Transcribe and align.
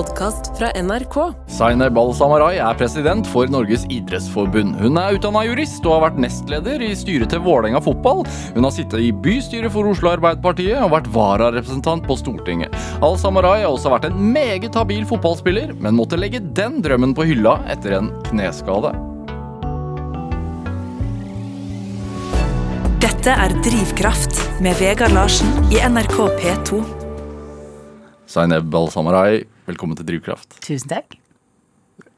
podkast 0.00 0.58
fra 0.58 0.70
NRK. 0.80 1.16
Zaineb 1.52 1.98
Al-Samarai 2.00 2.54
er 2.62 2.76
president 2.78 3.26
for 3.28 3.50
Norges 3.52 3.82
idrettsforbund. 3.92 4.78
Hun 4.80 4.96
er 4.96 5.18
utdanna 5.18 5.42
jurist 5.44 5.84
og 5.84 5.98
har 5.98 6.04
vært 6.06 6.22
nestleder 6.24 6.80
i 6.86 6.94
styret 6.96 7.32
til 7.34 7.42
Vålerenga 7.44 7.82
fotball. 7.84 8.22
Hun 8.54 8.64
har 8.64 8.72
sittet 8.72 9.02
i 9.04 9.10
bystyret 9.12 9.72
for 9.74 9.90
Oslo 9.90 10.12
Arbeiderpartiet 10.14 10.78
og 10.80 10.94
vært 10.94 11.10
vararepresentant 11.12 12.06
på 12.08 12.16
Stortinget. 12.16 12.72
Al-Samarai 13.04 13.58
har 13.66 13.74
også 13.74 13.92
vært 13.92 14.08
en 14.08 14.16
meget 14.32 14.78
habil 14.78 15.04
fotballspiller, 15.10 15.74
men 15.76 15.98
måtte 15.98 16.20
legge 16.20 16.40
den 16.56 16.80
drømmen 16.84 17.12
på 17.16 17.28
hylla 17.28 17.58
etter 17.68 17.98
en 17.98 18.10
kneskade. 18.30 18.94
Dette 23.04 23.36
er 23.36 23.52
Drivkraft 23.68 24.40
med 24.64 24.80
Vegard 24.80 25.12
Larsen 25.12 25.52
i 25.68 25.84
NRK 25.84 26.18
P2. 26.40 26.84
Zaineb 28.30 28.72
Al-Samarai, 28.80 29.42
velkommen 29.70 29.96
til 29.98 30.06
Drivkraft. 30.08 30.58
Tusen 30.64 30.90
takk. 30.90 31.16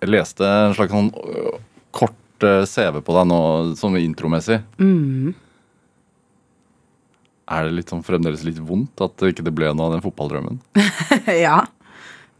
Jeg 0.02 0.10
leste 0.10 0.46
en 0.46 0.74
slags 0.76 0.92
sånn 0.94 1.10
øh, 1.14 1.58
kort 1.94 2.46
øh, 2.48 2.64
CV 2.66 3.00
på 3.06 3.14
deg 3.18 3.28
nå, 3.30 3.38
sånn 3.78 3.98
intromessig. 4.00 4.60
Er 7.52 7.66
det 7.66 7.74
litt 7.76 7.90
sånn 7.92 8.04
fremdeles 8.06 8.44
litt 8.46 8.60
vondt 8.64 9.02
at 9.04 9.16
det 9.20 9.32
ikke 9.34 9.50
ble 9.52 9.72
noe 9.76 9.90
av 9.90 9.96
den 9.96 10.04
fotballdrømmen? 10.04 10.60
ja, 11.44 11.58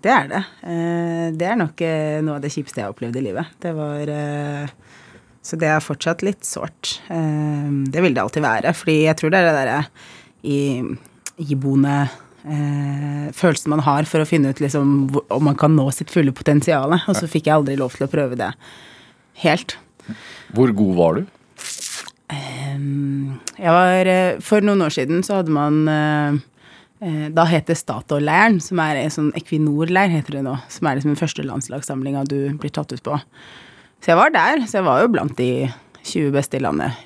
det 0.02 0.12
er 0.15 0.30
det. 0.30 0.43
Eh, 0.65 1.27
Det 1.37 1.49
er 1.51 1.59
nok 1.60 1.83
eh, 1.85 2.19
noe 2.24 2.38
av 2.38 2.45
det 2.45 2.52
kjipeste 2.55 2.80
jeg 2.80 2.87
har 2.88 2.95
opplevd 2.95 3.19
i 3.21 3.24
livet. 3.29 3.52
Det 3.63 3.74
var 3.77 4.09
eh, 4.15 4.73
Så 5.45 5.59
det 5.60 5.69
er 5.74 5.83
fortsatt 5.85 6.23
litt 6.24 6.47
sårt. 6.47 6.97
Det 7.10 8.02
vil 8.05 8.15
det 8.15 8.23
alltid 8.23 8.45
være, 8.47 8.73
fordi 8.79 9.01
jeg 9.09 9.19
tror 9.19 9.33
det 9.35 9.41
er 9.43 9.49
det 9.51 9.55
derre 9.59 9.80
i- 10.47 10.99
iboende 11.52 11.97
eh, 12.45 13.28
følelsen 13.37 13.73
man 13.73 13.84
har 13.87 14.09
for 14.09 14.23
å 14.23 14.28
finne 14.28 14.52
ut 14.52 14.62
liksom 14.62 15.10
om 15.32 15.45
man 15.46 15.59
kan 15.59 15.74
nå 15.77 15.88
sitt 15.95 16.12
fulle 16.12 16.34
potensial. 16.34 16.95
Og 16.96 17.18
så 17.18 17.30
fikk 17.30 17.48
jeg 17.48 17.59
aldri 17.60 17.79
lov 17.80 17.96
til 17.96 18.07
å 18.07 18.12
prøve 18.12 18.38
det 18.40 18.52
helt. 19.45 19.76
Hvor 20.54 20.73
god 20.76 20.96
var 20.99 21.21
du? 21.21 21.26
Um, 22.32 23.40
jeg 23.59 23.74
var, 23.74 24.09
eh, 24.09 24.40
for 24.40 24.65
noen 24.65 24.82
år 24.87 24.95
siden 24.95 25.21
så 25.26 25.40
hadde 25.40 25.52
man 25.52 25.82
eh, 25.90 26.38
eh, 27.04 27.26
Da 27.34 27.45
het 27.51 27.68
det 27.68 27.76
Statoil-leiren, 27.76 28.56
som 28.65 28.80
er 28.80 29.02
en 29.02 29.12
sånn 29.12 29.32
Equinor-leir, 29.37 30.12
heter 30.15 30.38
det 30.38 30.46
nå. 30.46 30.56
Som 30.73 30.88
er 30.88 30.99
liksom 30.99 31.12
den 31.12 31.21
første 31.21 31.45
landslagssamlinga 31.46 32.24
du 32.30 32.38
blir 32.59 32.73
tatt 32.73 32.95
ut 32.95 33.04
på. 33.04 33.21
Så 34.02 34.15
jeg 34.15 34.18
var 34.18 34.34
der. 34.34 34.65
Så 34.66 34.80
jeg 34.80 34.88
var 34.88 35.04
jo 35.04 35.12
blant 35.12 35.37
de 35.38 35.68
20 36.02 36.32
beste 36.34 36.59
i 36.59 36.65
landet 36.65 36.99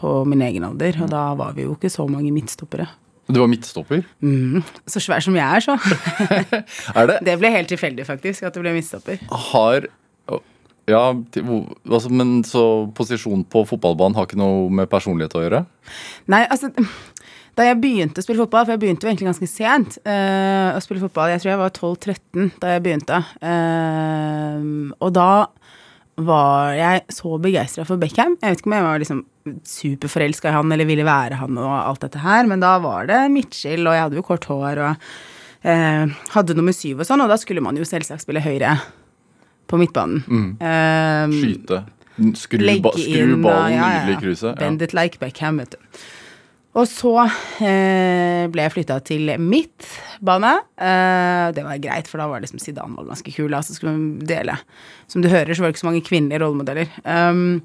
på 0.00 0.20
min 0.28 0.42
egen 0.44 0.66
alder. 0.66 0.98
Og 1.04 1.12
da 1.12 1.30
var 1.38 1.54
vi 1.56 1.68
jo 1.68 1.78
ikke 1.78 1.92
så 1.92 2.08
mange 2.10 2.34
midtstoppere. 2.34 2.88
Du 3.26 3.40
var 3.40 3.48
midtstopper. 3.48 4.02
Mm. 4.20 4.62
Så 4.90 5.00
svær 5.00 5.22
som 5.24 5.36
jeg 5.36 5.44
er, 5.44 5.64
så. 5.64 5.76
Er 6.98 7.08
det 7.08 7.18
Det 7.24 7.36
ble 7.40 7.52
helt 7.54 7.70
tilfeldig, 7.72 8.06
faktisk, 8.08 8.44
at 8.44 8.56
det 8.56 8.64
ble 8.64 8.74
midtstopper. 8.76 9.22
Har 9.50 9.88
Ja, 10.84 11.14
altså, 11.88 12.10
men 12.12 12.42
så 12.44 12.84
posisjon 12.92 13.46
på 13.48 13.62
fotballbanen 13.64 14.18
har 14.18 14.26
ikke 14.28 14.36
noe 14.36 14.68
med 14.68 14.90
personlighet 14.92 15.32
å 15.38 15.44
gjøre? 15.46 15.62
Nei, 16.28 16.42
altså 16.44 16.68
da 17.54 17.68
jeg 17.68 17.78
begynte 17.78 18.18
å 18.18 18.24
spille 18.24 18.42
fotball, 18.42 18.66
for 18.66 18.74
jeg 18.74 18.82
begynte 18.82 19.06
jo 19.06 19.10
egentlig 19.12 19.28
ganske 19.30 19.48
sent 19.48 19.98
uh, 20.02 20.74
å 20.74 20.80
spille 20.82 21.02
fotball 21.04 21.30
Jeg 21.30 21.42
tror 21.42 21.52
jeg 21.52 21.60
var 21.60 21.74
12-13 21.76 22.48
da 22.60 22.72
jeg 22.72 22.82
begynte. 22.84 23.20
uh, 23.46 24.90
og 24.98 25.14
da 25.14 25.28
var 26.14 26.74
jeg 26.78 27.00
så 27.10 27.38
begeistra 27.42 27.86
for 27.86 27.98
Beckham. 27.98 28.36
Jeg 28.42 28.52
vet 28.52 28.60
ikke 28.60 28.70
om 28.70 28.76
jeg 28.76 28.86
var 28.86 29.00
liksom 29.02 29.22
superforelska 29.68 30.50
i 30.50 30.56
han 30.56 30.72
eller 30.72 30.88
ville 30.88 31.06
være 31.06 31.38
han 31.42 31.60
og 31.60 31.72
alt 31.76 32.04
dette 32.06 32.22
her, 32.24 32.48
men 32.50 32.62
da 32.62 32.76
var 32.82 33.08
det 33.10 33.22
midtskill, 33.34 33.86
og 33.86 33.96
jeg 33.96 34.06
hadde 34.06 34.20
jo 34.20 34.26
kort 34.26 34.48
hår 34.50 34.82
og 34.86 35.08
eh, 35.68 36.14
hadde 36.34 36.56
nummer 36.58 36.76
syv 36.76 37.02
og 37.02 37.08
sånn, 37.08 37.24
og 37.24 37.32
da 37.32 37.38
skulle 37.40 37.64
man 37.64 37.78
jo 37.78 37.86
selvsagt 37.88 38.24
spille 38.24 38.44
høyre 38.44 38.78
på 39.70 39.80
midtbanen. 39.80 40.24
Eh, 40.60 41.38
Skyte? 41.38 41.84
Skru, 42.38 42.60
ba, 42.78 42.92
skru 42.94 43.32
ballen 43.42 43.72
ja, 43.74 43.78
ja, 43.78 43.86
nydelig 44.04 44.12
i 44.12 44.14
ja. 44.14 44.20
kruset? 44.22 44.60
Bend 44.60 44.84
it 44.86 44.92
like 44.94 45.18
Beckham, 45.18 45.58
vet 45.58 45.74
du. 45.74 46.04
Og 46.74 46.88
så 46.90 47.12
eh, 47.62 48.44
ble 48.50 48.64
jeg 48.64 48.72
flytta 48.74 48.96
til 49.06 49.30
midtbane. 49.38 50.52
Eh, 50.74 51.46
det 51.54 51.62
var 51.66 51.82
greit, 51.82 52.10
for 52.10 52.22
da 52.22 52.26
var 52.30 52.42
liksom 52.42 52.62
Zidane 52.62 52.98
var 52.98 53.12
ganske 53.12 53.34
kul. 53.34 53.54
Altså 53.54 53.76
skulle 53.76 53.94
man 53.94 54.24
dele. 54.26 54.56
Som 55.10 55.22
du 55.22 55.30
hører, 55.30 55.54
så 55.54 55.62
var 55.62 55.70
det 55.70 55.76
ikke 55.76 55.84
så 55.84 55.90
mange 55.90 56.06
kvinnelige 56.06 56.42
rollemodeller. 56.42 56.90
Um, 57.06 57.62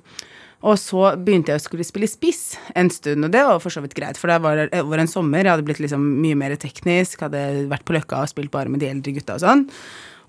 og 0.59 0.75
så 0.75 1.13
begynte 1.15 1.53
jeg 1.53 1.61
å 1.61 1.63
skulle 1.63 1.87
spille 1.87 2.09
spiss 2.09 2.57
en 2.75 2.89
stund, 2.91 3.23
og 3.23 3.31
det 3.31 3.45
var 3.47 3.61
for 3.63 3.71
så 3.71 3.83
vidt 3.83 3.95
greit, 3.95 4.19
for 4.19 4.31
det 4.31 4.41
var 4.43 4.65
over 4.81 4.99
en 4.99 5.07
sommer. 5.11 5.45
Jeg 5.45 5.53
hadde 5.55 5.67
blitt 5.67 5.79
liksom 5.79 6.03
mye 6.19 6.37
mer 6.39 6.55
teknisk, 6.59 7.23
hadde 7.23 7.69
vært 7.71 7.85
på 7.87 7.95
Løkka 7.95 8.25
og 8.25 8.31
spilt 8.31 8.51
bare 8.51 8.71
med 8.71 8.83
de 8.83 8.89
eldre 8.91 9.15
gutta 9.15 9.37
og 9.37 9.43
sånn. 9.45 9.63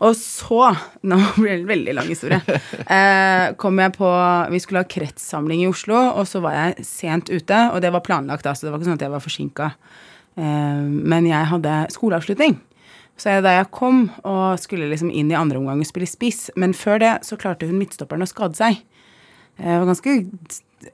Og 0.06 0.14
så, 0.16 0.60
nå 1.10 1.18
blir 1.34 1.50
det 1.50 1.56
en 1.58 1.72
veldig 1.72 1.96
lang 1.98 2.12
historie, 2.12 2.38
eh, 2.96 3.50
kom 3.60 3.82
jeg 3.82 3.96
på 3.98 4.12
Vi 4.54 4.62
skulle 4.62 4.84
ha 4.84 4.92
kretssamling 4.96 5.64
i 5.64 5.68
Oslo, 5.70 5.98
og 5.98 6.30
så 6.30 6.44
var 6.44 6.56
jeg 6.58 6.86
sent 6.88 7.32
ute, 7.32 7.66
og 7.74 7.82
det 7.82 7.90
var 7.94 8.06
planlagt, 8.06 8.46
da, 8.46 8.54
så 8.54 8.68
det 8.68 8.74
var 8.74 8.80
ikke 8.80 8.92
sånn 8.92 9.00
at 9.00 9.06
jeg 9.08 9.16
var 9.16 9.26
forsinka. 9.26 9.70
Eh, 10.38 10.82
men 10.86 11.26
jeg 11.26 11.50
hadde 11.56 11.78
skoleavslutning. 11.96 12.60
Så 13.20 13.34
jeg, 13.34 13.42
da 13.44 13.58
jeg 13.58 13.68
kom 13.74 14.06
og 14.24 14.60
skulle 14.62 14.88
liksom 14.88 15.10
inn 15.12 15.28
i 15.28 15.36
andre 15.36 15.58
omgang 15.60 15.82
og 15.82 15.88
spille 15.88 16.08
spiss, 16.08 16.46
men 16.56 16.72
før 16.72 17.02
det 17.02 17.16
så 17.26 17.36
klarte 17.36 17.66
hun 17.68 17.76
midtstopperen 17.76 18.24
å 18.24 18.30
skade 18.30 18.56
seg. 18.56 18.78
Eh, 19.60 19.66
Det 19.68 19.78
var 19.78 19.86
ganske, 19.90 20.16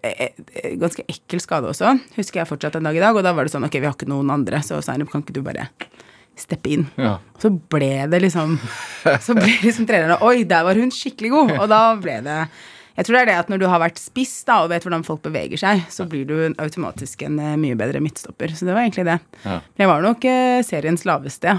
eh, 0.03 0.29
eh, 0.63 0.77
ganske 0.81 1.05
ekkel 1.09 1.41
skade 1.41 1.71
også, 1.71 1.95
husker 2.17 2.43
jeg 2.43 2.51
fortsatt 2.51 2.77
en 2.77 2.89
dag 2.89 2.97
i 2.97 3.01
dag. 3.01 3.15
Og 3.17 3.23
da 3.23 3.33
var 3.33 3.45
det 3.47 3.53
sånn, 3.55 3.65
ok, 3.65 3.79
vi 3.81 3.87
har 3.87 3.95
ikke 3.95 4.09
noen 4.11 4.31
andre, 4.35 4.59
så 4.67 4.83
Zainab, 4.83 5.11
kan 5.13 5.23
ikke 5.23 5.33
du 5.39 5.43
bare 5.47 5.69
steppe 6.37 6.69
inn? 6.69 6.87
Ja. 7.01 7.19
Så 7.41 7.49
ble 7.49 8.07
det 8.13 8.19
liksom 8.21 8.59
Så 9.25 9.33
ble 9.39 9.49
liksom 9.63 9.87
trenerne 9.89 10.19
Oi, 10.21 10.43
der 10.45 10.65
var 10.67 10.75
hun 10.77 10.91
skikkelig 10.93 11.31
god! 11.33 11.53
Og 11.63 11.69
da 11.73 11.79
ble 11.97 12.19
det 12.27 12.35
Jeg 12.99 13.07
tror 13.07 13.17
det 13.17 13.23
er 13.23 13.31
det 13.31 13.37
at 13.39 13.49
når 13.49 13.63
du 13.63 13.67
har 13.73 13.81
vært 13.81 13.97
spiss 14.01 14.35
da, 14.45 14.59
og 14.65 14.69
vet 14.69 14.85
hvordan 14.85 15.05
folk 15.07 15.23
beveger 15.25 15.57
seg, 15.57 15.87
så 15.89 16.05
blir 16.09 16.27
du 16.29 16.35
automatisk 16.61 17.23
en 17.25 17.39
eh, 17.41 17.57
mye 17.61 17.77
bedre 17.77 18.01
midtstopper. 18.05 18.53
Så 18.57 18.65
det 18.69 18.73
var 18.77 18.85
egentlig 18.85 19.05
det. 19.09 19.17
Ja. 19.45 19.59
Men 19.77 19.85
jeg 19.85 19.89
var 19.93 20.05
nok 20.05 20.25
eh, 20.29 20.61
seriens 20.65 21.05
laveste, 21.09 21.57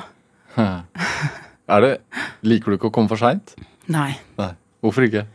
ja. 0.58 0.70
Er 1.68 1.82
det, 1.84 1.92
liker 2.48 2.72
du 2.72 2.78
ikke 2.78 2.90
å 2.90 2.94
komme 2.96 3.10
for 3.12 3.20
seint? 3.22 3.54
Nei. 3.92 4.16
Nei. 4.40 4.52
Hvorfor 4.82 5.06
ikke? 5.06 5.26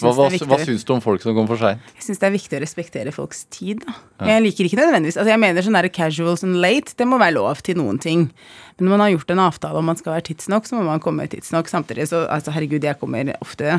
Hva, 0.00 0.12
hva, 0.16 0.28
er 0.32 0.46
hva 0.48 0.58
syns 0.62 0.86
du 0.86 0.92
om 0.94 1.02
folk 1.04 1.20
som 1.20 1.34
kommer 1.36 1.52
for 1.52 1.60
seint? 1.60 1.90
Jeg 1.98 2.06
syns 2.06 2.22
det 2.22 2.28
er 2.28 2.32
viktig 2.32 2.56
å 2.56 2.60
respektere 2.62 3.12
folks 3.12 3.42
tid. 3.52 3.82
Da. 3.84 3.96
Jeg 4.30 4.44
liker 4.46 4.68
ikke 4.68 4.78
nødvendigvis 4.80 5.18
Altså 5.20 5.34
jeg 5.34 5.42
mener 5.42 5.66
sånn 5.66 5.76
der 5.76 5.90
casual 5.92 6.38
sånn 6.40 6.56
late, 6.62 6.96
det 6.96 7.08
må 7.10 7.18
være 7.20 7.36
lov 7.36 7.60
til 7.66 7.76
noen 7.80 8.00
ting. 8.00 8.30
Men 8.78 8.88
når 8.88 8.94
man 8.94 9.04
har 9.04 9.12
gjort 9.12 9.34
en 9.34 9.44
avtale 9.44 9.82
om 9.82 9.90
man 9.92 10.00
skal 10.00 10.16
være 10.16 10.28
tidsnok, 10.30 10.70
så 10.70 10.78
må 10.78 10.86
man 10.88 11.04
komme 11.04 11.28
tidsnok. 11.30 11.68
Samtidig 11.70 12.08
så 12.14 12.24
altså 12.32 12.54
herregud, 12.54 12.86
jeg 12.86 13.00
kommer 13.02 13.34
ofte 13.40 13.76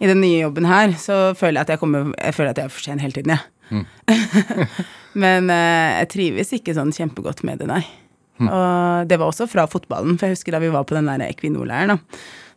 I 0.00 0.10
den 0.10 0.22
nye 0.24 0.42
jobben 0.42 0.66
her, 0.66 0.96
så 0.98 1.22
føler 1.38 1.60
jeg 1.60 1.68
at 1.68 1.74
jeg 1.76 1.84
kommer 1.84 2.12
Jeg 2.16 2.36
føler 2.36 2.54
at 2.54 2.58
jeg 2.62 2.70
er 2.70 2.74
for 2.74 2.88
sen 2.88 3.02
hele 3.02 3.14
tiden, 3.16 3.36
jeg. 3.36 3.46
Men 5.22 5.50
eh, 5.50 6.00
jeg 6.00 6.10
trives 6.16 6.54
ikke 6.58 6.74
sånn 6.74 6.94
kjempegodt 6.94 7.44
med 7.46 7.62
det, 7.62 7.70
nei. 7.70 7.84
Og 8.40 9.08
det 9.10 9.18
var 9.20 9.28
også 9.28 9.46
fra 9.50 9.66
fotballen, 9.68 10.16
for 10.18 10.26
jeg 10.26 10.38
husker 10.38 10.54
da 10.56 10.62
vi 10.62 10.70
var 10.72 10.86
på 10.88 10.96
den 10.96 11.10
der 11.10 11.26
Equinor-leiren, 11.28 12.00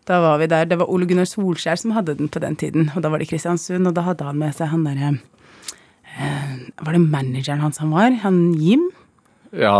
da. 0.10 0.20
Var 0.24 0.38
vi 0.42 0.48
der, 0.52 0.66
Det 0.66 0.78
var 0.80 0.90
Ole 0.92 1.06
Gunnar 1.10 1.26
Solskjær 1.30 1.80
som 1.80 1.92
hadde 1.96 2.16
den 2.20 2.30
på 2.30 2.40
den 2.44 2.56
tiden, 2.60 2.92
og 2.96 3.02
da 3.04 3.10
var 3.14 3.20
det 3.20 3.30
Kristiansund, 3.30 3.88
og 3.88 3.94
da 3.98 4.02
hadde 4.10 4.26
han 4.28 4.38
med 4.42 4.56
seg 4.58 4.68
han 4.74 4.84
derre 4.88 5.14
eh, 6.18 6.52
Var 6.84 6.94
det 6.98 7.02
manageren 7.06 7.62
hans 7.64 7.80
han 7.84 7.92
var? 7.94 8.12
Han 8.26 8.54
Jim? 8.60 8.90
Ja 9.54 9.74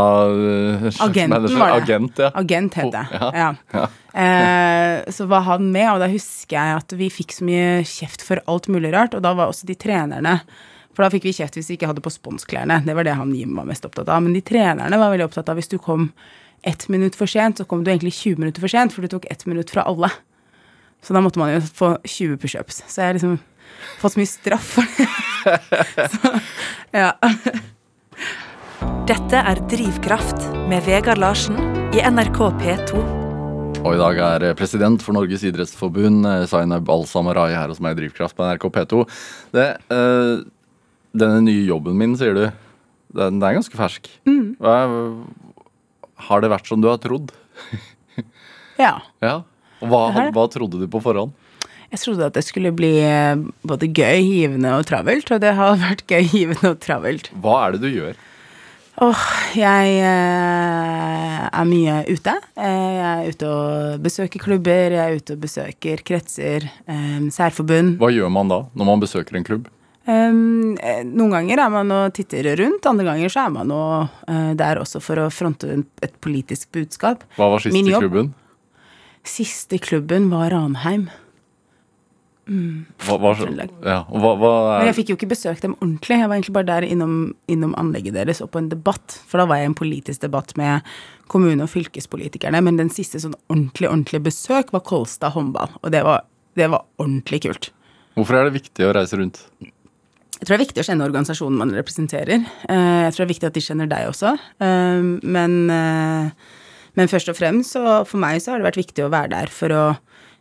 Agenten 1.02 1.32
var 1.58 1.72
det. 1.72 1.82
Agent, 1.82 2.20
ja. 2.22 2.30
Agent 2.38 2.76
het 2.78 2.92
det. 2.94 3.06
Ja, 3.12 3.32
Ja. 3.34 3.56
ja. 3.74 3.88
Eh, 4.14 5.00
så 5.10 5.26
var 5.26 5.42
han 5.48 5.72
med, 5.74 5.88
og 5.96 6.00
da 6.04 6.08
husker 6.12 6.54
jeg 6.60 6.78
at 6.84 6.94
vi 7.00 7.08
fikk 7.10 7.34
så 7.34 7.48
mye 7.48 7.82
kjeft 7.82 8.22
for 8.22 8.38
alt 8.46 8.68
mulig 8.70 8.92
rart, 8.94 9.16
og 9.18 9.24
da 9.26 9.32
var 9.34 9.50
også 9.50 9.66
de 9.66 9.74
trenerne 9.76 10.40
For 10.94 11.02
da 11.02 11.10
fikk 11.10 11.24
vi 11.26 11.34
kjeft 11.34 11.56
hvis 11.58 11.72
vi 11.72 11.74
ikke 11.80 11.88
hadde 11.90 12.04
på 12.06 12.12
sponsklærne. 12.14 12.84
Det 12.86 12.94
var 12.94 13.02
det 13.08 13.16
han 13.18 13.32
Jim 13.34 13.56
var 13.58 13.66
mest 13.66 13.82
opptatt 13.88 14.12
av. 14.14 14.22
Men 14.22 14.36
de 14.38 14.44
trenerne 14.46 14.94
var 15.02 15.10
veldig 15.10 15.26
opptatt 15.26 15.48
av 15.50 15.58
hvis 15.58 15.72
du 15.72 15.80
kom 15.82 16.12
ett 16.64 16.88
minutt 16.90 17.16
for 17.20 17.30
sent, 17.30 17.60
så 17.60 17.68
kom 17.68 17.84
du 17.84 17.92
egentlig 17.92 18.14
20 18.16 18.40
minutter 18.40 18.64
for 18.64 18.72
sent, 18.72 18.94
for 18.96 19.04
du 19.04 19.12
tok 19.12 19.28
ett 19.32 19.46
minutt 19.46 19.72
fra 19.74 19.86
alle. 19.90 20.10
Så 21.04 21.16
da 21.16 21.22
måtte 21.24 21.42
man 21.42 21.52
jo 21.52 21.60
få 21.64 21.98
20 22.08 22.40
pushups. 22.40 22.84
Så 22.88 23.02
jeg 23.02 23.12
har 23.12 23.18
liksom 23.18 23.38
fått 24.00 24.16
så 24.16 24.22
mye 24.22 24.32
straff 24.32 24.70
for 24.78 24.88
det. 24.98 25.08
så, 26.16 26.32
ja. 26.96 27.12
Dette 29.10 29.44
er 29.52 29.60
Drivkraft 29.68 30.48
med 30.72 30.86
Vegard 30.88 31.20
Larsen 31.20 31.60
i 31.92 32.00
NRK 32.08 32.40
P2. 32.62 33.04
Og 33.84 33.98
i 33.98 34.00
dag 34.00 34.20
er 34.24 34.48
eh, 34.48 34.56
president 34.56 35.04
for 35.04 35.16
Norges 35.16 35.44
idrettsforbund, 35.44 36.24
eh, 36.24 36.46
Zainab 36.48 36.88
Al-Samarai, 36.88 37.50
her 37.52 37.68
hos 37.68 37.82
meg 37.84 37.98
i 37.98 38.04
Drivkraft 38.04 38.38
på 38.38 38.46
NRK 38.48 38.70
P2. 38.78 39.02
Det, 39.52 39.66
øh, 39.92 40.46
denne 41.12 41.42
nye 41.44 41.66
jobben 41.68 42.00
min, 42.00 42.16
sier 42.20 42.38
du, 42.38 42.46
den, 43.12 43.42
den 43.42 43.44
er 43.44 43.58
ganske 43.58 43.76
fersk. 43.76 44.08
Mm. 44.24 44.56
Hva, 44.64 44.78
har 46.28 46.44
det 46.44 46.52
vært 46.54 46.70
som 46.70 46.82
du 46.84 46.90
har 46.92 47.00
trodd? 47.04 47.32
ja. 48.84 48.98
Ja. 49.24 49.38
Hva, 49.84 50.04
hva 50.32 50.46
trodde 50.52 50.80
du 50.80 50.88
på 50.88 51.02
forhånd? 51.04 51.34
Jeg 51.94 52.02
trodde 52.02 52.26
at 52.26 52.38
det 52.38 52.42
skulle 52.48 52.72
bli 52.74 52.96
eh, 53.06 53.38
både 53.62 53.90
gøy, 53.94 54.24
givende 54.26 54.72
og 54.80 54.88
travelt, 54.90 55.30
og 55.30 55.42
det 55.44 55.54
har 55.58 55.76
vært 55.88 56.06
gøy, 56.10 56.24
givende 56.32 56.74
og 56.74 56.80
travelt. 56.82 57.30
Hva 57.44 57.58
er 57.68 57.76
det 57.76 57.84
du 57.86 57.92
gjør? 57.92 58.22
Åh, 59.02 59.22
jeg 59.58 59.94
eh, 60.06 61.38
er 61.50 61.66
mye 61.66 61.96
ute. 62.10 62.34
Eh, 62.62 62.90
jeg 62.94 63.06
er 63.12 63.30
ute 63.34 63.48
og 63.50 64.04
besøker 64.06 64.42
klubber, 64.42 64.94
jeg 64.94 65.02
er 65.02 65.22
ute 65.22 65.34
og 65.34 65.46
besøker 65.46 66.04
kretser, 66.06 66.68
eh, 66.86 67.24
særforbund. 67.34 67.96
Hva 68.02 68.12
gjør 68.14 68.30
man 68.34 68.54
da, 68.54 68.60
når 68.78 68.90
man 68.92 69.02
besøker 69.02 69.38
en 69.38 69.48
klubb? 69.48 69.70
Um, 70.04 70.74
noen 71.14 71.32
ganger 71.32 71.62
er 71.64 71.70
man 71.72 71.92
og 71.96 72.14
titter 72.18 72.50
rundt, 72.60 72.84
andre 72.90 73.06
ganger 73.08 73.32
så 73.32 73.46
er 73.46 73.54
man 73.56 73.72
og, 73.72 74.10
uh, 74.28 74.52
der 74.60 74.82
også 74.82 75.00
for 75.04 75.22
å 75.22 75.30
fronte 75.32 75.78
et 76.04 76.16
politisk 76.24 76.74
budskap. 76.76 77.24
Hva 77.38 77.48
var 77.54 77.64
siste 77.64 77.80
i 77.80 77.92
jobb- 77.94 78.04
klubben? 78.04 78.34
Siste 79.24 79.80
klubben 79.80 80.28
var 80.34 80.52
Ranheim. 80.52 81.08
Hva, 82.44 83.16
hva, 83.16 83.30
ja, 83.88 84.02
hva, 84.04 84.32
hva 84.36 84.50
Men 84.82 84.90
jeg 84.90 84.98
fikk 84.98 85.12
jo 85.14 85.16
ikke 85.16 85.30
besøkt 85.32 85.64
dem 85.64 85.78
ordentlig. 85.78 86.18
Jeg 86.20 86.28
var 86.28 86.36
egentlig 86.36 86.56
bare 86.58 86.68
der 86.68 86.88
innom, 86.90 87.14
innom 87.48 87.72
anlegget 87.80 88.18
deres 88.18 88.42
og 88.44 88.52
på 88.52 88.60
en 88.60 88.68
debatt. 88.68 89.16
For 89.30 89.40
da 89.40 89.46
var 89.48 89.62
jeg 89.62 89.70
i 89.70 89.72
en 89.72 89.78
politisk 89.80 90.26
debatt 90.26 90.52
med 90.60 90.84
kommune- 91.32 91.64
og 91.64 91.72
fylkespolitikerne. 91.72 92.60
Men 92.68 92.82
den 92.82 92.92
siste 92.92 93.22
sånn 93.24 93.38
ordentlig, 93.48 93.88
ordentlig 93.88 94.26
besøk 94.28 94.76
var 94.76 94.84
Kolstad 94.84 95.32
håndball. 95.38 95.72
Og 95.82 95.96
det 95.96 96.04
var, 96.04 96.26
det 96.60 96.68
var 96.74 96.84
ordentlig 97.00 97.46
kult. 97.48 97.72
Hvorfor 98.18 98.38
er 98.42 98.50
det 98.50 98.58
viktig 98.60 98.90
å 98.90 98.92
reise 99.00 99.18
rundt? 99.18 99.40
Jeg 100.34 100.48
tror 100.48 100.56
det 100.56 100.60
er 100.60 100.66
viktig 100.66 100.82
å 100.84 100.88
kjenne 100.88 101.06
organisasjonen 101.08 101.60
man 101.62 101.74
representerer. 101.76 102.42
Eh, 102.70 103.02
Jeg 103.06 103.14
tror 103.14 103.24
det 103.24 103.28
er 103.30 103.34
viktig 103.34 103.48
at 103.50 103.54
de 103.58 103.62
kjenner 103.64 103.88
deg 103.92 104.10
også. 104.10 104.34
Eh, 104.60 105.02
Men, 105.24 105.70
eh, 105.70 106.32
men 106.96 107.08
først 107.08 107.30
og 107.30 107.38
fremst, 107.38 107.74
så 107.74 108.06
for 108.06 108.18
meg 108.22 108.42
så 108.42 108.52
har 108.52 108.60
det 108.60 108.68
vært 108.70 108.82
viktig 108.82 109.06
å 109.06 109.10
være 109.14 109.30
der 109.30 109.48
for 109.48 109.70
å 109.70 109.86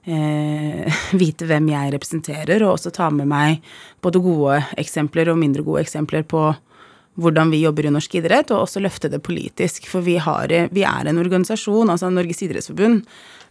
eh, 0.06 0.90
vite 1.22 1.46
hvem 1.46 1.68
jeg 1.70 1.92
representerer, 1.94 2.62
og 2.64 2.74
også 2.78 2.92
ta 2.92 3.10
med 3.10 3.28
meg 3.28 3.62
både 4.02 4.20
gode 4.20 4.58
eksempler 4.76 5.30
og 5.30 5.38
mindre 5.38 5.62
gode 5.62 5.84
eksempler 5.84 6.24
på 6.26 6.48
hvordan 7.20 7.50
vi 7.52 7.60
jobber 7.60 7.86
i 7.86 7.92
norsk 7.92 8.14
idrett, 8.16 8.50
og 8.54 8.64
også 8.64 8.80
løfte 8.80 9.10
det 9.12 9.20
politisk. 9.24 9.86
For 9.90 10.04
vi, 10.04 10.16
har, 10.22 10.52
vi 10.72 10.84
er 10.88 11.08
en 11.10 11.20
organisasjon, 11.20 11.90
altså 11.92 12.08
Norges 12.12 12.40
idrettsforbund 12.46 13.02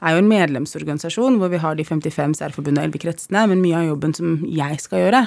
er 0.01 0.15
jo 0.15 0.21
en 0.23 0.29
medlemsorganisasjon 0.31 1.37
hvor 1.37 1.51
vi 1.53 1.59
har 1.61 1.77
de 1.77 1.85
55 1.85 2.39
særforbundene 2.39 2.81
og 2.81 2.89
11 2.89 3.03
kretsene, 3.03 3.43
men 3.51 3.61
mye 3.61 3.83
av 3.83 3.89
jobben 3.91 4.15
som 4.17 4.39
jeg 4.49 4.79
skal 4.81 5.03
gjøre, 5.03 5.25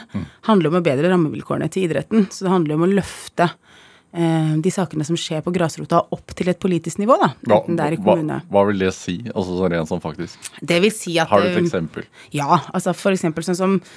handler 0.48 0.72
om 0.72 0.81
å 0.81 0.86
bedre 0.88 1.12
rammevilkårene 1.12 1.70
til 1.70 1.86
idretten. 1.86 2.26
Så 2.34 2.48
det 2.48 2.54
handler 2.56 2.75
om 2.75 2.86
å 2.88 2.90
løfte 2.90 3.46
eh, 3.46 4.56
de 4.64 4.72
sakene 4.75 5.06
som 5.06 5.19
skjer 5.20 5.44
på 5.46 5.54
grasrota, 5.54 6.02
opp 6.16 6.34
til 6.34 6.50
et 6.50 6.58
politisk 6.62 6.98
nivå, 7.02 7.20
da. 7.22 7.31
Enten 7.46 7.78
det 7.78 7.86
er 7.86 7.96
i 7.96 8.00
kommune. 8.02 8.40
hva 8.50 8.66
vil 8.70 8.82
det 8.82 8.90
si? 8.98 9.20
Altså 9.31 9.60
sånn 9.60 9.76
rent 9.76 9.92
sånn 9.92 10.02
faktisk. 10.02 10.50
Det 10.58 10.82
vil 10.82 10.94
si 10.94 11.14
at 11.22 11.31
Har 11.31 11.46
du 11.46 11.52
et 11.52 11.60
eh, 11.60 11.62
eksempel? 11.62 12.10
ja, 12.34 12.58
altså 12.75 12.96
for 12.98 13.14
eksempel 13.14 13.46
sånn 13.46 13.60
som 13.62 13.78
eh, 13.78 13.94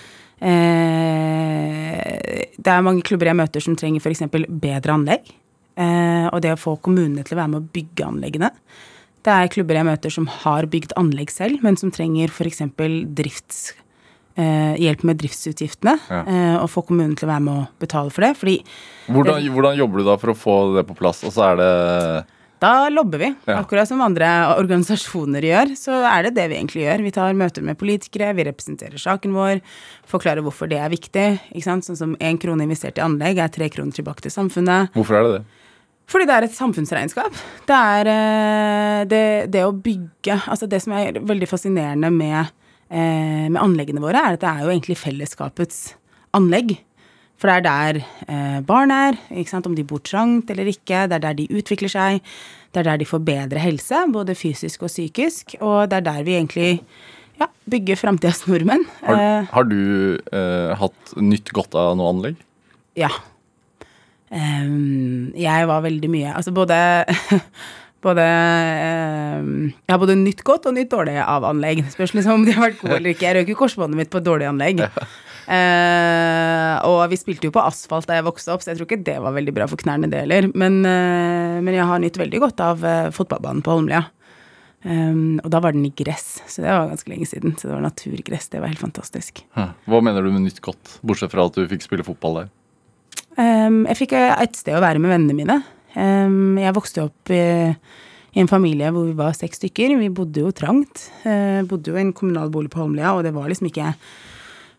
Det 2.57 2.73
er 2.73 2.85
mange 2.85 3.05
klubber 3.07 3.31
jeg 3.31 3.39
møter 3.39 3.63
som 3.63 3.75
trenger 3.79 4.03
f.eks. 4.03 4.25
bedre 4.47 4.93
anlegg. 4.93 5.23
Eh, 5.77 6.27
og 6.33 6.41
det 6.41 6.55
å 6.55 6.59
få 6.59 6.75
kommunene 6.81 7.23
til 7.25 7.37
å 7.37 7.41
være 7.41 7.51
med 7.53 7.61
å 7.61 7.73
bygge 7.73 8.05
anleggene. 8.07 8.49
Det 9.25 9.33
er 9.33 9.51
klubber 9.53 9.77
jeg 9.77 9.87
møter 9.87 10.13
som 10.13 10.29
har 10.43 10.67
bygd 10.71 10.95
anlegg 10.97 11.33
selv, 11.33 11.61
men 11.65 11.77
som 11.79 11.93
trenger 11.93 12.33
f.eks. 12.33 12.63
drifts... 13.17 13.67
Eh, 14.37 14.75
hjelp 14.77 15.01
med 15.09 15.17
driftsutgiftene. 15.17 15.95
Ja. 16.13 16.19
Eh, 16.29 16.55
og 16.59 16.67
få 16.69 16.83
kommunen 16.85 17.15
til 17.17 17.25
å 17.25 17.31
være 17.31 17.41
med 17.41 17.55
å 17.57 17.63
betale 17.81 18.11
for 18.13 18.21
det. 18.21 18.35
Fordi 18.37 18.59
Hvordan, 19.09 19.47
hvordan 19.49 19.79
jobber 19.79 19.97
du 19.97 20.05
da 20.05 20.13
for 20.21 20.29
å 20.29 20.35
få 20.37 20.57
det 20.75 20.83
på 20.85 20.97
plass? 20.99 21.23
Og 21.25 21.33
så 21.33 21.41
er 21.47 21.57
det 21.57 21.71
Da 22.59 22.89
lobber 22.89 23.19
vi, 23.21 23.35
Ja. 23.45 23.59
akkurat 23.61 23.87
som 23.87 24.01
andre 24.01 24.25
organisasjoner 24.57 25.41
gjør. 25.45 25.75
Så 25.77 25.93
er 25.93 26.23
det 26.23 26.33
det 26.35 26.47
vi 26.49 26.55
egentlig 26.57 26.85
gjør. 26.87 27.03
Vi 27.03 27.11
tar 27.11 27.33
møter 27.37 27.61
med 27.61 27.77
politikere, 27.77 28.33
vi 28.35 28.43
representerer 28.47 28.97
saken 28.97 29.33
vår, 29.33 29.61
forklarer 30.09 30.41
hvorfor 30.41 30.67
det 30.69 30.79
er 30.81 30.89
viktig. 30.89 31.39
Sånn 31.61 31.83
som 31.83 32.15
én 32.17 32.39
krone 32.41 32.63
investert 32.65 32.97
i 32.97 33.01
anlegg 33.05 33.37
er 33.37 33.49
tre 33.53 33.69
kroner 33.69 33.93
tilbake 33.93 34.21
til 34.25 34.31
samfunnet. 34.31 34.89
Hvorfor 34.93 35.19
er 35.19 35.23
det 35.23 35.33
det? 35.37 35.45
Fordi 36.07 36.25
det 36.25 36.33
er 36.37 36.43
et 36.47 36.55
samfunnsregnskap. 36.55 37.33
Det 37.67 37.75
er 37.75 38.07
eh, 38.07 39.05
det, 39.05 39.51
det 39.51 39.63
å 39.67 39.73
bygge 39.75 40.41
Altså 40.47 40.67
det 40.67 40.81
som 40.81 40.93
er 40.93 41.19
veldig 41.19 41.47
fascinerende 41.47 42.09
med, 42.11 42.47
eh, 42.89 43.49
med 43.51 43.59
anleggene 43.61 43.99
våre, 44.01 44.15
er 44.15 44.33
at 44.33 44.39
det 44.39 44.49
er 44.49 44.63
jo 44.63 44.71
egentlig 44.71 44.97
fellesskapets 44.97 45.93
anlegg. 46.33 46.77
For 47.37 47.49
det 47.51 47.57
er 47.57 47.65
der 47.65 47.99
eh, 48.27 48.59
barn 48.65 48.91
er, 48.93 49.17
om 49.61 49.75
de 49.77 49.85
bor 49.85 50.01
trangt 50.01 50.49
eller 50.49 50.65
ikke. 50.71 51.05
Det 51.05 51.19
er 51.19 51.25
der 51.27 51.37
de 51.37 51.47
utvikler 51.53 51.91
seg. 51.91 52.25
Det 52.73 52.81
er 52.81 52.89
der 52.91 52.97
de 52.97 53.05
får 53.05 53.21
bedre 53.25 53.61
helse, 53.61 54.01
både 54.13 54.35
fysisk 54.35 54.83
og 54.87 54.89
psykisk. 54.89 55.55
Og 55.61 55.89
det 55.89 55.99
er 56.01 56.07
der 56.09 56.25
vi 56.25 56.35
egentlig 56.37 56.71
ja, 57.37 57.47
bygger 57.69 57.99
framtidas 58.01 58.45
nordmenn. 58.49 58.85
Har, 59.05 59.21
Eh, 59.21 59.49
har 59.53 59.63
du 59.69 60.17
eh, 60.33 60.75
hatt 60.77 61.17
nytt 61.21 61.53
godt 61.53 61.77
av 61.77 61.95
noe 61.97 62.13
anlegg? 62.15 62.41
Ja. 62.97 63.11
Um, 64.27 65.31
jeg 65.39 65.67
var 65.69 65.85
veldig 65.85 66.09
mye 66.11 66.33
Altså 66.35 66.51
både 66.51 66.75
Både 68.03 68.23
ehm, 68.27 69.69
Jeg 69.71 69.93
har 69.93 70.01
både 70.01 70.17
nytt 70.19 70.43
godt 70.45 70.67
og 70.69 70.75
nytt 70.75 70.91
dårlig 70.91 71.15
av 71.23 71.45
anlegg. 71.47 71.81
Spørs 71.93 72.13
liksom 72.13 72.41
om 72.41 72.43
de 72.45 72.53
har 72.53 72.67
vært 72.67 72.81
gode 72.81 72.99
eller 72.99 73.15
ikke. 73.15 73.25
Jeg 73.25 73.39
røk 73.39 73.49
jo 73.53 73.57
korsbåndet 73.57 73.99
mitt 73.99 74.11
på 74.13 74.21
et 74.21 74.27
dårlig 74.27 74.49
anlegg. 74.51 74.83
Eh, 75.47 76.75
og 76.83 77.05
vi 77.07 77.19
spilte 77.19 77.47
jo 77.47 77.53
på 77.55 77.63
asfalt 77.63 78.09
da 78.09 78.17
jeg 78.17 78.27
vokste 78.27 78.51
opp, 78.51 78.63
så 78.63 78.73
jeg 78.73 78.79
tror 78.79 78.89
ikke 78.89 79.05
det 79.07 79.15
var 79.23 79.35
veldig 79.37 79.53
bra 79.55 79.67
for 79.71 79.79
knærne, 79.79 80.09
det 80.11 80.25
heller. 80.25 80.49
Men, 80.59 80.81
eh, 80.83 81.57
men 81.63 81.73
jeg 81.75 81.87
har 81.87 82.03
nytt 82.03 82.19
veldig 82.19 82.41
godt 82.43 82.63
av 82.63 82.83
eh, 82.83 83.09
fotballbanen 83.15 83.63
på 83.63 83.77
Holmlia. 83.77 84.03
Um, 84.87 85.39
og 85.41 85.49
da 85.51 85.59
var 85.59 85.73
den 85.73 85.87
i 85.87 85.91
gress, 85.91 86.37
så 86.47 86.61
det 86.61 86.69
var 86.69 86.91
ganske 86.91 87.09
lenge 87.11 87.25
siden. 87.27 87.55
Så 87.57 87.67
det 87.67 87.73
var 87.73 87.81
naturgress. 87.83 88.45
Det 88.53 88.61
var 88.61 88.71
helt 88.71 88.83
fantastisk. 88.83 89.41
Hva 89.57 90.01
mener 90.05 90.23
du 90.23 90.29
med 90.31 90.45
nytt 90.45 90.61
godt? 90.63 90.99
Bortsett 91.01 91.33
fra 91.33 91.47
at 91.49 91.57
du 91.57 91.65
fikk 91.67 91.83
spille 91.83 92.05
fotball 92.07 92.43
der. 92.43 92.51
Um, 93.37 93.81
jeg 93.89 93.99
fikk 94.03 94.13
et 94.19 94.55
sted 94.57 94.77
å 94.77 94.83
være 94.83 95.01
med 95.01 95.11
vennene 95.11 95.35
mine. 95.35 95.57
Um, 95.97 96.55
jeg 96.61 96.75
vokste 96.77 97.07
opp 97.07 97.33
i, 97.33 97.41
i 98.37 98.43
en 98.43 98.51
familie 98.51 98.93
hvor 98.93 99.09
vi 99.09 99.17
var 99.17 99.35
seks 99.35 99.59
stykker. 99.63 99.97
Vi 99.99 100.13
bodde 100.13 100.45
jo 100.45 100.53
trangt. 100.55 101.07
Uh, 101.25 101.65
bodde 101.67 101.91
jo 101.91 101.97
i 101.97 102.05
en 102.05 102.15
kommunal 102.15 102.53
bolig 102.53 102.71
på 102.73 102.83
Holmlia, 102.83 103.15
og 103.17 103.25
det 103.27 103.33
var 103.35 103.49
liksom 103.49 103.71
ikke 103.71 103.91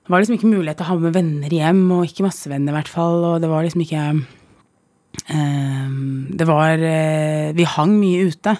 det 0.09 0.15
var 0.15 0.23
liksom 0.23 0.39
ikke 0.39 0.49
mulighet 0.49 0.79
til 0.81 0.87
å 0.87 0.89
ha 0.89 0.95
med 1.03 1.13
venner 1.13 1.53
hjem, 1.53 1.83
og 1.93 2.07
ikke 2.09 2.25
masse 2.25 2.49
venner 2.49 2.73
i 2.73 2.77
hvert 2.79 2.89
fall. 2.89 3.27
Og 3.29 3.43
det 3.45 3.51
var 3.53 3.67
liksom 3.67 3.83
ikke 3.85 4.05
um, 4.17 5.99
Det 6.33 6.47
var 6.49 6.81
uh, 6.81 7.51
Vi 7.59 7.67
hang 7.77 7.93
mye 8.01 8.31
ute. 8.31 8.55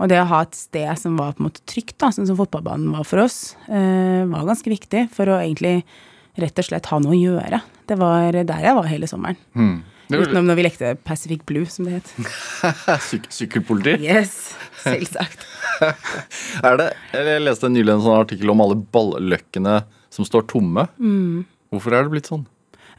Og 0.00 0.08
det 0.08 0.22
å 0.22 0.30
ha 0.30 0.38
et 0.46 0.56
sted 0.56 0.88
som 0.96 1.20
var 1.20 1.34
på 1.36 1.44
en 1.44 1.50
måte 1.50 1.60
trygt, 1.68 1.98
da, 2.00 2.08
sånn 2.16 2.30
som 2.30 2.38
fotballbanen 2.38 2.96
var 2.96 3.04
for 3.04 3.20
oss, 3.26 3.58
uh, 3.68 4.24
var 4.32 4.48
ganske 4.48 4.72
viktig 4.72 5.04
for 5.12 5.28
å 5.28 5.36
egentlig 5.42 5.82
rett 6.40 6.64
og 6.64 6.70
slett 6.70 6.88
ha 6.88 7.02
noe 7.04 7.12
å 7.12 7.20
gjøre. 7.20 7.60
Det 7.84 8.00
var 8.00 8.40
der 8.40 8.64
jeg 8.64 8.80
var 8.80 8.88
hele 8.88 9.10
sommeren. 9.10 9.36
Mm. 9.52 9.82
Er 10.10 10.24
Utenom 10.24 10.48
når 10.48 10.58
vi 10.58 10.64
lekte 10.64 10.96
Pacific 11.04 11.44
Blue, 11.46 11.68
som 11.68 11.84
det 11.86 12.00
het. 12.00 12.08
Syk 13.10 13.28
sykkelpoliti? 13.36 14.00
Yes, 14.08 14.54
selvsagt. 14.80 15.44
Er 16.66 16.76
det, 16.76 16.90
jeg 17.14 17.40
leste 17.44 17.68
nylig 17.68 17.94
en 17.94 18.02
sånn 18.04 18.18
artikkel 18.24 18.50
om 18.52 18.60
alle 18.64 18.80
balløkkene 18.92 19.78
som 20.10 20.26
står 20.26 20.46
tomme. 20.50 20.86
Mm. 20.98 21.46
Hvorfor 21.70 21.94
er 21.94 22.06
det 22.06 22.14
blitt 22.14 22.30
sånn? 22.30 22.46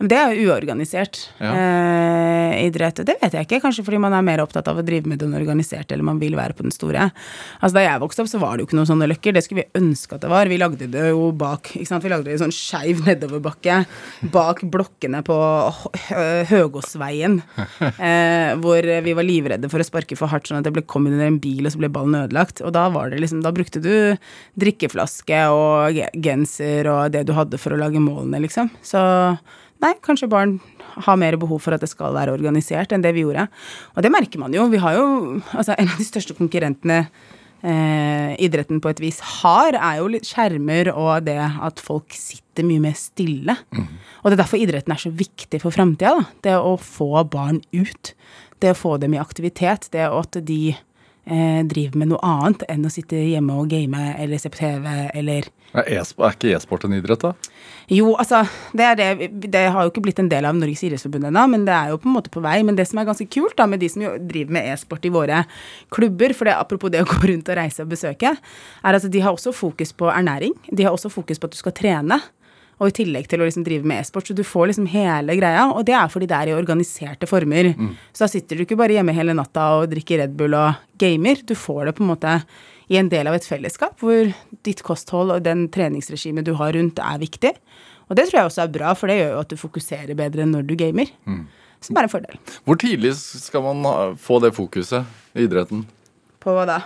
Men 0.01 0.09
det 0.11 0.17
er 0.17 0.33
jo 0.35 0.49
uorganisert 0.49 1.19
Ja. 1.39 1.51
eh, 1.53 2.65
idrett. 2.67 2.99
Det 3.05 3.15
vet 3.21 3.33
jeg 3.37 3.45
ikke. 3.47 3.61
Kanskje 3.63 3.85
fordi 3.85 3.99
man 4.01 4.13
er 4.17 4.25
mer 4.25 4.41
opptatt 4.43 4.67
av 4.67 4.77
å 4.81 4.85
drive 4.85 5.05
med 5.07 5.19
den 5.21 5.33
organiserte, 5.37 5.93
eller 5.93 6.03
man 6.07 6.19
vil 6.21 6.33
være 6.35 6.53
på 6.57 6.65
den 6.65 6.73
store. 6.73 7.11
Altså 7.61 7.73
Da 7.77 7.85
jeg 7.85 8.01
vokste 8.01 8.25
opp, 8.25 8.31
så 8.33 8.39
var 8.41 8.57
det 8.57 8.65
jo 8.65 8.69
ikke 8.71 8.79
noen 8.81 8.89
sånne 8.89 9.07
løkker. 9.13 9.33
Det 9.37 9.43
skulle 9.45 9.63
vi 9.63 9.79
ønske 9.81 10.17
at 10.17 10.21
det 10.25 10.29
var. 10.33 10.49
Vi 10.51 10.57
lagde 10.59 10.89
det 10.91 11.05
jo 11.13 11.31
bak 11.31 11.71
ikke 11.77 11.87
sant? 11.87 12.03
Vi 12.03 12.09
lagde 12.11 12.25
det 12.25 12.35
i 12.35 12.41
sånn 12.43 12.51
skeiv 12.53 13.05
nedoverbakke 13.05 13.85
bak 14.33 14.61
blokkene 14.73 15.21
på 15.23 15.37
Høgåsveien. 16.51 17.41
Eh, 18.01 18.55
hvor 18.61 18.81
vi 19.05 19.13
var 19.13 19.25
livredde 19.25 19.69
for 19.71 19.81
å 19.81 19.85
sparke 19.85 20.15
for 20.17 20.29
hardt, 20.31 20.47
sånn 20.49 20.59
at 20.59 20.65
det 20.65 20.71
ble 20.73 20.81
kom 20.89 21.05
under 21.09 21.25
en 21.27 21.37
bil, 21.41 21.65
og 21.67 21.73
så 21.73 21.79
ble 21.81 21.89
ballen 21.93 22.15
ødelagt. 22.17 22.61
Og 22.65 22.71
da 22.75 22.87
var 22.93 23.11
det 23.11 23.19
liksom 23.21 23.41
Da 23.45 23.51
brukte 23.53 23.81
du 23.83 24.17
drikkeflaske 24.59 25.41
og 25.53 25.99
genser 26.23 26.89
og 26.91 27.11
det 27.13 27.25
du 27.29 27.33
hadde 27.37 27.59
for 27.61 27.75
å 27.75 27.79
lage 27.81 28.01
målene, 28.01 28.41
liksom. 28.45 28.71
Så 28.85 29.01
Nei, 29.81 29.95
kanskje 30.05 30.29
barn 30.29 30.59
har 31.07 31.17
mer 31.17 31.37
behov 31.41 31.63
for 31.63 31.73
at 31.73 31.81
det 31.81 31.89
skal 31.89 32.13
være 32.13 32.33
organisert 32.35 32.93
enn 32.93 33.03
det 33.03 33.13
vi 33.15 33.23
gjorde. 33.25 33.47
Og 33.95 34.05
det 34.05 34.11
merker 34.13 34.41
man 34.41 34.53
jo. 34.53 34.67
Vi 34.69 34.81
har 34.81 34.97
jo 34.97 35.05
altså 35.55 35.77
En 35.77 35.89
av 35.89 35.97
de 35.97 36.05
største 36.05 36.35
konkurrentene 36.37 36.99
eh, 37.63 38.35
idretten 38.43 38.81
på 38.83 38.91
et 38.91 39.01
vis 39.01 39.19
har, 39.41 39.73
er 39.73 40.01
jo 40.01 40.11
litt 40.11 40.29
skjermer 40.29 40.91
og 40.93 41.25
det 41.25 41.39
at 41.39 41.81
folk 41.81 42.13
sitter 42.17 42.67
mye 42.67 42.83
mer 42.83 42.97
stille. 42.99 43.57
Og 44.21 44.29
det 44.29 44.35
er 44.35 44.43
derfor 44.43 44.61
idretten 44.61 44.93
er 44.93 45.01
så 45.01 45.13
viktig 45.13 45.61
for 45.63 45.73
framtida. 45.73 46.27
Det 46.45 46.55
å 46.57 46.75
få 46.77 47.25
barn 47.31 47.61
ut. 47.73 48.13
Det 48.61 48.73
å 48.73 48.77
få 48.77 48.97
dem 49.01 49.15
i 49.17 49.21
aktivitet. 49.21 49.89
Det 49.93 50.05
at 50.05 50.37
de 50.45 50.75
eh, 51.25 51.61
driver 51.67 52.01
med 52.01 52.11
noe 52.11 52.21
annet 52.25 52.65
enn 52.71 52.85
å 52.87 52.91
sitte 52.93 53.19
hjemme 53.19 53.57
og 53.61 53.69
game 53.71 54.01
eller 54.17 54.41
se 54.41 54.51
på 54.51 54.61
TV 54.63 54.87
eller 55.13 55.49
Er, 55.71 55.85
e 55.87 56.01
er 56.01 56.33
ikke 56.35 56.49
e-sport 56.51 56.83
en 56.83 56.97
idrett, 56.97 57.21
da? 57.23 57.31
jo, 57.87 58.09
altså, 58.19 58.41
det, 58.75 58.83
er 58.85 58.97
det, 58.99 59.29
det 59.53 59.61
har 59.71 59.85
jo 59.85 59.91
ikke 59.91 60.03
blitt 60.03 60.19
en 60.19 60.29
del 60.31 60.43
av 60.47 60.57
Norges 60.57 60.83
idrettsforbund 60.83 61.29
ennå, 61.29 61.45
men 61.53 61.63
det 61.67 61.73
er 61.75 61.93
jo 61.93 61.99
på 62.01 62.09
en 62.09 62.17
måte 62.17 62.31
på 62.33 62.43
vei. 62.43 62.57
Men 62.67 62.75
det 62.75 62.89
som 62.89 62.99
er 62.99 63.07
ganske 63.07 63.27
kult 63.31 63.55
da, 63.59 63.69
med 63.71 63.79
de 63.83 63.87
som 63.91 64.03
jo 64.03 64.13
driver 64.19 64.57
med 64.57 64.67
e-sport 64.73 65.07
i 65.07 65.13
våre 65.13 65.41
klubber, 65.95 66.35
for 66.35 66.49
det, 66.49 66.57
apropos 66.59 66.91
det 66.91 67.05
å 67.05 67.07
gå 67.13 67.21
rundt 67.31 67.51
og 67.51 67.59
reise 67.59 67.85
og 67.85 67.91
besøke, 67.91 68.35
er 68.35 68.99
at 68.99 69.07
de 69.11 69.23
har 69.23 69.35
også 69.35 69.55
fokus 69.55 69.95
på 69.95 70.11
ernæring. 70.11 70.55
De 70.67 70.87
har 70.87 70.95
også 70.95 71.11
fokus 71.13 71.39
på 71.39 71.47
at 71.47 71.55
du 71.55 71.59
skal 71.59 71.75
trene. 71.77 72.19
Og 72.81 72.89
i 72.89 72.95
tillegg 72.97 73.27
til 73.29 73.43
å 73.43 73.45
liksom 73.45 73.63
drive 73.67 73.85
med 73.85 74.01
e-sport. 74.01 74.25
Så 74.25 74.33
du 74.33 74.41
får 74.47 74.71
liksom 74.71 74.87
hele 74.89 75.35
greia, 75.37 75.67
og 75.69 75.85
det 75.85 75.93
er 75.93 76.09
fordi 76.09 76.27
det 76.31 76.37
er 76.39 76.49
i 76.49 76.57
organiserte 76.57 77.29
former. 77.29 77.69
Så 78.09 78.25
da 78.25 78.29
sitter 78.33 78.57
du 78.57 78.65
ikke 78.65 78.79
bare 78.79 78.95
hjemme 78.97 79.13
hele 79.13 79.35
natta 79.37 79.67
og 79.77 79.91
drikker 79.91 80.23
Red 80.23 80.33
Bull 80.39 80.57
og 80.57 80.81
gamer. 81.01 81.43
Du 81.45 81.53
får 81.53 81.91
det 81.91 81.95
på 81.99 82.05
en 82.05 82.09
måte 82.09 82.33
i 82.91 82.97
en 82.99 83.11
del 83.11 83.29
av 83.29 83.37
et 83.37 83.45
fellesskap 83.47 84.01
hvor 84.01 84.33
ditt 84.65 84.81
kosthold 84.83 85.31
og 85.31 85.45
den 85.45 85.67
treningsregimet 85.71 86.43
du 86.47 86.55
har 86.59 86.73
rundt, 86.75 86.97
er 86.99 87.21
viktig. 87.21 87.53
Og 88.09 88.17
det 88.17 88.25
tror 88.27 88.41
jeg 88.41 88.49
også 88.49 88.63
er 88.65 88.73
bra, 88.73 88.95
for 88.97 89.07
det 89.07 89.19
gjør 89.21 89.29
jo 89.35 89.43
at 89.45 89.53
du 89.53 89.61
fokuserer 89.61 90.17
bedre 90.19 90.49
når 90.49 90.65
du 90.67 90.73
gamer. 90.75 91.13
Som 91.81 91.97
er 91.97 92.09
en 92.09 92.11
fordel. 92.11 92.41
Hvor 92.65 92.81
tidlig 92.81 93.13
skal 93.15 93.63
man 93.63 94.17
få 94.19 94.41
det 94.43 94.51
fokuset 94.57 95.05
i 95.37 95.45
idretten? 95.45 95.85
På 96.41 96.57
hva 96.57 96.65
da? 96.67 96.81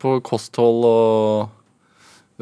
På 0.00 0.16
kosthold 0.24 0.88
og 0.88 1.52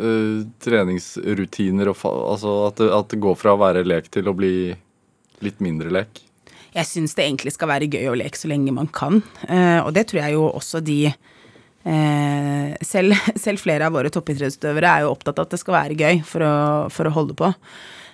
øh, 0.01 0.45
treningsrutiner 0.63 1.93
og 1.93 2.05
altså 2.07 2.55
at 2.69 2.81
det, 2.81 2.91
at 2.97 3.13
det 3.13 3.21
går 3.23 3.39
fra 3.41 3.57
å 3.57 3.61
være 3.61 3.85
lek 3.87 4.11
til 4.13 4.31
å 4.31 4.37
bli 4.37 4.55
litt 5.43 5.63
mindre 5.65 5.93
lek? 5.93 6.23
Jeg 6.73 6.89
syns 6.89 7.13
det 7.17 7.27
egentlig 7.27 7.53
skal 7.53 7.69
være 7.69 7.91
gøy 7.93 8.09
å 8.09 8.17
leke 8.17 8.39
så 8.39 8.49
lenge 8.49 8.73
man 8.73 8.89
kan. 8.89 9.21
Eh, 9.45 9.81
og 9.83 9.93
det 9.97 10.07
tror 10.09 10.23
jeg 10.23 10.37
jo 10.39 10.47
også 10.49 10.81
de 10.85 11.01
eh, 11.11 12.71
selv, 12.81 13.17
selv 13.45 13.61
flere 13.61 13.89
av 13.89 13.97
våre 13.97 14.13
toppidrettsutøvere 14.13 14.95
er 14.95 15.05
jo 15.05 15.13
opptatt 15.13 15.41
av 15.41 15.49
at 15.49 15.57
det 15.57 15.61
skal 15.61 15.77
være 15.77 15.99
gøy 15.99 16.23
for 16.29 16.47
å, 16.47 16.55
for 16.93 17.09
å 17.09 17.15
holde 17.19 17.37
på. 17.39 17.53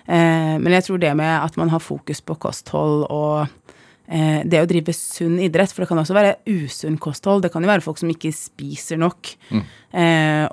Eh, 0.09 0.55
men 0.59 0.75
jeg 0.75 0.89
tror 0.89 1.01
det 1.01 1.13
med 1.15 1.31
at 1.37 1.57
man 1.59 1.71
har 1.71 1.83
fokus 1.83 2.19
på 2.25 2.35
kosthold 2.41 3.05
og 3.07 3.45
eh, 3.45 3.68
det 4.09 4.57
å 4.57 4.65
drive 4.65 4.93
sunn 4.95 5.35
idrett, 5.37 5.69
for 5.69 5.83
det 5.83 5.89
kan 5.91 5.99
også 6.01 6.15
være 6.17 6.37
usunn 6.49 6.95
kosthold. 6.97 7.43
Det 7.43 7.51
kan 7.53 7.61
jo 7.61 7.69
være 7.69 7.83
folk 7.85 7.99
som 8.01 8.09
ikke 8.09 8.31
spiser 8.33 8.97
nok 8.97 9.29
mm. 9.53 9.61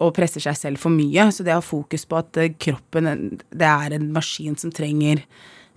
og 0.04 0.10
presser 0.16 0.44
seg 0.44 0.58
selv 0.60 0.82
for 0.82 0.92
mye. 0.92 1.24
Så 1.32 1.46
det 1.46 1.54
å 1.54 1.62
ha 1.62 1.64
fokus 1.64 2.04
på 2.04 2.18
at 2.20 2.36
eh, 2.42 2.52
kroppen 2.60 3.08
det 3.48 3.70
er 3.70 3.96
en 3.96 4.10
maskin 4.12 4.58
som 4.60 4.72
trenger 4.74 5.22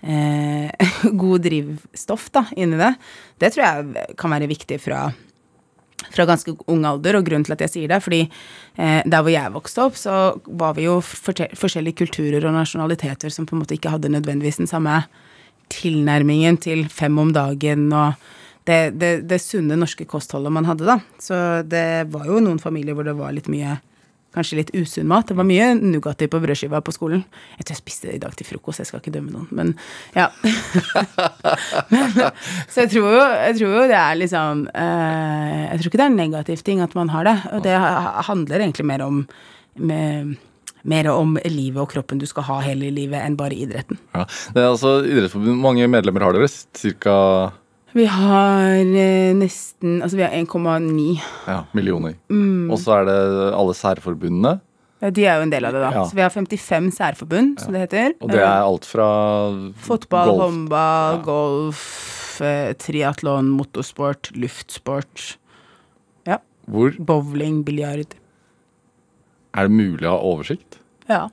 eh, 0.02 0.70
god 1.22 1.46
drivstoff 1.46 2.28
da, 2.34 2.44
inni 2.56 2.78
det, 2.80 2.94
det 3.40 3.52
tror 3.54 3.66
jeg 3.66 4.06
kan 4.20 4.34
være 4.34 4.50
viktig 4.50 4.80
fra, 4.82 5.06
fra 6.10 6.26
ganske 6.28 6.54
ung 6.70 6.84
alder. 6.88 7.18
Og 7.18 7.26
grunnen 7.28 7.46
til 7.46 7.56
at 7.56 7.64
jeg 7.66 7.74
sier 7.74 7.92
det, 7.92 8.02
fordi 8.04 8.22
eh, 8.26 9.00
der 9.04 9.24
hvor 9.24 9.32
jeg 9.32 9.56
vokste 9.56 9.88
opp, 9.88 9.98
så 10.00 10.20
var 10.46 10.76
vi 10.78 10.88
jo 10.88 11.00
forskjellige 11.04 12.02
kulturer 12.04 12.44
og 12.44 12.56
nasjonaliteter 12.56 13.32
som 13.32 13.48
på 13.48 13.56
en 13.56 13.64
måte 13.64 13.76
ikke 13.78 13.96
hadde 13.96 14.12
nødvendigvis 14.12 14.62
den 14.62 14.70
samme 14.70 15.02
tilnærmingen 15.72 16.58
til 16.60 16.84
fem 16.92 17.18
om 17.22 17.32
dagen 17.34 17.88
og 17.92 18.28
det, 18.68 18.80
det, 19.00 19.12
det 19.26 19.40
sunne 19.42 19.78
norske 19.78 20.04
kostholdet 20.08 20.52
man 20.52 20.68
hadde, 20.68 20.86
da. 20.86 20.98
Så 21.22 21.36
det 21.66 22.10
var 22.12 22.28
jo 22.28 22.42
noen 22.44 22.60
familier 22.62 22.94
hvor 22.94 23.06
det 23.08 23.16
var 23.18 23.32
litt 23.34 23.50
mye 23.50 23.78
Kanskje 24.30 24.60
litt 24.60 24.68
usunn 24.78 25.08
mat. 25.10 25.26
Det 25.26 25.34
var 25.34 25.42
mye 25.42 25.72
Nugatti 25.74 26.28
på 26.30 26.38
brødskiva 26.38 26.78
på 26.86 26.92
skolen. 26.94 27.24
Jeg 27.58 27.64
tror 27.64 27.74
jeg 27.74 27.80
spiste 27.80 28.06
det 28.06 28.12
i 28.14 28.20
dag 28.22 28.36
til 28.38 28.46
frokost, 28.46 28.78
jeg 28.78 28.86
skal 28.86 29.00
ikke 29.02 29.14
dømme 29.16 29.32
noen, 29.34 29.48
men 29.50 29.72
ja. 30.14 30.28
men, 31.90 32.14
så 32.70 32.84
jeg 32.84 32.92
tror, 32.92 33.08
jo, 33.16 33.24
jeg 33.40 33.56
tror 33.58 33.74
jo 33.74 33.88
det 33.90 33.96
er 33.98 34.20
liksom 34.20 34.62
eh, 34.70 35.56
Jeg 35.64 35.80
tror 35.80 35.90
ikke 35.90 35.98
det 35.98 36.06
er 36.06 36.12
en 36.12 36.20
negativ 36.20 36.62
ting 36.62 36.84
at 36.84 36.94
man 36.94 37.10
har 37.10 37.26
det. 37.26 37.34
Og 37.56 37.66
det 37.66 37.74
handler 38.30 38.62
egentlig 38.62 38.86
mer 38.92 39.02
om 39.08 39.24
med, 39.74 40.36
mer 40.84 41.08
om 41.12 41.36
livet 41.44 41.80
og 41.82 41.90
kroppen 41.92 42.18
du 42.20 42.26
skal 42.26 42.46
ha 42.48 42.60
hele 42.64 42.90
livet, 42.94 43.20
enn 43.20 43.36
bare 43.36 43.56
idretten. 43.56 43.98
Ja. 44.14 44.24
Det 44.54 44.62
er 44.62 44.70
altså 44.70 44.94
Idrettsforbundet, 45.04 45.60
mange 45.60 45.88
medlemmer 45.90 46.24
har 46.24 46.32
dere? 46.36 46.48
Cirka 46.48 47.52
Vi 47.92 48.04
har 48.06 48.78
eh, 48.78 49.32
nesten 49.34 50.00
Altså, 50.02 50.16
vi 50.16 50.22
har 50.22 50.30
1,9. 50.38 51.20
ja, 51.48 51.62
millioner. 51.74 52.14
Mm. 52.30 52.70
Og 52.70 52.78
så 52.78 53.00
er 53.00 53.08
det 53.10 53.18
alle 53.54 53.74
særforbundene. 53.74 54.60
Ja, 55.00 55.08
De 55.10 55.24
er 55.24 55.38
jo 55.40 55.46
en 55.48 55.50
del 55.52 55.64
av 55.64 55.72
det, 55.72 55.80
da. 55.80 55.90
Ja. 55.96 56.04
Så 56.04 56.14
vi 56.14 56.20
har 56.22 56.30
55 56.30 56.90
særforbund, 56.92 57.58
som 57.62 57.72
det 57.72 57.86
heter. 57.86 58.14
Og 58.20 58.28
det 58.30 58.40
er 58.44 58.60
alt 58.66 58.84
fra 58.84 59.06
Fotball, 59.80 60.28
golf. 60.28 60.42
håndball, 60.44 61.20
golf, 61.24 62.40
eh, 62.44 62.72
triatlon, 62.76 63.48
motorsport, 63.56 64.28
luftsport. 64.36 65.36
Ja. 66.28 66.36
Hvor 66.68 66.92
Bowling, 67.00 67.62
biljard. 67.64 68.12
Er 69.56 69.66
det 69.68 69.74
mulig 69.74 70.06
å 70.08 70.14
ha 70.16 70.20
oversikt? 70.32 70.78
Ja. 71.10 71.24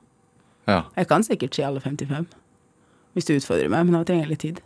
Ja. 0.68 0.82
Jeg 0.98 1.08
kan 1.08 1.22
sikkert 1.24 1.54
si 1.56 1.62
alle 1.64 1.80
55. 1.80 2.26
Hvis 3.16 3.28
du 3.28 3.34
utfordrer 3.36 3.70
meg, 3.72 3.86
men 3.88 3.96
da 3.96 4.02
trenger 4.06 4.26
jeg 4.26 4.32
litt 4.34 4.44
tid. 4.46 4.60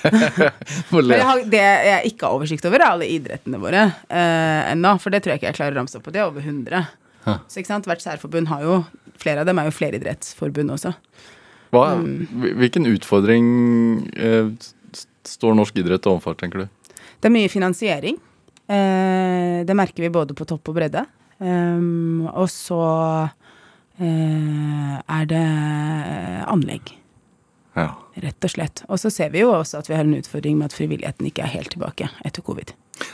Jeg 0.00 1.24
har, 1.28 1.42
det 1.52 1.60
jeg 1.60 2.10
ikke 2.14 2.24
har 2.24 2.32
oversikt 2.38 2.64
over, 2.64 2.80
er 2.80 2.88
alle 2.94 3.04
idrettene 3.12 3.58
våre 3.60 3.82
eh, 4.08 4.70
ennå. 4.72 4.94
For 5.02 5.12
det 5.12 5.20
tror 5.20 5.34
jeg 5.34 5.40
ikke 5.42 5.50
jeg 5.50 5.56
klarer 5.58 5.76
å 5.76 5.80
ramse 5.82 5.98
opp 5.98 6.06
på. 6.06 6.12
Det 6.14 6.22
er 6.22 6.30
over 6.30 6.40
100. 6.40 6.86
Hæ. 7.26 7.34
Så 7.52 7.60
ikke 7.60 7.68
sant, 7.74 7.88
hvert 7.90 8.00
særforbund 8.04 8.48
har 8.52 8.64
jo 8.64 8.78
Flere 9.20 9.42
av 9.42 9.48
dem 9.50 9.58
er 9.60 9.66
jo 9.68 9.74
fleridrettsforbund 9.76 10.72
også. 10.72 10.94
Hva, 11.74 11.82
Mm. 12.00 12.54
hvilken 12.56 12.86
utfordring 12.88 13.48
eh, 14.16 14.48
står 15.28 15.58
norsk 15.58 15.76
idrett 15.82 16.06
overfor, 16.08 16.38
tenker 16.40 16.62
du? 16.62 16.94
Det 17.20 17.28
er 17.28 17.34
mye 17.34 17.50
finansiering. 17.52 18.16
Eh, 18.64 19.60
det 19.68 19.76
merker 19.76 20.00
vi 20.06 20.08
både 20.14 20.32
på 20.32 20.46
topp 20.48 20.72
og 20.72 20.78
bredde. 20.80 21.04
Um, 21.40 22.26
og 22.34 22.48
så 22.52 22.80
uh, 24.00 24.94
er 25.08 25.24
det 25.30 25.44
anlegg, 26.50 26.94
Ja. 27.76 27.94
rett 28.20 28.44
og 28.44 28.50
slett. 28.50 28.82
Og 28.90 28.98
så 28.98 29.10
ser 29.12 29.30
vi 29.30 29.40
jo 29.44 29.52
også 29.54 29.78
at 29.78 29.88
vi 29.88 29.94
har 29.94 30.04
en 30.04 30.16
utfordring 30.18 30.56
med 30.58 30.70
at 30.72 30.76
frivilligheten 30.76 31.26
ikke 31.30 31.44
er 31.46 31.52
helt 31.54 31.70
tilbake 31.70 32.08
etter 32.26 32.42
covid. 32.42 32.72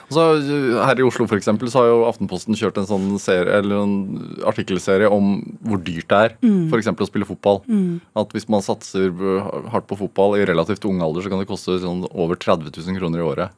Og 0.09 0.11
så, 0.17 0.23
eh, 0.41 0.85
her 0.87 0.99
i 0.99 1.05
Oslo 1.07 1.27
for 1.29 1.37
eksempel, 1.39 1.69
så 1.71 1.79
har 1.79 1.87
jo 1.93 2.07
Aftenposten 2.11 2.57
kjørt 2.59 2.79
en 2.81 2.87
sånn 2.89 3.21
serie, 3.21 3.53
eller 3.61 3.83
en 3.85 4.43
artikkelserie 4.45 5.07
om 5.13 5.59
hvor 5.63 5.79
dyrt 5.79 6.09
det 6.09 6.19
er 6.25 6.37
Mm. 6.43 6.71
for 6.71 6.79
eksempel 6.81 7.07
å 7.07 7.11
spille 7.11 7.27
fotball. 7.29 7.61
At 8.17 8.31
hvis 8.33 8.49
man 8.49 8.63
satser 8.63 9.13
hardt 9.71 9.87
på 9.87 9.97
fotball 9.99 10.35
i 10.41 10.45
relativt 10.47 10.85
ung 10.89 11.01
alder, 11.03 11.23
så 11.23 11.29
kan 11.31 11.39
det 11.39 11.47
koste 11.47 11.79
sånn 11.79 12.09
over 12.13 12.35
30 12.35 12.71
000 12.73 12.99
kroner 12.99 13.19
i 13.19 13.23
året. 13.35 13.51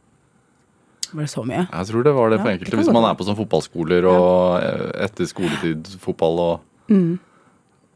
Var 1.12 1.24
det 1.24 1.30
så 1.32 1.44
mye? 1.46 1.64
Jeg 1.72 1.86
tror 1.92 2.04
det 2.04 2.12
var 2.16 2.30
det 2.30 2.40
for 2.42 2.50
enkelte. 2.52 2.70
Det 2.74 2.78
Hvis 2.82 2.92
man 2.92 3.04
er 3.08 3.14
på 3.16 3.24
sånn 3.28 3.38
fotballskoler 3.38 4.04
og 4.10 4.98
etter 5.06 5.30
skoletid 5.30 5.86
fotball 6.02 6.44
og 6.44 6.60
Mm. 6.88 7.18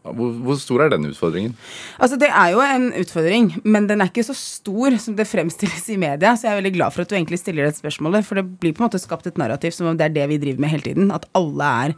hvor, 0.04 0.32
hvor 0.44 0.56
stor 0.60 0.82
er 0.84 0.90
den 0.92 1.06
utfordringen? 1.08 1.54
Altså, 1.98 2.18
det 2.20 2.28
er 2.28 2.50
jo 2.52 2.60
en 2.60 2.88
utfordring, 2.92 3.46
men 3.64 3.86
den 3.86 4.02
er 4.02 4.10
ikke 4.10 4.24
så 4.26 4.34
stor 4.36 4.98
som 5.00 5.14
det 5.16 5.24
fremstilles 5.30 5.86
i 5.88 5.96
media, 5.96 6.34
så 6.36 6.48
jeg 6.48 6.52
er 6.52 6.60
veldig 6.60 6.74
glad 6.74 6.92
for 6.92 7.00
at 7.02 7.08
du 7.08 7.14
egentlig 7.16 7.38
stiller 7.40 7.64
det 7.64 7.78
spørsmålet, 7.78 8.24
for 8.26 8.34
det 8.34 8.44
blir 8.60 8.74
på 8.76 8.82
en 8.82 8.88
måte 8.90 9.00
skapt 9.00 9.26
et 9.30 9.38
narrativ 9.40 9.72
som 9.72 9.86
om 9.86 9.96
det 9.96 10.10
er 10.10 10.16
det 10.16 10.28
vi 10.28 10.40
driver 10.42 10.60
med 10.60 10.70
hele 10.74 10.82
tiden, 10.82 11.12
at 11.14 11.24
alle 11.38 11.70
er 11.86 11.94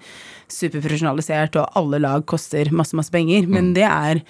superprofesjonalisert, 0.53 1.57
og 1.59 1.79
alle 1.81 1.99
lag 2.03 2.27
koster 2.31 2.71
masse, 2.71 2.95
masse 2.97 3.11
penger, 3.15 3.49
men 3.51 3.73
det 3.77 3.87
er 3.89 4.23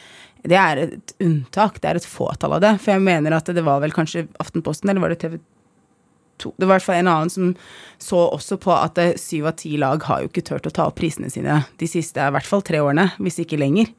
det 0.44 0.58
er 0.60 0.76
et 0.82 1.12
unntak, 1.24 1.78
det 1.80 1.88
er 1.88 1.96
et 1.96 2.04
fåtall 2.04 2.52
av 2.52 2.60
det. 2.60 2.74
For 2.84 2.92
jeg 2.92 3.00
mener 3.00 3.32
at 3.32 3.46
det 3.48 3.62
var 3.64 3.78
vel 3.80 3.94
kanskje 3.96 4.26
Aftenposten, 4.42 4.90
eller 4.92 5.00
var 5.00 5.14
det 5.14 5.22
TV 5.22 5.38
2? 5.38 5.42
Det 6.52 6.66
var 6.66 6.74
i 6.74 6.76
hvert 6.76 6.86
fall 6.86 7.00
en 7.00 7.12
annen 7.14 7.32
som 7.32 7.54
så 8.02 8.20
også 8.34 8.58
på 8.60 8.74
at 8.74 9.00
eh, 9.00 9.14
syv 9.20 9.48
av 9.50 9.56
ti 9.60 9.76
lag 9.80 10.04
har 10.08 10.22
jo 10.22 10.30
ikke 10.30 10.44
turt 10.50 10.68
å 10.68 10.74
ta 10.74 10.90
opp 10.90 10.98
prisene 11.00 11.32
sine 11.32 11.62
de 11.80 11.88
siste 11.88 12.20
i 12.20 12.34
hvert 12.36 12.48
fall 12.48 12.64
tre 12.66 12.82
årene, 12.84 13.08
hvis 13.22 13.40
ikke 13.44 13.60
lenger. 13.60 13.90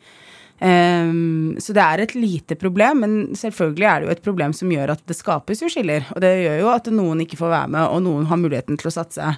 Um, 0.55 1.57
så 1.59 1.73
det 1.75 1.83
er 1.83 2.01
et 2.01 2.13
lite 2.15 2.55
problem, 2.55 3.01
men 3.03 3.15
selvfølgelig 3.35 3.87
er 3.89 3.99
det 3.99 4.07
jo 4.07 4.13
et 4.13 4.23
problem 4.23 4.53
som 4.55 4.71
gjør 4.71 4.93
at 4.93 5.01
det 5.09 5.17
skapes 5.17 5.63
jo 5.63 5.71
skiller. 5.71 6.05
Og 6.15 6.23
det 6.23 6.31
gjør 6.45 6.61
jo 6.61 6.69
at 6.71 6.91
noen 6.95 7.23
ikke 7.25 7.39
får 7.39 7.51
være 7.51 7.71
med, 7.75 7.87
og 7.89 8.05
noen 8.05 8.29
har 8.29 8.39
muligheten 8.39 8.79
til 8.79 8.91
å 8.91 8.95
satse 8.95 9.33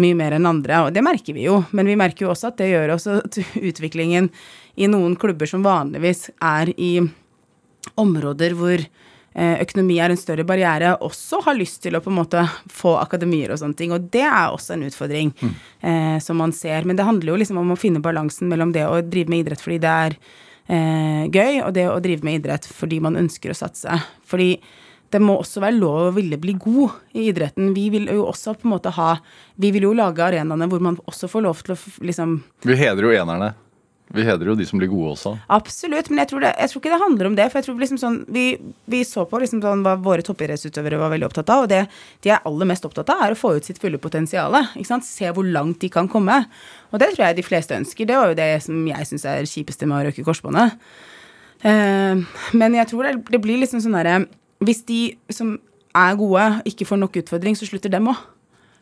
mye 0.00 0.16
mer 0.18 0.36
enn 0.36 0.48
andre. 0.48 0.82
Og 0.84 0.92
det 0.94 1.04
merker 1.04 1.36
vi 1.36 1.46
jo, 1.46 1.62
men 1.76 1.88
vi 1.88 1.98
merker 1.98 2.26
jo 2.26 2.34
også 2.34 2.50
at 2.50 2.60
det 2.60 2.70
gjør 2.74 2.94
også 2.96 3.20
at 3.22 3.40
utviklingen 3.70 4.28
i 4.80 4.90
noen 4.90 5.16
klubber 5.20 5.48
som 5.50 5.64
vanligvis 5.64 6.28
er 6.36 6.74
i 6.76 6.92
områder 8.00 8.54
hvor 8.58 8.84
økonomi 9.34 10.00
er 10.02 10.10
en 10.10 10.18
større 10.18 10.44
barriere, 10.46 10.96
også 11.06 11.38
har 11.44 11.54
lyst 11.54 11.82
til 11.84 11.94
å 11.94 12.00
på 12.02 12.10
en 12.10 12.18
måte 12.18 12.42
få 12.66 12.96
akademier 12.98 13.52
og 13.54 13.60
sånne 13.60 13.78
ting. 13.78 13.94
Og 13.94 14.08
det 14.10 14.24
er 14.26 14.50
også 14.50 14.74
en 14.74 14.84
utfordring 14.88 15.32
eh, 15.40 16.18
som 16.22 16.40
man 16.40 16.54
ser. 16.56 16.86
Men 16.88 16.98
det 16.98 17.06
handler 17.06 17.34
jo 17.34 17.40
liksom 17.42 17.60
om 17.62 17.70
å 17.70 17.78
finne 17.78 18.02
balansen 18.02 18.50
mellom 18.50 18.74
det 18.74 18.86
å 18.88 19.00
drive 19.06 19.30
med 19.30 19.44
idrett 19.44 19.62
fordi 19.62 19.78
det 19.84 19.94
er 20.06 20.18
eh, 20.66 21.24
gøy, 21.30 21.62
og 21.62 21.74
det 21.78 21.86
å 21.90 22.00
drive 22.02 22.26
med 22.26 22.40
idrett 22.40 22.66
fordi 22.66 23.00
man 23.04 23.18
ønsker 23.20 23.54
å 23.54 23.58
satse. 23.60 24.00
Fordi 24.26 24.54
det 25.10 25.18
må 25.22 25.36
også 25.40 25.62
være 25.62 25.78
lov 25.78 26.00
å 26.08 26.12
ville 26.14 26.38
bli 26.38 26.54
god 26.58 27.16
i 27.18 27.26
idretten. 27.30 27.72
Vi 27.74 27.88
vil 27.90 28.06
jo 28.12 28.28
også 28.30 28.54
på 28.58 28.68
en 28.68 28.74
måte 28.76 28.92
ha 28.94 29.16
Vi 29.58 29.72
vil 29.74 29.88
jo 29.88 29.96
lage 29.96 30.22
arenaene 30.22 30.68
hvor 30.70 30.82
man 30.82 31.00
også 31.10 31.30
får 31.30 31.46
lov 31.46 31.64
til 31.66 31.74
å 31.74 31.80
liksom 32.06 32.38
Vi 32.66 32.78
hedrer 32.78 33.08
jo 33.08 33.16
enerne. 33.18 33.54
Vi 34.10 34.24
hedrer 34.26 34.50
jo 34.50 34.56
de 34.58 34.64
som 34.66 34.80
blir 34.80 34.90
gode 34.90 35.12
også. 35.12 35.32
Absolutt, 35.54 36.08
men 36.10 36.22
jeg 36.24 36.30
tror, 36.32 36.42
det, 36.42 36.50
jeg 36.58 36.70
tror 36.72 36.82
ikke 36.82 36.92
det 36.92 37.00
handler 37.04 37.28
om 37.28 37.36
det. 37.38 37.46
For 37.50 37.60
jeg 37.60 37.66
tror 37.68 37.76
liksom 37.78 38.00
sånn 38.00 38.16
Vi, 38.34 38.44
vi 38.90 39.02
så 39.06 39.22
på 39.30 39.38
liksom 39.38 39.60
sånn 39.62 39.84
hva 39.86 39.94
våre 40.02 40.24
toppidrettsutøvere 40.26 40.98
var 40.98 41.12
veldig 41.12 41.28
opptatt 41.28 41.52
av, 41.54 41.66
og 41.66 41.70
det 41.70 41.84
de 42.26 42.32
er 42.34 42.42
aller 42.48 42.68
mest 42.72 42.88
opptatt 42.88 43.12
av, 43.14 43.22
er 43.22 43.36
å 43.36 43.38
få 43.38 43.52
ut 43.58 43.68
sitt 43.68 43.78
fulle 43.82 44.00
potensial. 44.02 44.56
Se 45.06 45.30
hvor 45.30 45.46
langt 45.46 45.80
de 45.84 45.92
kan 45.92 46.10
komme. 46.10 46.42
Og 46.90 46.98
det 47.02 47.12
tror 47.14 47.28
jeg 47.28 47.38
de 47.38 47.46
fleste 47.46 47.78
ønsker. 47.78 48.08
Det 48.08 48.18
var 48.18 48.32
jo 48.32 48.38
det 48.40 48.50
som 48.66 48.82
jeg 48.90 49.08
syns 49.12 49.28
er 49.30 49.48
kjipeste 49.48 49.86
med 49.86 50.00
å 50.00 50.02
røke 50.08 50.26
korsbåndet. 50.26 50.80
Eh, 51.62 52.26
men 52.58 52.76
jeg 52.80 52.90
tror 52.90 53.06
det, 53.06 53.14
det 53.30 53.42
blir 53.44 53.60
liksom 53.60 53.82
sånn 53.84 53.92
derre 53.98 54.22
Hvis 54.64 54.80
de 54.88 55.00
som 55.28 55.58
er 55.96 56.16
gode, 56.16 56.44
ikke 56.68 56.86
får 56.88 56.98
nok 57.00 57.18
utfordring, 57.22 57.56
så 57.58 57.68
slutter 57.68 57.92
dem 57.92 58.10
òg. 58.10 58.18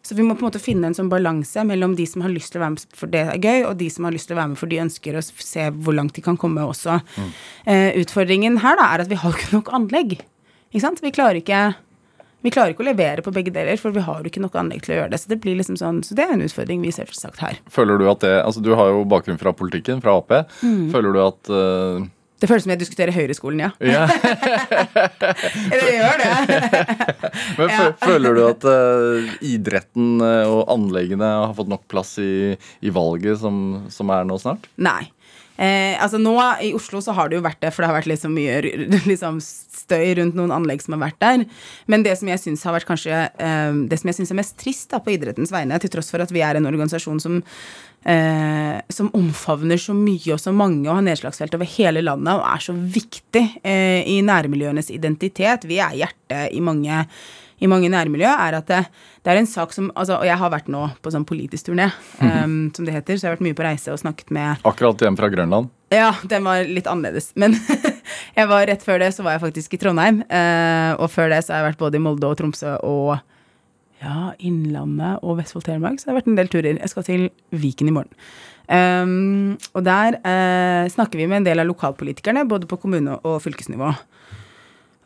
Så 0.08 0.16
vi 0.16 0.24
må 0.24 0.32
på 0.38 0.40
en 0.40 0.48
måte 0.48 0.60
finne 0.62 0.88
en 0.88 0.96
sånn 0.96 1.10
balanse 1.12 1.60
mellom 1.68 1.92
de 1.98 2.06
som 2.08 2.22
har 2.24 2.32
lyst 2.32 2.54
til 2.54 2.62
å 2.62 2.64
være 2.64 2.74
med 2.78 2.96
for 2.96 3.12
det 3.12 3.24
er 3.26 3.42
gøy, 3.44 3.66
og 3.68 3.74
de 3.76 3.90
som 3.92 4.06
har 4.08 4.14
lyst 4.14 4.30
til 4.30 4.38
å 4.38 4.40
være 4.40 4.52
med 4.54 4.60
for 4.60 4.72
de 4.72 4.78
ønsker 4.80 5.18
å 5.18 5.24
se 5.24 5.66
hvor 5.68 5.96
langt 5.98 6.16
de 6.16 6.24
kan 6.24 6.38
komme 6.40 6.64
også. 6.64 6.96
Eh, 7.68 7.90
utfordringen 8.00 8.56
her 8.64 8.78
da 8.80 8.86
er 8.94 9.04
at 9.04 9.12
vi 9.12 9.20
har 9.20 9.36
ikke 9.36 9.58
nok 9.58 9.68
anlegg. 9.76 10.16
Ikke 10.72 10.84
sant? 10.86 11.04
Vi 11.04 11.12
klarer 11.12 11.42
ikke 11.42 11.60
vi 12.46 12.52
klarer 12.54 12.70
ikke 12.70 12.84
å 12.84 12.86
levere 12.86 13.22
på 13.26 13.32
begge 13.34 13.50
deler, 13.50 13.76
for 13.80 13.92
vi 13.92 14.04
har 14.06 14.22
jo 14.22 14.30
ikke 14.30 14.40
nok 14.40 14.54
anlegg 14.60 14.84
til 14.86 14.94
å 14.94 14.98
gjøre 15.00 15.10
det. 15.12 15.18
Så 15.20 15.32
det 15.32 15.40
blir 15.42 15.58
liksom 15.58 15.76
sånn, 15.76 16.04
så 16.06 16.14
det 16.16 16.24
er 16.24 16.36
en 16.36 16.44
utfordring 16.44 16.84
vi 16.86 16.92
selvsagt 16.94 17.42
her. 17.42 17.58
Føler 17.74 17.98
du 17.98 18.06
at 18.08 18.22
det 18.22 18.36
Altså, 18.38 18.62
du 18.64 18.70
har 18.78 18.92
jo 18.94 19.02
bakgrunn 19.10 19.40
fra 19.40 19.52
politikken, 19.52 20.00
fra 20.04 20.14
Ap. 20.20 20.30
Mm. 20.62 20.86
Føler 20.94 21.16
du 21.16 21.20
at 21.24 21.50
eh, 21.50 22.06
Det 22.38 22.46
føles 22.46 22.62
som 22.62 22.70
jeg 22.70 22.80
diskuterer 22.80 23.14
høyreskolen, 23.14 23.64
ja. 23.64 23.70
ja. 23.82 24.04
Det 25.72 25.94
gjør 25.96 26.20
det. 26.22 26.82
Men 27.58 27.72
ja. 27.72 27.86
føler 27.98 28.38
du 28.38 28.42
at 28.46 28.66
uh, 28.68 29.32
idretten 29.42 30.22
eh, 30.22 30.46
og 30.46 30.70
anleggene 30.70 31.26
har 31.26 31.56
fått 31.58 31.70
nok 31.72 31.88
plass 31.90 32.14
i, 32.22 32.54
i 32.54 32.94
valget 32.94 33.40
som, 33.42 33.88
som 33.90 34.14
er 34.14 34.28
nå 34.28 34.38
snart? 34.38 34.70
Nei. 34.78 35.10
Eh, 35.58 35.96
altså 35.98 36.20
nå 36.22 36.36
I 36.62 36.70
Oslo 36.76 37.00
så 37.02 37.14
har 37.16 37.30
det 37.30 37.38
jo 37.38 37.44
vært 37.46 37.60
det, 37.64 37.72
for 37.74 37.82
det 37.82 37.90
har 37.90 37.98
vært 37.98 38.10
liksom 38.12 38.34
mye 38.36 38.60
liksom 39.12 39.40
støy 39.42 40.14
rundt 40.20 40.38
noen 40.38 40.54
anlegg 40.54 40.84
som 40.84 40.94
har 40.94 41.08
vært 41.08 41.20
der. 41.24 41.44
Men 41.90 42.04
det 42.06 42.14
som 42.20 42.30
jeg 42.30 42.42
syns 42.42 42.62
har 42.66 42.76
vært 42.76 42.88
kanskje 42.88 43.24
eh, 43.26 43.80
Det 43.90 43.98
som 44.00 44.12
jeg 44.12 44.20
synes 44.20 44.34
er 44.34 44.40
mest 44.40 44.58
trist 44.60 44.92
da 44.94 45.02
på 45.02 45.16
idrettens 45.16 45.52
vegne, 45.54 45.80
til 45.82 45.92
tross 45.92 46.12
for 46.14 46.22
at 46.22 46.34
vi 46.34 46.44
er 46.44 46.58
en 46.58 46.68
organisasjon 46.70 47.20
som 47.22 47.40
eh, 48.04 48.78
som 48.94 49.10
omfavner 49.16 49.80
så 49.80 49.96
mye 49.96 50.36
og 50.36 50.40
så 50.42 50.54
mange 50.54 50.86
og 50.86 51.00
har 51.00 51.06
nedslagsfelt 51.08 51.58
over 51.58 51.68
hele 51.78 52.04
landet 52.04 52.38
og 52.38 52.46
er 52.46 52.64
så 52.68 52.76
viktig 52.98 53.44
eh, 53.62 54.06
i 54.06 54.20
nærmiljøenes 54.26 54.92
identitet. 54.94 55.66
Vi 55.68 55.82
er 55.82 55.98
hjertet 56.04 56.54
i 56.54 56.62
mange 56.64 57.04
i 57.58 57.68
mange 57.70 57.90
nærmiljø, 57.90 58.28
er 58.28 58.58
at 58.60 58.68
det, 58.70 58.82
det 59.24 59.32
er 59.32 59.40
en 59.40 59.48
sak 59.50 59.72
som 59.74 59.90
altså, 59.98 60.20
Og 60.20 60.26
jeg 60.28 60.38
har 60.38 60.52
vært 60.52 60.68
nå 60.70 60.84
på 61.02 61.12
sånn 61.14 61.26
politisk 61.28 61.70
turné, 61.70 61.88
um, 62.22 62.68
som 62.74 62.86
det 62.86 62.94
heter, 62.94 63.18
så 63.18 63.26
jeg 63.26 63.30
har 63.30 63.38
vært 63.38 63.46
mye 63.48 63.58
på 63.58 63.66
reise 63.66 63.94
og 63.94 64.00
snakket 64.02 64.30
med 64.34 64.68
Akkurat 64.68 65.02
hjem 65.02 65.18
fra 65.18 65.30
Grønland. 65.32 65.72
ja, 65.94 66.12
den 66.30 66.44
var 66.46 66.62
litt 66.68 66.86
annerledes. 66.90 67.32
Men 67.34 67.56
jeg 68.38 68.50
var 68.50 68.68
rett 68.70 68.84
før 68.84 69.02
det 69.02 69.10
så 69.16 69.26
var 69.26 69.36
jeg 69.36 69.46
faktisk 69.48 69.74
i 69.74 69.80
Trondheim. 69.82 70.22
Uh, 70.30 70.94
og 71.00 71.08
før 71.10 71.32
det 71.32 71.42
så 71.44 71.54
har 71.54 71.64
jeg 71.64 71.72
vært 71.72 71.82
både 71.82 71.98
i 71.98 72.04
Molde 72.04 72.30
og 72.30 72.38
Tromsø 72.38 72.76
og 72.86 73.16
ja, 73.98 74.30
Innlandet 74.38 75.24
og 75.26 75.40
Vestfold 75.40 75.66
Telemark. 75.66 75.98
Så 75.98 76.06
det 76.06 76.12
har 76.12 76.20
vært 76.20 76.30
en 76.30 76.38
del 76.38 76.52
turer. 76.52 76.78
Jeg 76.78 76.92
skal 76.92 77.06
til 77.08 77.26
Viken 77.50 77.90
i 77.90 77.96
morgen. 77.96 78.14
Um, 78.68 79.56
og 79.72 79.80
der 79.86 80.20
uh, 80.20 80.84
snakker 80.92 81.18
vi 81.18 81.26
med 81.26 81.40
en 81.40 81.48
del 81.48 81.62
av 81.62 81.66
lokalpolitikerne, 81.70 82.44
både 82.48 82.68
på 82.68 82.78
kommune- 82.78 83.16
og 83.24 83.40
fylkesnivå. 83.42 83.90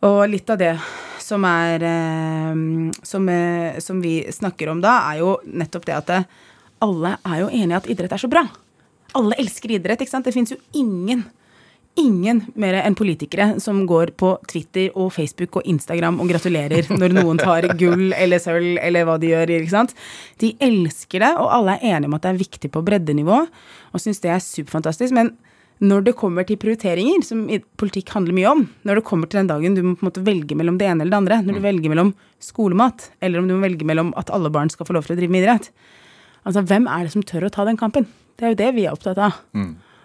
Og 0.08 0.20
litt 0.28 0.50
av 0.50 0.58
det 0.58 0.74
som 1.22 1.44
er 1.48 1.84
eh, 1.86 2.62
som, 3.06 3.28
eh, 3.28 3.78
som 3.82 4.00
vi 4.02 4.20
snakker 4.32 4.72
om 4.72 4.82
da, 4.84 4.98
er 5.12 5.22
jo 5.22 5.36
nettopp 5.46 5.86
det 5.88 5.98
at 5.98 6.10
det, 6.10 6.22
alle 6.82 7.16
er 7.22 7.44
jo 7.44 7.52
enige 7.52 7.76
i 7.76 7.78
at 7.78 7.92
idrett 7.94 8.16
er 8.16 8.22
så 8.24 8.30
bra. 8.30 8.46
Alle 9.18 9.38
elsker 9.40 9.76
idrett, 9.76 10.02
ikke 10.02 10.14
sant? 10.14 10.26
Det 10.26 10.34
fins 10.34 10.54
jo 10.54 10.60
ingen 10.78 11.24
Ingen 12.00 12.38
mer 12.56 12.78
enn 12.78 12.94
politikere 12.96 13.58
som 13.60 13.82
går 13.84 14.14
på 14.16 14.30
Twitter 14.48 14.94
og 14.96 15.10
Facebook 15.12 15.58
og 15.60 15.66
Instagram 15.68 16.22
og 16.24 16.30
gratulerer 16.30 16.88
når 17.00 17.12
noen 17.18 17.36
tar 17.36 17.66
gull 17.76 18.14
eller 18.16 18.40
sølv 18.40 18.78
eller 18.80 19.04
hva 19.04 19.18
de 19.20 19.28
gjør. 19.28 19.52
ikke 19.58 19.74
sant? 19.74 19.92
De 20.40 20.54
elsker 20.56 21.20
det, 21.20 21.34
og 21.36 21.50
alle 21.52 21.74
er 21.76 21.98
enige 21.98 22.08
om 22.08 22.16
at 22.16 22.24
det 22.24 22.30
er 22.32 22.40
viktig 22.40 22.70
på 22.72 22.84
breddenivå 22.86 23.42
og 23.44 24.00
syns 24.00 24.24
det 24.24 24.32
er 24.32 24.40
superfantastisk. 24.40 25.12
Men 25.12 25.34
når 25.82 26.04
det 26.06 26.14
kommer 26.18 26.46
til 26.46 26.58
prioriteringer, 26.60 27.24
som 27.26 27.46
politikk 27.80 28.12
handler 28.14 28.36
mye 28.36 28.50
om, 28.50 28.60
når 28.86 29.00
det 29.00 29.06
kommer 29.08 29.30
til 29.30 29.40
den 29.40 29.50
dagen 29.50 29.74
du 29.74 29.82
må 29.82 29.94
på 29.96 30.04
en 30.04 30.10
måte 30.10 30.26
velge 30.26 30.58
mellom 30.58 30.76
det 30.78 30.86
ene 30.90 31.02
eller 31.02 31.14
det 31.14 31.20
andre, 31.22 31.40
når 31.46 31.58
du 31.58 31.64
velger 31.64 31.92
mellom 31.94 32.12
skolemat, 32.42 33.08
eller 33.22 33.42
om 33.42 33.48
du 33.48 33.56
må 33.56 33.64
velge 33.64 33.88
mellom 33.88 34.12
at 34.20 34.30
alle 34.34 34.52
barn 34.52 34.70
skal 34.70 34.86
få 34.86 34.94
lov 34.94 35.08
til 35.08 35.16
å 35.16 35.20
drive 35.22 35.34
med 35.34 35.44
idrett 35.44 35.72
Altså, 36.42 36.62
hvem 36.66 36.88
er 36.90 37.06
det 37.06 37.12
som 37.14 37.22
tør 37.22 37.46
å 37.46 37.52
ta 37.54 37.62
den 37.68 37.78
kampen? 37.78 38.08
Det 38.34 38.46
er 38.46 38.54
jo 38.54 38.58
det 38.58 38.70
vi 38.74 38.86
er 38.86 38.96
opptatt 38.96 39.20
av. 39.22 39.36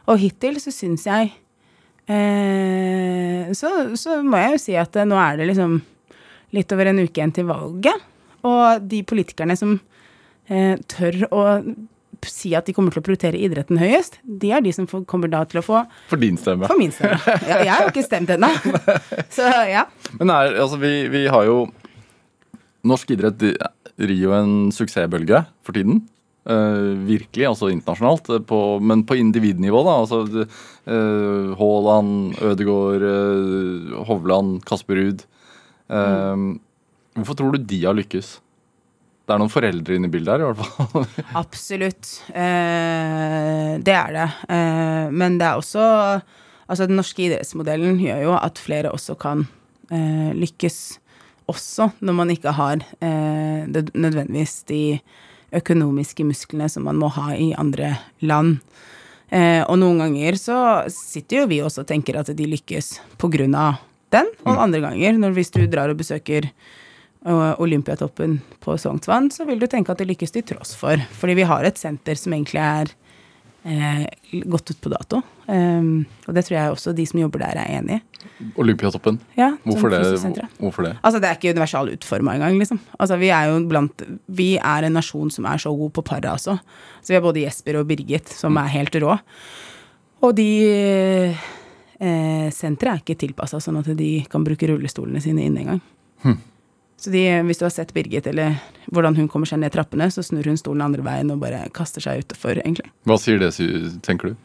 Og 0.08 0.20
hittil 0.22 0.60
så 0.62 0.70
syns 0.70 1.08
jeg 1.08 1.32
eh, 2.06 3.48
så, 3.58 3.72
så 3.98 4.20
må 4.22 4.38
jeg 4.44 4.54
jo 4.54 4.62
si 4.62 4.76
at 4.78 4.96
eh, 4.96 5.08
nå 5.08 5.18
er 5.18 5.40
det 5.40 5.50
liksom 5.50 5.80
litt 6.56 6.72
over 6.76 6.92
en 6.92 7.02
uke 7.02 7.18
igjen 7.18 7.34
til 7.36 7.48
valget. 7.50 8.06
Og 8.48 8.86
de 8.86 9.02
politikerne 9.10 9.58
som 9.58 9.74
eh, 10.48 10.78
tør 10.94 11.26
å 11.34 11.44
si 12.26 12.56
at 12.58 12.66
de 12.66 12.74
kommer 12.74 12.92
til 12.92 13.04
å 13.04 13.06
prioritere 13.06 13.38
idretten 13.38 13.78
høyest, 13.78 14.18
de 14.26 14.50
er 14.52 14.62
de 14.66 14.72
som 14.74 14.88
får, 14.90 15.06
kommer 15.06 15.30
da 15.30 15.44
til 15.46 15.62
å 15.62 15.66
få 15.66 15.84
For 16.10 16.18
din 16.18 16.38
stemme. 16.38 16.66
for 16.68 16.80
min 16.80 16.92
stemme. 16.92 17.20
Ja, 17.46 17.62
jeg 17.62 17.70
har 17.70 17.84
jo 17.86 17.92
ikke 17.94 18.06
stemt 18.08 18.30
ennå. 18.34 18.50
Så 19.38 19.46
ja. 19.70 19.86
Men 20.20 20.30
er, 20.34 20.58
altså, 20.64 20.80
vi, 20.82 21.08
vi 21.14 21.28
har 21.30 21.46
jo 21.46 21.68
Norsk 22.88 23.10
idrett 23.12 23.42
rir 24.00 24.20
jo 24.22 24.32
en 24.38 24.70
suksessbølge 24.72 25.42
for 25.66 25.76
tiden. 25.76 26.06
Uh, 26.48 26.96
virkelig, 27.04 27.44
altså 27.50 27.68
internasjonalt. 27.74 28.30
eh, 28.32 28.40
På, 28.48 28.80
men 28.80 29.02
på 29.04 29.18
individnivå, 29.20 29.82
da. 29.84 29.96
Altså 30.06 30.46
eh, 30.46 31.50
Haaland, 31.60 32.38
Ødegaard, 32.40 33.04
uh, 33.04 33.98
Hovland, 34.08 34.62
Kasper 34.64 34.96
Ruud. 35.02 35.26
Mm. 35.92 36.58
Hvorfor 37.16 37.36
tror 37.40 37.54
du 37.56 37.64
de 37.64 37.78
har 37.86 37.96
lykkes? 37.96 38.38
Det 39.28 39.36
er 39.36 39.42
noen 39.42 39.52
foreldre 39.52 39.98
inne 39.98 40.08
i 40.08 40.12
bildet 40.12 40.38
her, 40.38 40.44
i 40.46 40.48
hvert 40.48 40.92
fall. 40.92 41.08
Absolutt. 41.44 42.12
Eh, 42.32 43.74
det 43.84 43.96
er 43.96 44.14
det. 44.16 44.28
Eh, 44.56 45.08
men 45.12 45.40
det 45.42 45.50
er 45.50 45.60
også 45.60 45.88
Altså, 46.68 46.84
den 46.84 46.98
norske 47.00 47.24
idrettsmodellen 47.24 47.96
gjør 48.04 48.26
jo 48.26 48.32
at 48.36 48.60
flere 48.60 48.90
også 48.92 49.14
kan 49.16 49.46
eh, 49.88 50.34
lykkes. 50.36 51.00
Også 51.48 51.86
når 52.04 52.16
man 52.18 52.34
ikke 52.34 52.52
har 52.58 52.82
eh, 53.00 53.62
det, 53.72 53.86
nødvendigvis 53.96 54.66
de 54.68 54.82
økonomiske 55.56 56.26
musklene 56.28 56.68
som 56.68 56.84
man 56.84 57.00
må 57.00 57.08
ha 57.16 57.30
i 57.40 57.54
andre 57.56 57.94
land. 58.20 58.58
Eh, 59.32 59.64
og 59.64 59.78
noen 59.80 60.04
ganger 60.04 60.40
så 60.40 60.58
sitter 60.92 61.46
jo 61.46 61.48
vi 61.54 61.62
også 61.64 61.86
og 61.86 61.90
tenker 61.94 62.20
at 62.20 62.34
de 62.36 62.50
lykkes 62.52 62.98
på 63.16 63.32
grunn 63.32 63.56
av 63.56 63.80
den, 64.12 64.28
og 64.48 64.60
andre 64.64 64.84
ganger, 64.84 65.18
når 65.20 65.34
hvis 65.36 65.52
du 65.56 65.62
drar 65.68 65.92
og 65.92 66.00
besøker 66.00 66.48
Olympiatoppen 67.28 68.40
på 68.64 68.78
Sognsvann, 68.80 69.32
så 69.32 69.46
vil 69.48 69.60
du 69.60 69.68
tenke 69.68 69.92
at 69.92 70.00
det 70.00 70.08
lykkes 70.08 70.32
til 70.36 70.46
tross 70.48 70.76
for. 70.80 71.02
Fordi 71.20 71.36
vi 71.36 71.48
har 71.48 71.68
et 71.68 71.80
senter 71.80 72.16
som 72.20 72.36
egentlig 72.36 72.62
er 72.64 72.94
eh, 73.68 74.06
gått 74.48 74.72
ut 74.72 74.80
på 74.82 74.92
dato. 74.94 75.22
Um, 75.48 76.06
og 76.28 76.36
det 76.36 76.44
tror 76.48 76.58
jeg 76.58 76.74
også 76.74 76.94
de 76.96 77.06
som 77.08 77.22
jobber 77.22 77.44
der, 77.44 77.60
er 77.62 77.78
enig 77.80 78.00
i. 78.00 78.02
Olympiatoppen. 78.60 79.20
Ja, 79.38 79.54
Hvorfor 79.64 79.92
det? 79.92 80.02
Hvorfor 80.60 80.84
det? 80.84 80.96
Altså, 81.02 81.22
det 81.24 81.30
er 81.30 81.38
ikke 81.38 81.54
universal 81.56 81.92
utforma 81.94 82.36
engang, 82.36 82.58
liksom. 82.60 82.82
Altså, 83.00 83.20
vi 83.20 83.32
er 83.34 83.52
jo 83.52 83.62
blant 83.70 84.04
Vi 84.28 84.50
er 84.58 84.88
en 84.88 84.98
nasjon 85.00 85.32
som 85.34 85.48
er 85.48 85.62
så 85.64 85.72
god 85.76 85.96
på 85.96 86.04
para 86.08 86.36
også. 86.36 86.58
Så 87.02 87.14
vi 87.14 87.20
har 87.20 87.24
både 87.24 87.46
Jesper 87.46 87.80
og 87.80 87.88
Birgit, 87.88 88.30
som 88.32 88.58
er 88.60 88.74
helt 88.76 88.96
rå. 89.04 89.16
Og 90.28 90.36
de 90.36 90.50
eh, 90.74 91.48
Senteret 92.54 92.92
er 92.92 93.02
ikke 93.02 93.20
tilpassa 93.20 93.60
sånn 93.64 93.80
at 93.80 93.90
de 93.98 94.12
kan 94.30 94.44
bruke 94.46 94.68
rullestolene 94.70 95.24
sine 95.24 95.48
inne 95.48 95.64
engang. 95.64 95.82
Så 96.98 97.12
de, 97.14 97.22
hvis 97.46 97.60
du 97.60 97.66
har 97.68 97.74
sett 97.74 97.94
Birgit, 97.94 98.26
eller 98.30 98.58
hvordan 98.90 99.16
hun 99.20 99.28
kommer 99.30 99.50
seg 99.50 99.62
ned 99.62 99.74
trappene, 99.76 100.10
så 100.10 100.24
snur 100.26 100.48
hun 100.50 100.58
stolen 100.58 100.82
andre 100.88 101.04
veien 101.06 101.30
og 101.30 101.44
bare 101.44 101.68
kaster 101.76 102.02
seg 102.02 102.24
utafor, 102.26 102.58
egentlig. 102.64 102.90
Hva 103.06 103.20
sier 103.22 103.38
det, 103.42 103.52
tenker 104.06 104.34
du? 104.34 104.40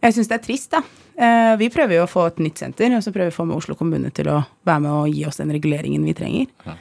Jeg 0.00 0.14
syns 0.14 0.30
det 0.30 0.38
er 0.38 0.44
trist, 0.46 0.70
da. 0.72 0.80
Eh, 1.18 1.54
vi 1.60 1.68
prøver 1.74 1.98
jo 1.98 2.04
å 2.06 2.10
få 2.10 2.28
et 2.30 2.40
nytt 2.40 2.62
senter, 2.62 2.92
og 2.96 3.02
så 3.04 3.12
prøver 3.12 3.28
vi 3.28 3.34
å 3.34 3.38
få 3.40 3.48
med 3.50 3.58
Oslo 3.58 3.76
kommune 3.76 4.12
til 4.14 4.30
å 4.32 4.38
være 4.68 4.84
med 4.84 4.92
og 4.94 5.12
gi 5.12 5.24
oss 5.28 5.40
den 5.42 5.52
reguleringen 5.52 6.06
vi 6.06 6.14
trenger. 6.16 6.48
Ja. 6.64 6.76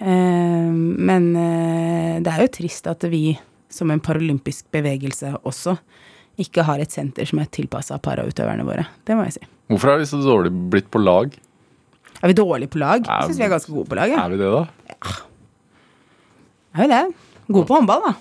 Eh, 0.00 0.72
men 0.72 1.28
eh, 1.36 2.18
det 2.24 2.32
er 2.32 2.46
jo 2.46 2.54
trist 2.56 2.88
at 2.90 3.04
vi, 3.12 3.36
som 3.70 3.92
en 3.92 4.02
paralympisk 4.02 4.72
bevegelse 4.74 5.36
også, 5.44 5.76
ikke 6.42 6.64
har 6.64 6.80
et 6.80 6.90
senter 6.90 7.28
som 7.28 7.42
er 7.42 7.50
tilpassa 7.52 8.00
parautøverne 8.02 8.64
våre. 8.66 8.88
Det 9.06 9.14
må 9.14 9.28
jeg 9.28 9.36
si. 9.36 9.48
Hvorfor 9.70 9.92
har 9.92 10.00
vi 10.00 10.08
så 10.08 10.18
dårlig 10.24 10.50
blitt 10.72 10.88
på 10.90 11.02
lag? 11.02 11.36
Er 12.22 12.30
vi 12.30 12.38
dårlige 12.38 12.70
på 12.70 12.78
lag? 12.78 13.02
Jeg 13.06 13.30
syns 13.30 13.40
vi 13.40 13.46
er 13.46 13.50
ganske 13.52 13.72
gode 13.74 13.88
på 13.90 13.98
lag. 13.98 14.12
Ja. 14.12 14.24
Er 14.24 14.30
vi 14.30 14.38
det, 14.38 14.50
da? 14.52 14.66
Er 16.72 16.84
vi 16.84 16.90
det. 16.92 17.00
Gode 17.52 17.66
på 17.68 17.78
håndball, 17.80 18.04
da. 18.06 18.12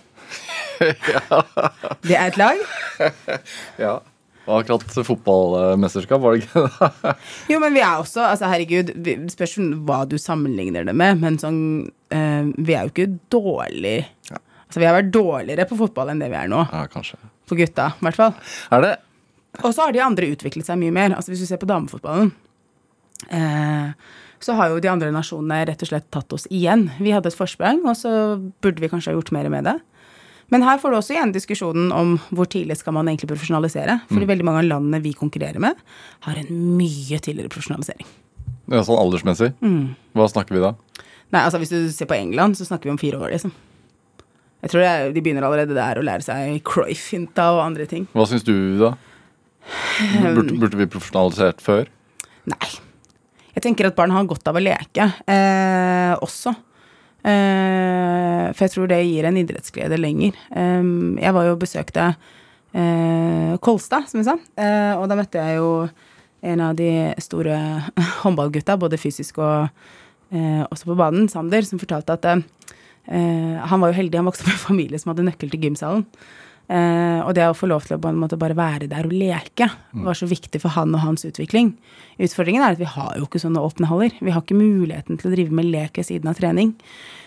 ja. 0.81 1.41
Det 2.07 2.15
er 2.17 2.31
et 2.31 2.39
lag. 2.41 2.63
Ja. 3.79 3.99
Og 4.49 4.55
akkurat 4.63 5.05
fotballmesterskap, 5.05 6.21
var 6.23 6.33
det 6.33 6.41
ikke 6.47 6.63
det? 6.65 7.11
Jo, 7.53 7.59
men 7.61 7.75
vi 7.75 7.83
er 7.85 7.99
også 8.01 8.23
Altså, 8.25 8.49
herregud, 8.49 8.89
det 9.05 9.13
spørs 9.35 9.53
hva 9.85 9.99
du 10.09 10.17
sammenligner 10.17 10.87
det 10.87 10.95
med, 10.97 11.19
men 11.21 11.37
sånn 11.41 11.59
eh, 12.09 12.49
Vi 12.57 12.73
er 12.73 12.87
jo 12.87 12.93
ikke 12.95 13.05
dårlig 13.31 13.99
Altså, 14.33 14.79
vi 14.81 14.87
har 14.87 14.97
vært 14.97 15.13
dårligere 15.13 15.67
på 15.69 15.77
fotball 15.83 16.13
enn 16.13 16.23
det 16.23 16.29
vi 16.31 16.39
er 16.39 16.49
nå. 16.49 16.61
Ja, 16.71 16.85
kanskje. 16.89 17.17
For 17.49 17.59
gutta, 17.59 17.89
i 17.99 18.05
hvert 18.07 18.17
fall. 18.17 18.33
Er 18.71 18.85
det 18.85 18.91
Og 19.59 19.73
så 19.75 19.83
har 19.83 19.91
de 19.93 19.99
andre 20.05 20.29
utviklet 20.31 20.63
seg 20.63 20.79
mye 20.79 20.93
mer. 20.95 21.11
Altså, 21.17 21.33
hvis 21.33 21.43
du 21.43 21.49
ser 21.49 21.59
på 21.59 21.67
damefotballen, 21.67 22.31
så 23.29 24.55
har 24.57 24.71
jo 24.73 24.79
de 24.81 24.89
andre 24.91 25.11
nasjonene 25.13 25.61
rett 25.69 25.83
og 25.85 25.91
slett 25.91 26.07
tatt 26.13 26.33
oss 26.33 26.47
igjen. 26.49 26.87
Vi 26.99 27.11
hadde 27.13 27.29
et 27.29 27.37
forsprang, 27.37 27.83
og 27.85 27.95
så 27.99 28.11
burde 28.63 28.81
vi 28.81 28.89
kanskje 28.89 29.11
ha 29.13 29.17
gjort 29.19 29.31
mer 29.35 29.49
med 29.53 29.67
det. 29.69 29.77
Men 30.51 30.65
her 30.67 30.81
får 30.81 30.91
du 30.91 30.97
også 30.97 31.13
igjen 31.15 31.31
diskusjonen 31.31 31.93
om 31.95 32.17
hvor 32.35 32.49
tidlig 32.51 32.75
skal 32.81 32.91
man 32.97 33.07
egentlig 33.07 33.29
profesjonalisere. 33.31 34.01
Fordi 34.09 34.27
veldig 34.27 34.43
mange 34.47 34.63
av 34.65 34.67
landene 34.67 34.99
vi 35.05 35.13
konkurrerer 35.15 35.61
med, 35.63 35.77
har 36.27 36.35
en 36.41 36.49
mye 36.77 37.19
tidligere 37.23 37.51
profesjonalisering. 37.53 38.07
ja, 38.71 38.81
sånn 38.83 38.99
aldersmessig? 38.99 39.53
Hva 40.17 40.27
snakker 40.31 40.57
vi 40.57 40.63
da? 40.65 40.73
Nei, 41.31 41.45
altså 41.45 41.59
Hvis 41.61 41.71
du 41.71 41.87
ser 41.95 42.09
på 42.11 42.17
England, 42.17 42.57
så 42.59 42.65
snakker 42.67 42.89
vi 42.89 42.91
om 42.91 42.99
fire 42.99 43.21
år, 43.21 43.31
liksom. 43.31 43.53
Jeg 44.61 44.69
tror 44.73 44.81
det, 44.83 44.89
er- 44.91 45.13
de 45.15 45.21
begynner 45.23 45.45
allerede 45.47 45.73
der 45.73 45.95
å 45.97 46.03
lære 46.03 46.21
seg 46.21 46.59
Cruyff-hinta 46.67 47.47
og 47.55 47.63
andre 47.63 47.85
ting. 47.87 48.07
Hva 48.13 48.27
syns 48.27 48.43
du, 48.43 48.77
da? 48.77 48.91
Burde, 50.35 50.57
burde 50.59 50.77
vi 50.77 50.85
profesjonalisert 50.91 51.61
før? 51.63 51.87
Nei. 52.51 52.69
Jeg 53.55 53.63
tenker 53.65 53.89
at 53.89 53.97
barn 53.97 54.13
har 54.15 54.27
godt 54.29 54.47
av 54.47 54.57
å 54.57 54.63
leke 54.63 55.07
eh, 55.27 56.13
også. 56.23 56.53
Eh, 57.21 58.45
for 58.55 58.65
jeg 58.65 58.73
tror 58.73 58.87
det 58.89 59.01
gir 59.05 59.27
en 59.27 59.39
idrettsglede 59.41 59.99
lenger. 59.99 60.37
Eh, 60.55 60.91
jeg 61.21 61.35
var 61.35 61.47
jo 61.47 61.57
og 61.57 61.63
besøkte 61.63 62.07
eh, 62.11 63.57
Kolstad, 63.63 64.07
som 64.09 64.21
vi 64.21 64.27
sa, 64.27 64.37
eh, 64.55 64.93
og 64.95 65.09
da 65.11 65.19
møtte 65.19 65.43
jeg 65.43 65.59
jo 65.59 65.71
en 66.41 66.63
av 66.65 66.77
de 66.79 66.89
store 67.21 67.57
håndballgutta, 68.23 68.79
både 68.81 68.99
fysisk 69.01 69.41
og 69.43 69.67
eh, 70.33 70.63
også 70.65 70.89
på 70.89 70.97
banen, 70.97 71.27
Sander, 71.29 71.67
som 71.67 71.81
fortalte 71.81 72.17
at 72.17 72.33
han 73.11 73.81
var 73.81 73.89
jo 73.89 73.97
heldig, 73.97 74.19
han 74.19 74.27
vokste 74.29 74.45
opp 74.45 74.51
i 74.51 74.53
en 74.53 74.61
familie 74.61 74.99
som 75.01 75.09
hadde 75.09 75.23
nøkkel 75.25 75.49
til 75.51 75.63
gymsalen. 75.65 76.03
Eh, 76.69 77.19
og 77.25 77.33
det 77.35 77.47
å 77.49 77.55
få 77.57 77.67
lov 77.67 77.87
til 77.87 77.97
å 77.97 78.01
på 78.01 78.11
en 78.11 78.19
måte 78.21 78.39
bare 78.39 78.55
være 78.55 78.87
der 78.91 79.07
og 79.07 79.15
leke 79.15 79.67
var 80.05 80.15
så 80.15 80.27
viktig 80.29 80.61
for 80.63 80.71
han 80.75 80.93
og 80.95 81.03
hans 81.03 81.25
utvikling. 81.27 81.73
Utfordringen 82.21 82.63
er 82.63 82.75
at 82.75 82.81
vi 82.81 82.87
har 82.87 83.17
jo 83.17 83.27
ikke 83.27 83.41
sånne 83.43 83.63
åpne 83.63 83.89
haller. 83.89 84.15
Vi 84.21 84.31
har 84.31 84.43
ikke 84.43 84.59
muligheten 84.59 85.19
til 85.19 85.31
å 85.31 85.33
drive 85.35 85.57
med 85.57 85.67
lek 85.73 85.99
ved 85.99 86.07
siden 86.07 86.31
av 86.31 86.39
trening. 86.39 86.75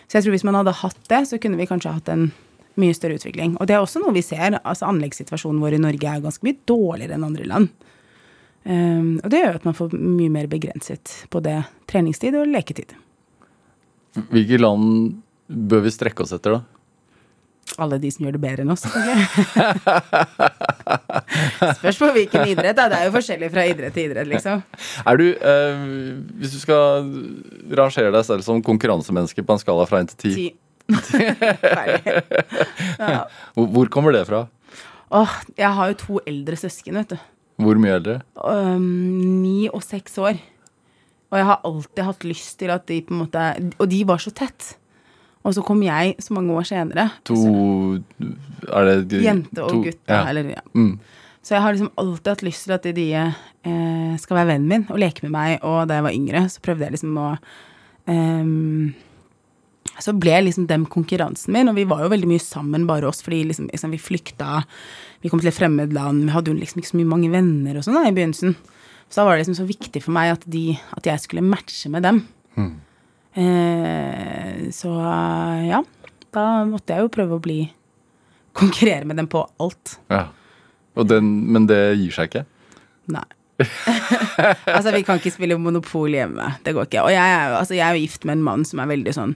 Så 0.08 0.18
jeg 0.18 0.26
tror 0.26 0.36
hvis 0.36 0.46
man 0.48 0.58
hadde 0.60 0.76
hatt 0.80 1.00
det, 1.12 1.24
så 1.28 1.40
kunne 1.42 1.60
vi 1.60 1.68
kanskje 1.68 1.96
hatt 1.96 2.10
en 2.12 2.28
mye 2.80 2.94
større 2.96 3.18
utvikling. 3.18 3.56
Og 3.60 3.68
det 3.68 3.76
er 3.76 3.84
også 3.84 4.02
noe 4.02 4.14
vi 4.16 4.24
ser. 4.24 4.58
altså 4.62 4.88
Anleggssituasjonen 4.88 5.62
vår 5.62 5.76
i 5.76 5.82
Norge 5.82 6.10
er 6.10 6.24
ganske 6.24 6.46
mye 6.46 6.60
dårligere 6.68 7.18
enn 7.18 7.26
andre 7.28 7.48
land. 7.50 7.90
Um, 8.64 9.18
og 9.20 9.28
det 9.28 9.42
gjør 9.42 9.58
at 9.58 9.66
man 9.68 9.76
får 9.76 9.92
mye 9.92 10.32
mer 10.32 10.48
begrenset 10.48 11.12
på 11.30 11.42
det 11.44 11.58
treningstid 11.90 12.36
og 12.40 12.48
leketid. 12.48 12.94
Hvilke 14.30 14.60
land 14.60 15.18
bør 15.48 15.84
vi 15.84 15.92
strekke 15.92 16.24
oss 16.24 16.32
etter, 16.32 16.56
da? 16.56 16.73
Alle 17.80 17.96
de 17.98 18.10
som 18.14 18.24
gjør 18.26 18.32
det 18.36 18.40
bedre 18.42 18.62
enn 18.62 18.70
oss. 18.74 18.84
Spørs 21.78 21.98
på 21.98 22.10
hvilken 22.14 22.46
idrett. 22.52 22.76
Da. 22.78 22.84
Det 22.92 22.98
er 23.00 23.04
jo 23.08 23.14
forskjellig 23.16 23.48
fra 23.54 23.62
idrett 23.66 23.94
til 23.96 24.04
idrett, 24.10 24.28
liksom. 24.30 24.56
Er 25.04 25.14
du, 25.18 25.26
eh, 25.34 25.74
Hvis 26.40 26.52
du 26.54 26.58
skal 26.62 26.84
rangere 27.74 28.10
deg 28.14 28.24
selv 28.26 28.42
som 28.46 28.62
konkurransemenneske 28.62 29.42
på 29.42 29.52
en 29.56 29.62
skala 29.62 29.84
fra 29.90 29.96
1 30.04 30.08
til 30.14 30.30
10, 30.34 30.36
Ti. 30.38 30.46
Ferdig. 31.64 32.02
Ja. 33.00 33.24
hvor 33.56 33.86
kommer 33.92 34.12
det 34.12 34.26
fra? 34.28 34.40
Åh, 35.14 35.30
jeg 35.56 35.70
har 35.76 35.86
jo 35.92 35.96
to 36.00 36.14
eldre 36.28 36.56
søsken, 36.58 36.94
vet 37.00 37.10
du. 37.14 37.18
Hvor 37.62 37.76
mye 37.80 37.94
eldre? 37.96 38.16
Um, 38.36 39.42
Ni 39.42 39.68
og 39.70 39.82
seks 39.86 40.18
år. 40.18 40.34
Og 41.32 41.38
jeg 41.40 41.46
har 41.48 41.60
alltid 41.66 42.04
hatt 42.06 42.24
lyst 42.26 42.58
til 42.60 42.70
at 42.74 42.86
de 42.86 43.00
på 43.02 43.10
en 43.14 43.20
måte 43.24 43.40
Og 43.82 43.88
de 43.90 44.04
var 44.06 44.18
så 44.22 44.30
tett. 44.34 44.74
Og 45.44 45.52
så 45.54 45.62
kom 45.64 45.82
jeg 45.84 46.14
så 46.24 46.32
mange 46.36 46.54
år 46.56 46.64
senere. 46.64 47.10
To 47.28 47.34
Er 48.72 48.84
det 48.88 49.08
de- 49.10 49.22
Jente 49.26 49.60
og 49.62 49.70
to- 49.74 49.82
gutt. 49.84 50.00
Ja. 50.08 50.22
Eller, 50.30 50.48
ja. 50.54 50.62
Mm. 50.74 50.98
Så 51.44 51.52
jeg 51.54 51.60
har 51.62 51.74
liksom 51.74 51.90
alltid 52.00 52.30
hatt 52.32 52.42
lyst 52.46 52.64
til 52.64 52.72
at 52.72 52.82
de 52.96 53.04
eh, 53.12 54.16
skal 54.16 54.36
være 54.38 54.48
vennen 54.54 54.68
min 54.68 54.86
og 54.88 54.98
leke 54.98 55.22
med 55.26 55.32
meg. 55.34 55.58
Og 55.62 55.86
da 55.88 55.98
jeg 55.98 56.06
var 56.06 56.16
yngre, 56.16 56.44
så 56.48 56.60
prøvde 56.64 56.86
jeg 56.86 56.92
liksom 56.96 57.18
å 57.20 57.38
ehm, 58.08 58.94
Så 60.00 60.12
ble 60.18 60.40
liksom 60.42 60.66
dem 60.66 60.86
konkurransen 60.90 61.52
min, 61.54 61.68
og 61.70 61.76
vi 61.76 61.84
var 61.86 62.00
jo 62.02 62.08
veldig 62.10 62.26
mye 62.26 62.42
sammen, 62.42 62.86
bare 62.88 63.06
oss, 63.06 63.20
fordi 63.22 63.44
liksom, 63.46 63.68
liksom 63.70 63.92
vi 63.92 63.98
flykta. 64.02 64.64
Vi 65.22 65.28
kom 65.30 65.38
til 65.38 65.48
et 65.52 65.54
fremmed 65.58 65.92
land, 65.94 66.24
vi 66.24 66.32
hadde 66.34 66.50
jo 66.50 66.56
liksom 66.58 66.80
ikke 66.80 66.90
så 66.90 66.96
mye 66.98 67.10
mange 67.12 67.30
venner 67.30 67.76
og 67.78 67.84
sånn 67.86 67.94
da, 68.00 68.02
i 68.08 68.14
begynnelsen. 68.16 68.56
Så 69.08 69.20
da 69.20 69.24
var 69.28 69.36
det 69.36 69.44
liksom 69.46 69.60
så 69.60 69.68
viktig 69.68 70.02
for 70.02 70.10
meg 70.16 70.32
at, 70.32 70.42
de, 70.50 70.64
at 70.96 71.04
jeg 71.06 71.20
skulle 71.22 71.44
matche 71.46 71.92
med 71.92 72.02
dem. 72.02 72.22
Eh, 72.56 72.72
så 73.34 74.90
ja, 75.66 75.80
da 76.34 76.44
måtte 76.68 76.94
jeg 76.94 77.02
jo 77.02 77.10
prøve 77.16 77.38
å 77.38 77.42
bli 77.42 77.58
Konkurrere 78.54 79.02
med 79.02 79.18
dem 79.18 79.26
på 79.26 79.40
alt. 79.58 79.96
Ja. 80.06 80.28
Og 80.94 81.08
den, 81.10 81.26
men 81.50 81.64
det 81.66 81.96
gir 81.98 82.14
seg 82.14 82.28
ikke? 82.30 82.44
Nei. 83.10 83.26
altså, 84.76 84.90
vi 84.90 85.04
kan 85.06 85.20
ikke 85.20 85.32
spille 85.34 85.58
Monopol 85.60 86.10
hjemme. 86.14 86.48
Det 86.66 86.74
går 86.74 86.88
ikke. 86.88 87.04
Og 87.06 87.12
jeg 87.14 87.22
er, 87.22 87.54
altså, 87.54 87.76
jeg 87.76 87.86
er 87.86 88.00
gift 88.00 88.26
med 88.26 88.38
en 88.38 88.44
mann 88.48 88.66
som 88.66 88.82
er 88.82 88.90
veldig 88.90 89.14
sånn 89.14 89.34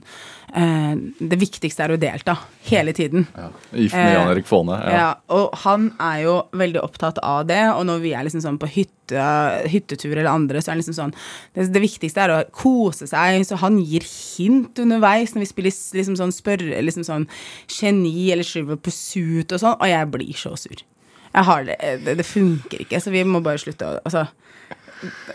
eh, 0.51 0.99
Det 1.31 1.39
viktigste 1.39 1.85
er 1.85 1.93
å 1.95 1.99
delta. 2.01 2.35
Hele 2.67 2.93
tiden. 2.95 3.29
Ja. 3.37 3.47
Gift 3.71 3.95
med 3.95 4.11
Jan 4.17 4.31
Erik 4.33 4.49
Faane? 4.49 4.81
Ja. 4.83 4.97
Ja. 4.99 5.07
og 5.31 5.55
han 5.63 5.89
er 6.03 6.19
jo 6.25 6.35
veldig 6.59 6.83
opptatt 6.83 7.21
av 7.23 7.47
det, 7.49 7.61
og 7.71 7.85
når 7.87 8.03
vi 8.03 8.13
er 8.17 8.27
liksom 8.27 8.43
sånn 8.43 8.59
på 8.61 8.69
hytte, 8.75 9.23
hyttetur 9.71 10.11
eller 10.17 10.31
andre, 10.33 10.61
så 10.61 10.73
er 10.73 10.77
det 10.77 10.83
liksom 10.83 10.99
sånn 10.99 11.15
det, 11.55 11.69
det 11.73 11.81
viktigste 11.83 12.25
er 12.25 12.35
å 12.35 12.43
kose 12.55 13.07
seg, 13.09 13.39
så 13.47 13.57
han 13.63 13.79
gir 13.79 14.05
hint 14.05 14.83
underveis 14.83 15.33
når 15.33 15.45
vi 15.45 15.51
spiller 15.53 15.79
liksom 16.01 16.19
sånn 16.19 16.35
spørre, 16.35 16.83
liksom 16.83 17.07
sånn 17.07 17.29
geni 17.71 18.29
eller 18.33 18.47
Trivial 18.47 18.81
Pursuit 18.83 19.55
og 19.55 19.63
sånn, 19.63 19.79
og 19.79 19.89
jeg 19.89 20.11
blir 20.13 20.35
så 20.37 20.57
sur. 20.59 20.83
Jeg 21.29 21.45
har 21.45 21.65
det, 21.67 21.77
det, 22.05 22.17
det 22.19 22.25
funker 22.27 22.85
ikke, 22.85 23.01
så 23.01 23.13
vi 23.13 23.23
må 23.27 23.43
bare 23.45 23.61
slutte 23.61 23.87
å 23.87 23.99
Altså, 24.01 24.25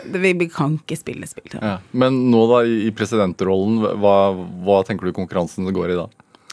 vi, 0.03 0.33
vi 0.37 0.49
kan 0.51 0.75
ikke 0.77 0.97
spille 0.99 1.27
spill. 1.29 1.55
Ja. 1.57 1.79
Men 1.97 2.25
nå 2.31 2.43
da, 2.51 2.61
i 2.67 2.91
presidentrollen, 2.95 3.79
hva, 4.01 4.17
hva 4.65 4.81
tenker 4.85 5.09
du 5.09 5.15
konkurransen 5.15 5.65
går 5.73 5.95
i 5.95 5.97
da? 5.97 6.05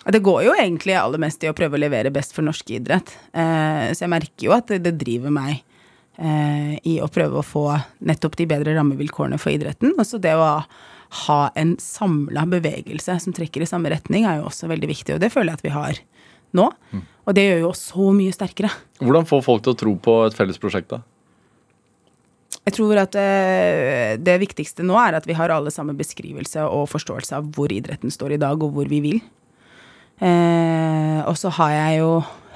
Det 0.02 0.22
går 0.24 0.40
jo 0.48 0.55
egentlig 0.59 0.96
aller 0.98 1.20
mest 1.22 1.44
i 1.44 1.50
å 1.50 1.55
prøve 1.55 1.78
å 1.78 1.83
levere 1.83 2.11
best 2.14 2.35
for 2.35 2.42
norsk 2.46 2.72
idrett. 2.74 3.12
Eh, 3.31 3.92
så 3.94 4.07
jeg 4.07 4.11
merker 4.11 4.48
jo 4.48 4.55
at 4.57 4.72
det, 4.72 4.96
driver 4.98 5.35
meg 5.35 5.61
eh, 6.18 6.72
i 6.88 6.96
å 7.05 7.11
prøve 7.12 7.38
å 7.38 7.46
få 7.46 7.66
nettopp 8.02 8.40
de 8.40 8.48
bedre 8.50 8.74
rammevilkårene 8.78 9.38
for 9.38 9.55
idretten. 9.55 9.94
Også 10.02 10.18
det 10.22 10.35
å 10.35 10.48
ha 11.22 11.40
en 11.61 11.76
samla 11.78 12.48
bevegelse 12.50 13.18
som 13.20 13.37
trekker 13.37 13.62
i 13.62 13.68
samme 13.68 13.92
retning, 13.92 14.26
er 14.26 14.40
jo 14.40 14.48
også 14.50 14.70
veldig 14.72 14.90
viktig. 14.90 15.14
Og 15.14 15.22
det 15.22 15.31
føler 15.31 15.52
jeg 15.52 15.61
at 15.61 15.66
vi 15.68 15.76
har 15.76 16.02
nå. 16.59 16.70
Og 17.23 17.37
det 17.37 17.47
gjør 17.47 17.61
jo 17.63 17.71
oss 17.71 17.87
så 17.93 18.11
mye 18.15 18.35
sterkere. 18.35 18.71
Hvordan 19.03 19.29
få 19.29 19.41
folk 19.45 19.63
til 19.65 19.75
å 19.75 19.79
tro 19.79 19.95
på 20.03 20.17
et 20.27 20.37
felles 20.37 20.59
prosjekt, 20.63 20.91
da? 20.91 21.03
Jeg 22.63 22.77
tror 22.77 22.99
at 23.01 23.17
eh, 23.19 24.15
det 24.23 24.37
viktigste 24.43 24.85
nå 24.87 24.95
er 25.01 25.17
at 25.19 25.27
vi 25.27 25.35
har 25.35 25.51
alle 25.51 25.73
samme 25.75 25.97
beskrivelse 25.99 26.63
og 26.63 26.87
forståelse 26.93 27.39
av 27.39 27.49
hvor 27.57 27.73
idretten 27.75 28.13
står 28.13 28.37
i 28.37 28.43
dag, 28.43 28.63
og 28.63 28.77
hvor 28.77 28.91
vi 28.91 29.01
vil. 29.03 29.19
Eh, 30.23 31.19
og 31.27 31.35
så 31.39 31.51
har 31.59 31.73
jeg 31.75 32.01
jo 32.03 32.11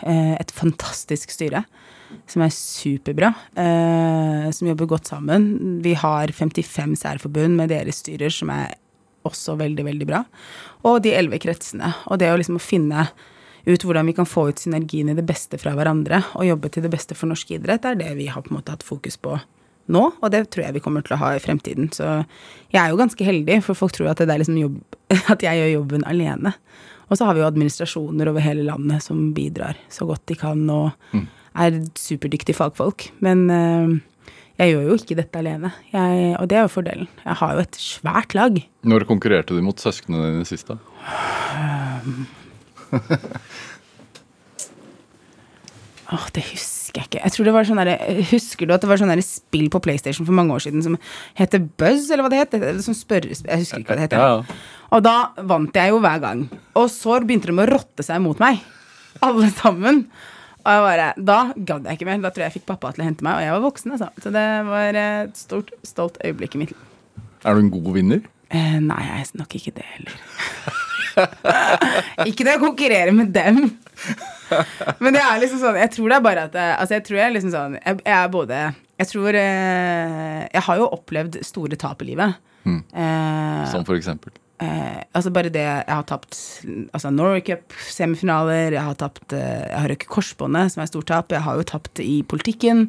eh, 0.07 0.35
et 0.39 0.53
fantastisk 0.55 1.35
styre 1.35 1.65
som 2.31 2.45
er 2.45 2.55
superbra, 2.55 3.33
eh, 3.59 4.47
som 4.55 4.69
jobber 4.71 4.91
godt 4.93 5.11
sammen. 5.11 5.81
Vi 5.83 5.97
har 5.99 6.31
55 6.31 6.95
særforbund 7.03 7.59
med 7.59 7.73
deres 7.75 8.03
styrer 8.05 8.31
som 8.31 8.53
er 8.55 8.77
også 9.27 9.57
veldig, 9.59 9.89
veldig 9.89 10.07
bra. 10.07 10.23
Og 10.87 11.01
de 11.03 11.17
elleve 11.19 11.41
kretsene. 11.43 11.91
Og 12.07 12.21
det 12.23 12.31
å 12.31 12.39
liksom 12.39 12.61
finne 12.63 13.09
ut 13.67 13.85
hvordan 13.85 14.07
vi 14.07 14.15
kan 14.17 14.29
få 14.29 14.49
ut 14.51 14.63
synergien 14.63 15.11
i 15.11 15.17
det 15.19 15.27
beste 15.27 15.59
fra 15.59 15.75
hverandre 15.77 16.23
og 16.39 16.47
jobbe 16.47 16.71
til 16.73 16.87
det 16.87 16.93
beste 16.93 17.17
for 17.19 17.31
norsk 17.31 17.51
idrett, 17.59 17.85
er 17.85 17.99
det 17.99 18.13
vi 18.19 18.31
har 18.31 18.45
på 18.45 18.53
en 18.53 18.61
måte 18.61 18.75
hatt 18.75 18.87
fokus 18.87 19.19
på 19.19 19.37
nå, 19.93 20.03
og 20.19 20.33
det 20.35 20.49
tror 20.51 20.67
jeg 20.67 20.77
vi 20.77 20.83
kommer 20.83 21.05
til 21.07 21.15
å 21.15 21.21
ha 21.21 21.29
i 21.37 21.43
fremtiden. 21.43 21.93
Så 21.95 22.07
jeg 22.75 22.81
er 22.81 22.91
jo 22.91 22.99
ganske 22.99 23.27
heldig, 23.27 23.61
for 23.67 23.79
folk 23.79 23.95
tror 23.95 24.11
at, 24.11 24.23
det 24.23 24.35
er 24.35 24.43
liksom 24.43 24.59
jobb, 24.59 24.81
at 25.33 25.45
jeg 25.47 25.61
gjør 25.61 25.73
jobben 25.77 26.07
alene. 26.11 26.57
Og 27.07 27.19
så 27.19 27.29
har 27.29 27.37
vi 27.37 27.45
jo 27.45 27.47
administrasjoner 27.47 28.33
over 28.33 28.43
hele 28.43 28.67
landet 28.67 29.05
som 29.05 29.29
bidrar 29.35 29.79
så 29.95 30.09
godt 30.09 30.25
de 30.27 30.35
kan 30.39 30.65
og 30.75 30.91
er 31.55 31.79
superdyktige 31.95 32.59
fagfolk. 32.59 33.07
Men 33.23 33.45
eh, 33.55 33.93
jeg 34.59 34.73
gjør 34.73 34.89
jo 34.89 34.97
ikke 34.99 35.19
dette 35.21 35.39
alene, 35.39 35.71
jeg, 35.93 36.33
og 36.41 36.51
det 36.51 36.59
er 36.59 36.67
jo 36.67 36.73
fordelen. 36.73 37.11
Jeg 37.23 37.39
har 37.43 37.55
jo 37.55 37.63
et 37.63 37.79
svært 37.79 38.35
lag. 38.35 38.59
Når 38.89 39.07
konkurrerte 39.07 39.55
du 39.55 39.63
mot 39.63 39.79
søsknene 39.79 40.33
dine 40.33 40.49
sist, 40.49 40.73
da? 40.73 40.81
Åh, 46.07 46.27
det 46.37 46.45
husker 46.53 47.01
jeg 47.01 47.09
ikke. 47.09 47.23
Jeg 47.25 47.35
tror 47.35 47.49
det 47.49 47.55
var 47.57 47.67
sånn 47.67 47.81
der, 47.83 47.97
Husker 48.31 48.69
du 48.69 48.75
at 48.77 48.85
det 48.85 48.91
var 48.91 49.01
sånn 49.01 49.11
der 49.11 49.23
spill 49.27 49.67
på 49.75 49.81
PlayStation 49.83 50.27
for 50.29 50.37
mange 50.39 50.55
år 50.55 50.63
siden 50.63 50.85
som 50.85 50.95
heter 51.39 51.65
Buzz, 51.81 52.07
eller 52.13 52.23
hva 52.23 52.31
det 52.31 52.45
het? 52.45 52.55
Eller. 52.55 52.79
Jeg 52.79 52.85
husker 52.87 53.83
ikke 53.83 53.91
hva 53.91 53.99
det 53.99 54.07
heter. 54.07 54.23
Ja, 54.23 54.39
ja. 54.39 54.59
Og 54.95 55.03
da 55.03 55.17
vant 55.51 55.75
jeg 55.75 55.91
jo 55.91 55.99
hver 56.05 56.23
gang. 56.23 56.47
Og 56.79 56.87
så 56.95 57.19
begynte 57.27 57.51
de 57.51 57.59
å 57.59 57.69
rotte 57.69 58.07
seg 58.07 58.23
mot 58.23 58.39
meg. 58.43 58.63
Alle 59.27 59.51
sammen. 59.57 60.05
Og 60.63 60.71
jeg 60.71 60.83
bare, 60.87 61.09
da 61.19 61.39
gadd 61.57 61.91
jeg 61.91 61.99
ikke 61.99 62.09
mer. 62.09 62.23
Da 62.23 62.31
tror 62.31 62.47
jeg 62.47 62.53
jeg 62.53 62.61
fikk 62.61 62.71
pappa 62.71 62.93
til 62.95 63.03
å 63.03 63.09
hente 63.09 63.27
meg, 63.27 63.39
og 63.39 63.45
jeg 63.47 63.57
var 63.57 63.67
voksen. 63.67 63.97
Altså. 63.97 64.09
Så 64.23 64.33
det 64.35 64.47
var 64.71 65.01
et 65.03 65.43
stort, 65.43 65.75
stolt 65.87 66.23
øyeblikk 66.23 66.55
i 66.55 66.63
mitt 66.63 66.75
liv. 66.75 66.87
Er 67.47 67.55
du 67.55 67.65
en 67.67 67.75
god 67.75 67.93
vinner? 67.99 68.23
Eh, 68.55 68.77
nei, 68.83 69.01
jeg 69.09 69.25
er 69.25 69.31
nok 69.41 69.55
ikke 69.59 69.73
det 69.77 69.87
heller. 69.95 70.19
ikke 72.31 72.45
det 72.47 72.57
å 72.59 72.63
konkurrere 72.63 73.13
med 73.17 73.33
dem. 73.35 73.63
Men 75.01 75.17
det 75.17 75.23
er 75.25 75.39
liksom 75.41 75.59
sånn 75.63 75.79
Jeg 75.81 75.91
tror 75.95 76.11
det 76.13 76.17
er 76.19 76.25
bare 76.27 76.43
at 76.47 76.57
eh, 76.61 76.75
Altså, 76.77 76.99
jeg 76.99 77.05
tror 77.07 77.17
jeg 77.19 77.33
liksom 77.35 77.51
sånn 77.55 77.73
Jeg, 77.81 77.97
jeg 78.05 78.13
er 78.15 78.29
både 78.31 78.59
Jeg 79.01 79.09
tror 79.11 79.39
eh, 79.41 80.43
Jeg 80.53 80.63
har 80.69 80.77
jo 80.83 80.91
opplevd 80.95 81.39
store 81.49 81.79
tap 81.81 82.05
i 82.05 82.11
livet. 82.13 82.37
Eh, 82.69 83.63
Som 83.73 83.87
for 83.89 83.97
eksempel? 83.99 84.35
eh, 84.63 85.01
altså 85.17 85.33
bare 85.35 85.51
det 85.55 85.65
Jeg 85.65 85.89
har 85.91 86.05
tapt 86.07 86.37
altså 86.93 87.11
Norway 87.15 87.43
Cup-semifinaler, 87.49 88.77
jeg 88.77 88.85
har 88.91 89.01
tapt 89.01 89.35
eh, 89.37 89.65
Jeg 89.71 89.81
har 89.81 89.91
røket 89.95 90.13
korsbåndet, 90.13 90.73
som 90.75 90.85
er 90.85 90.89
et 90.91 90.93
stort 90.93 91.09
tap. 91.11 91.33
Jeg 91.35 91.43
har 91.49 91.59
jo 91.59 91.67
tapt 91.73 92.05
i 92.05 92.21
politikken, 92.29 92.87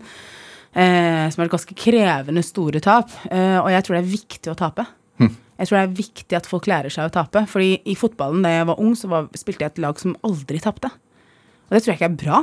eh, 0.75 1.25
som 1.31 1.41
er 1.41 1.47
et 1.49 1.55
ganske 1.55 1.77
krevende 1.79 2.43
store 2.45 2.83
tap. 2.83 3.13
Eh, 3.31 3.57
og 3.63 3.71
jeg 3.73 3.87
tror 3.87 3.97
det 3.97 4.03
er 4.03 4.13
viktig 4.13 4.53
å 4.53 4.57
tape. 4.59 4.85
Jeg 5.57 5.69
tror 5.69 5.77
det 5.77 5.83
er 5.83 5.97
viktig 5.97 6.37
at 6.37 6.47
folk 6.49 6.69
lærer 6.69 6.93
seg 6.93 7.09
å 7.09 7.13
tape. 7.13 7.43
Fordi 7.49 7.81
i 7.89 7.97
fotballen 7.97 8.45
da 8.45 8.53
jeg 8.53 8.69
var 8.69 8.81
ung, 8.83 8.93
så 8.97 9.09
var, 9.11 9.27
spilte 9.37 9.65
jeg 9.65 9.75
et 9.75 9.83
lag 9.83 9.99
som 10.01 10.15
aldri 10.27 10.61
tapte. 10.63 10.91
Og 11.67 11.75
det 11.75 11.83
tror 11.83 11.93
jeg 11.93 11.99
ikke 11.99 12.11
er 12.11 12.21
bra. 12.23 12.41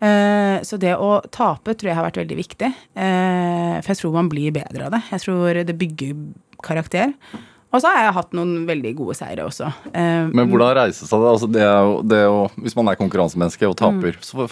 Eh, 0.00 0.56
så 0.64 0.78
det 0.80 0.94
å 0.96 1.18
tape 1.28 1.74
tror 1.76 1.90
jeg 1.90 1.98
har 1.98 2.06
vært 2.06 2.20
veldig 2.22 2.38
viktig. 2.38 2.70
Eh, 2.96 3.76
for 3.82 3.92
jeg 3.92 4.00
tror 4.00 4.16
man 4.16 4.30
blir 4.32 4.54
bedre 4.56 4.86
av 4.86 4.94
det. 4.96 5.02
Jeg 5.10 5.24
tror 5.26 5.60
det 5.68 5.78
bygger 5.82 6.22
karakter. 6.64 7.12
Og 7.70 7.78
så 7.78 7.86
har 7.92 8.02
jeg 8.08 8.14
hatt 8.16 8.32
noen 8.34 8.64
veldig 8.66 8.90
gode 8.98 9.14
seire 9.14 9.44
også. 9.46 9.68
Eh, 9.94 10.26
Men 10.34 10.48
hvordan 10.50 10.72
reise 10.80 11.06
seg? 11.06 11.22
Altså 11.22 11.46
det, 11.54 11.60
er 11.62 11.84
jo, 11.86 12.00
det 12.02 12.18
å, 12.26 12.40
hvis 12.58 12.74
man 12.74 12.90
er 12.90 12.98
konkurransemenneske 12.98 13.68
og 13.70 13.76
taper, 13.78 14.16
Mm. 14.18 14.24
så 14.26 14.48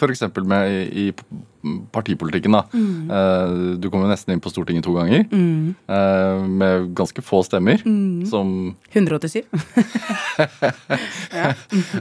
med 0.47 0.71
i, 0.71 1.09
i 1.09 1.83
partipolitikken, 1.91 2.55
da. 2.55 2.63
Mm. 2.71 3.11
Eh, 3.11 3.55
du 3.83 3.89
kom 3.91 4.05
jo 4.05 4.11
nesten 4.13 4.33
inn 4.37 4.41
på 4.45 4.53
Stortinget 4.53 4.87
to 4.87 4.95
ganger. 4.95 5.27
Eh, 5.35 6.47
med 6.47 6.93
ganske 6.95 7.25
få 7.27 7.43
stemmer. 7.47 7.83
Mm. 7.83 8.23
Som 8.31 8.77
187. 8.95 9.43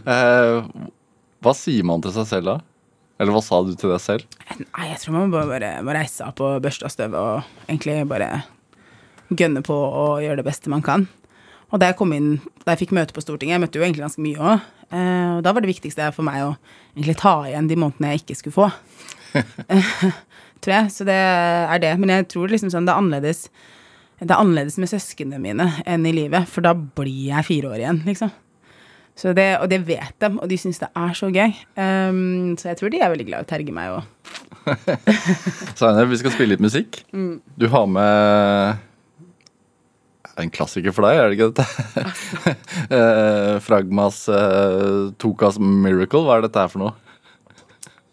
eh, 0.06 0.62
Hva 1.42 1.54
sier 1.58 1.86
man 1.88 2.02
til 2.06 2.14
seg 2.16 2.30
selv 2.30 2.52
da? 2.52 2.58
Eller 3.18 3.34
hva 3.34 3.42
sa 3.42 3.64
du 3.66 3.74
til 3.74 3.90
deg 3.90 4.02
selv? 4.04 4.28
Nei, 4.62 4.92
jeg 4.92 5.00
tror 5.02 5.16
man 5.18 5.34
bare 5.34 5.72
må 5.82 5.94
reise 5.98 6.20
seg 6.20 6.30
opp 6.30 6.44
og 6.46 6.62
børste 6.62 6.86
av 6.86 6.94
støvet 6.94 7.18
og 7.18 7.66
egentlig 7.66 8.04
bare 8.10 8.30
gønne 9.30 9.64
på 9.66 9.76
og 9.76 10.24
gjøre 10.24 10.42
det 10.42 10.48
beste 10.48 10.72
man 10.72 10.86
kan. 10.86 11.08
Og 11.72 11.82
da 11.82 11.90
jeg 11.90 11.98
kom 12.00 12.14
inn, 12.16 12.38
da 12.64 12.74
jeg 12.74 12.86
fikk 12.86 12.96
møte 12.96 13.16
på 13.16 13.24
Stortinget, 13.24 13.58
jeg 13.58 13.64
møtte 13.66 13.80
jo 13.80 13.84
egentlig 13.84 14.06
ganske 14.06 14.24
mye 14.24 14.40
òg, 14.40 14.68
og 14.88 15.42
da 15.44 15.52
var 15.52 15.64
det 15.64 15.68
viktigste 15.68 16.06
for 16.16 16.24
meg 16.24 16.46
å 16.46 16.54
egentlig 16.96 17.18
ta 17.20 17.34
igjen 17.50 17.68
de 17.68 17.76
månedene 17.76 18.14
jeg 18.14 18.22
ikke 18.24 18.38
skulle 18.40 18.56
få. 18.56 18.70
tror 20.64 20.76
jeg. 20.78 20.92
Så 20.94 21.08
det 21.08 21.18
er 21.18 21.84
det. 21.84 21.94
Men 22.02 22.14
jeg 22.14 22.30
tror 22.34 22.52
liksom 22.52 22.72
sånn 22.74 22.88
det 22.88 22.96
er 22.96 23.04
annerledes 23.04 23.48
det 24.18 24.32
er 24.32 24.40
annerledes 24.42 24.80
med 24.82 24.90
søsknene 24.90 25.38
mine 25.38 25.68
enn 25.86 26.06
i 26.10 26.12
livet, 26.16 26.48
for 26.50 26.66
da 26.66 26.72
blir 26.74 27.28
jeg 27.28 27.46
fire 27.46 27.70
år 27.70 27.84
igjen, 27.84 28.00
liksom. 28.08 28.32
Så 29.18 29.30
det, 29.38 29.46
og 29.62 29.70
det 29.70 29.78
vet 29.86 30.16
de, 30.22 30.32
og 30.42 30.50
de 30.50 30.58
syns 30.58 30.82
det 30.82 30.90
er 30.90 31.14
så 31.18 31.30
gøy. 31.30 31.54
Um, 31.78 32.56
så 32.58 32.72
jeg 32.72 32.80
tror 32.80 32.94
de 32.94 33.02
er 33.02 33.12
veldig 33.14 33.28
glad 33.30 33.46
i 33.46 33.46
å 33.46 33.50
terge 33.50 33.76
meg 33.78 33.94
òg. 33.94 34.34
Zainab, 35.78 36.10
vi 36.14 36.18
skal 36.18 36.34
spille 36.34 36.56
litt 36.56 36.66
musikk. 36.66 37.04
Mm. 37.14 37.36
Du 37.62 37.68
har 37.74 37.86
med 37.90 38.82
en 40.38 40.52
klassiker 40.54 40.94
for 40.96 41.08
deg, 41.08 41.18
er 41.18 41.30
det 41.30 41.38
ikke 41.38 41.50
dette? 41.52 41.66
Altså. 42.04 43.62
Fragmas 43.68 44.24
uh, 44.30 45.10
Tokas 45.22 45.58
Miracle, 45.62 46.24
hva 46.28 46.38
er 46.38 46.48
dette 46.48 46.62
her 46.62 46.72
for 46.72 46.84
noe? 46.86 46.94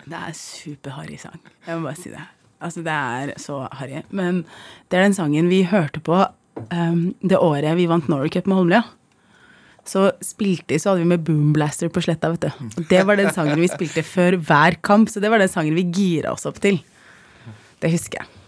Det 0.05 0.17
er 0.21 0.37
superharry 0.37 1.19
sang. 1.21 1.39
Jeg 1.65 1.79
må 1.79 1.89
bare 1.89 2.01
si 2.01 2.13
det. 2.13 2.25
Altså, 2.65 2.83
det 2.85 2.95
er 2.95 3.33
så 3.41 3.63
harry. 3.77 4.03
Men 4.13 4.43
det 4.89 4.99
er 4.99 5.07
den 5.07 5.17
sangen 5.17 5.49
vi 5.53 5.63
hørte 5.69 6.01
på 6.05 6.19
um, 6.71 7.07
det 7.21 7.41
året 7.41 7.77
vi 7.79 7.89
vant 7.91 8.09
Norway 8.13 8.33
Cup 8.33 8.49
med 8.49 8.61
Holmlia. 8.61 8.85
Så 9.85 10.07
spilte 10.25 10.79
så 10.81 10.93
hadde 10.93 11.05
vi 11.05 11.11
med 11.13 11.25
Boomblaster 11.27 11.91
på 11.93 12.01
sletta, 12.05 12.31
vet 12.33 12.47
du. 12.47 12.85
Det 12.89 13.03
var 13.05 13.21
den 13.21 13.33
sangen 13.37 13.61
vi 13.61 13.69
spilte 13.69 14.05
før 14.07 14.39
hver 14.41 14.79
kamp, 14.85 15.13
så 15.13 15.21
det 15.21 15.33
var 15.33 15.43
den 15.43 15.53
sangen 15.53 15.77
vi 15.77 15.85
gira 15.93 16.33
oss 16.33 16.49
opp 16.49 16.61
til. 16.65 16.81
Det 17.85 17.93
husker 17.93 18.23
jeg. 18.23 18.44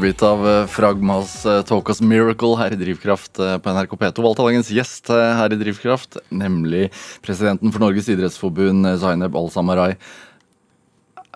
Smakebit 0.00 0.22
av 0.22 0.48
eh, 0.48 0.66
Fragmas 0.66 1.42
Talkas 1.42 1.68
Tokas 1.68 2.00
Miracle 2.00 2.56
her 2.56 2.72
i 2.72 2.76
Drivkraft 2.78 3.38
eh, 3.38 3.58
på 3.60 3.68
NRK 3.68 3.92
P2. 4.00 4.22
Valgte 4.24 4.46
dagens 4.46 4.70
gjest 4.72 5.10
eh, 5.12 5.34
her 5.36 5.52
i 5.52 5.58
Drivkraft, 5.60 6.16
nemlig 6.30 6.88
presidenten 7.20 7.70
for 7.70 7.84
Norges 7.84 8.08
idrettsforbund, 8.08 8.86
eh, 8.86 8.96
Zaineb 8.96 9.36
Al-Samarai. 9.36 9.98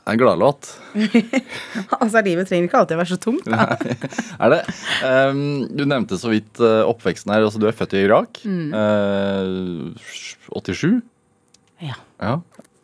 En 0.07 0.17
gladlåt. 0.21 0.71
Altså, 2.01 2.23
livet 2.25 2.49
trenger 2.49 2.71
ikke 2.71 2.81
alltid 2.81 2.97
å 2.97 3.03
være 3.03 3.13
så 3.13 3.21
tungt. 3.21 3.45
Da. 3.45 3.77
er 4.41 4.55
det? 4.55 4.63
Um, 5.05 5.69
du 5.69 5.85
nevnte 5.85 6.17
så 6.21 6.33
vidt 6.33 6.61
eh, 6.61 6.89
oppveksten 6.89 7.35
her. 7.35 7.45
altså 7.45 7.61
Du 7.61 7.69
er 7.69 7.77
født 7.77 7.99
i 7.99 8.05
Irak. 8.07 8.41
Eh, 8.49 9.93
87? 10.57 11.03
Ja. 11.85 12.01
Ja. 12.17 12.39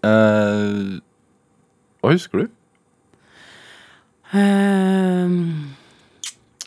Uh, 0.04 1.00
hva 2.00 2.12
husker 2.12 2.44
du? 2.44 2.56
Ehm, 4.36 5.38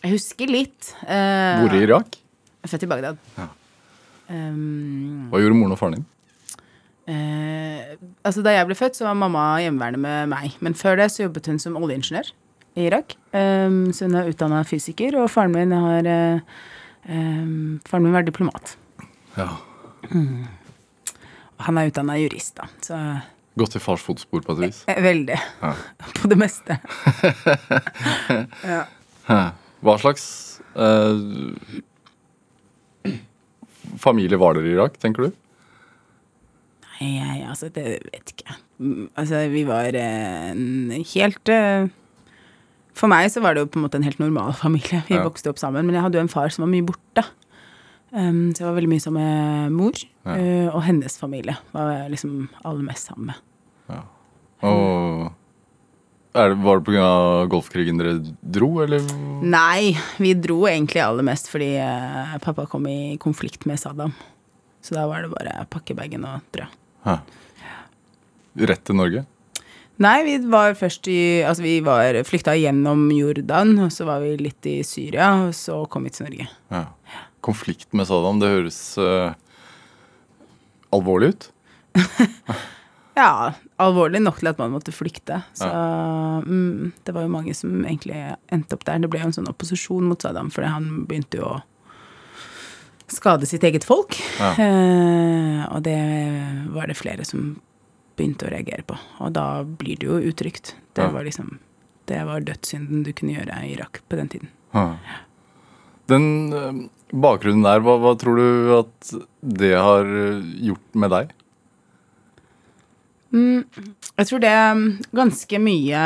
jeg 0.04 0.12
husker 0.18 0.50
litt. 0.52 0.90
Uh, 1.08 1.64
Hvor 1.64 1.76
i 1.78 1.84
Irak? 1.86 2.18
Født 2.68 2.84
i 2.86 2.90
Bagdad. 2.92 3.20
Ja. 3.38 3.48
Um, 4.34 5.30
Hva 5.32 5.40
gjorde 5.44 5.58
moren 5.60 5.76
og 5.76 5.80
faren 5.80 5.98
din? 6.00 6.06
eh, 7.12 7.96
altså 8.24 8.42
Da 8.46 8.54
jeg 8.56 8.66
ble 8.70 8.76
født, 8.80 8.96
så 8.96 9.06
var 9.10 9.18
mamma 9.20 9.44
hjemmeværende 9.64 10.00
med 10.00 10.30
meg. 10.32 10.56
Men 10.64 10.76
før 10.80 10.96
det 11.02 11.10
så 11.12 11.26
jobbet 11.26 11.48
hun 11.52 11.60
som 11.60 11.76
oljeingeniør 11.80 12.32
i 12.80 12.88
Irak. 12.88 13.16
Um, 13.36 13.92
så 13.94 14.08
hun 14.08 14.16
er 14.20 14.32
utdanna 14.32 14.64
fysiker, 14.68 15.18
og 15.22 15.30
faren 15.32 15.54
min 15.54 15.72
har 15.76 16.08
uh, 16.08 16.40
um, 17.10 17.80
Faren 17.88 18.08
min 18.08 18.16
var 18.16 18.24
diplomat. 18.28 18.76
Ja. 19.38 19.50
Og 20.14 21.62
han 21.68 21.78
er 21.80 21.92
utdanna 21.92 22.16
jurist, 22.20 22.56
da. 22.60 22.68
Så 22.84 22.98
Gått 23.60 23.76
i 23.78 23.80
fars 23.84 24.02
fotspor 24.02 24.42
på 24.42 24.56
et 24.56 24.62
vis. 24.68 24.80
eh, 24.90 25.02
veldig. 25.04 25.38
Ja. 25.62 25.74
På 26.18 26.28
det 26.32 26.38
meste. 26.42 26.80
ja. 28.74 28.84
Hva 29.84 29.98
slags 30.02 30.26
eh, 30.74 31.20
familie 34.00 34.40
var 34.42 34.56
dere 34.58 34.70
i 34.72 34.76
Irak, 34.78 34.98
tenker 35.02 35.28
du? 35.28 35.34
Nei, 36.94 37.10
jeg, 37.18 37.44
altså, 37.50 37.70
det 37.74 37.86
vet 38.14 38.34
ikke. 38.36 38.56
Mm, 38.80 39.10
Altså, 39.20 39.44
vi 39.52 39.64
var 39.68 39.96
eh, 39.98 40.50
en 40.54 40.92
helt 41.14 41.50
eh, 41.52 41.88
For 42.98 43.10
meg 43.12 43.30
så 43.34 43.42
var 43.44 43.54
det 43.58 43.64
jo 43.66 43.70
på 43.74 43.80
en 43.80 43.86
måte 43.86 44.00
en 44.00 44.06
helt 44.08 44.22
normal 44.22 44.54
familie. 44.64 45.04
Vi 45.10 45.18
Ja. 45.20 45.24
vokste 45.28 45.52
opp 45.54 45.60
sammen. 45.62 45.86
Men 45.86 45.96
jeg 45.98 46.06
hadde 46.06 46.18
jo 46.20 46.26
en 46.26 46.32
far 46.32 46.50
som 46.54 46.66
var 46.66 46.72
mye 46.74 46.86
borte. 46.90 47.26
Um, 48.14 48.52
så 48.54 48.62
jeg 48.62 48.68
var 48.70 48.76
veldig 48.78 48.92
mye 48.92 49.02
sammen 49.02 49.26
med 49.26 49.72
mor. 49.74 50.04
Ja. 50.24 50.36
eh, 50.38 50.68
og 50.72 50.84
hennes 50.86 51.18
familie 51.20 51.58
var 51.74 51.90
jeg 51.92 52.12
liksom 52.14 52.36
aller 52.64 52.86
mest 52.88 53.10
sammen 53.12 53.34
med. 53.34 53.42
Og 54.64 55.32
Er 56.34 56.50
det, 56.50 56.64
var 56.64 56.80
det 56.80 56.86
pga. 56.88 57.08
Golfkrigen 57.52 58.00
dere 58.00 58.14
dro, 58.42 58.70
eller? 58.82 59.04
Nei, 59.44 59.92
vi 60.18 60.32
dro 60.34 60.64
egentlig 60.66 61.04
aller 61.04 61.26
mest 61.28 61.50
fordi 61.52 61.76
uh, 61.78 62.38
pappa 62.42 62.66
kom 62.72 62.88
i 62.90 63.18
konflikt 63.22 63.68
med 63.70 63.78
Saddam. 63.82 64.16
Så 64.82 64.96
da 64.96 65.04
var 65.12 65.22
det 65.22 65.34
bare 65.36 65.68
pakke 65.70 65.94
bagen 65.94 66.26
og 66.26 66.42
dra. 66.56 66.70
Rett 68.56 68.84
til 68.88 68.98
Norge? 68.98 69.26
Nei, 70.02 70.16
vi 70.26 70.40
var 70.50 70.74
først 70.80 71.06
i 71.12 71.44
Altså, 71.46 71.62
vi 71.68 71.76
var 71.86 72.18
flykta 72.26 72.56
gjennom 72.58 73.06
Jordan, 73.14 73.76
og 73.86 73.92
så 73.94 74.08
var 74.10 74.24
vi 74.24 74.34
litt 74.42 74.66
i 74.66 74.80
Syria, 74.88 75.30
og 75.46 75.54
så 75.54 75.84
kom 75.86 76.08
vi 76.08 76.16
til 76.16 76.26
Norge. 76.28 76.50
Ja. 76.74 76.88
Konflikt 77.46 77.92
med 77.94 78.08
Saddam, 78.10 78.40
det 78.42 78.50
høres 78.50 78.80
eh, 78.98 79.36
alvorlig 80.94 81.34
ut. 81.36 81.50
Ja, 83.14 83.52
alvorlig 83.78 84.24
nok 84.24 84.40
til 84.42 84.50
at 84.50 84.58
man 84.58 84.72
måtte 84.74 84.90
flykte. 84.90 85.36
Så 85.54 85.68
mm, 85.70 86.94
det 87.06 87.14
var 87.14 87.22
jo 87.28 87.30
mange 87.30 87.54
som 87.54 87.84
egentlig 87.86 88.18
endte 88.50 88.74
opp 88.74 88.88
der. 88.88 89.04
Det 89.04 89.10
ble 89.14 89.20
jo 89.22 89.28
en 89.28 89.36
sånn 89.36 89.52
opposisjon 89.52 90.08
mot 90.10 90.18
Saddam, 90.26 90.50
fordi 90.50 90.72
han 90.74 90.88
begynte 91.06 91.38
jo 91.38 91.46
å 91.52 91.60
skade 93.14 93.46
sitt 93.46 93.62
eget 93.70 93.86
folk. 93.86 94.18
Ja. 94.40 94.54
Eh, 94.64 95.62
og 95.70 95.84
det 95.86 96.00
var 96.74 96.90
det 96.90 96.98
flere 96.98 97.24
som 97.26 97.54
begynte 98.18 98.48
å 98.48 98.52
reagere 98.52 98.82
på. 98.90 98.98
Og 99.24 99.30
da 99.38 99.46
blir 99.64 100.02
det 100.02 100.10
jo 100.10 100.18
utrygt. 100.32 100.74
Det 100.98 101.06
Ja. 101.06 101.12
var 101.14 101.24
liksom 101.24 101.60
Det 102.06 102.18
var 102.28 102.42
dødssynden 102.42 103.04
du 103.06 103.14
kunne 103.14 103.32
gjøre 103.38 103.62
i 103.64 103.76
Irak 103.78 104.02
på 104.10 104.18
den 104.18 104.28
tiden. 104.28 104.50
Hæ. 104.74 104.98
Den 106.12 106.26
eh, 106.54 106.82
bakgrunnen 107.14 107.64
der, 107.66 107.84
hva, 107.86 107.96
hva 108.02 108.14
tror 108.20 108.40
du 108.42 108.74
at 108.80 109.14
det 109.42 109.74
har 109.78 110.10
eh, 110.10 110.44
gjort 110.70 111.00
med 111.00 111.14
deg? 111.14 111.34
Jeg 113.34 114.28
tror 114.30 114.42
det 114.44 114.50
er 114.54 114.82
ganske 115.18 115.60
mye, 115.64 116.02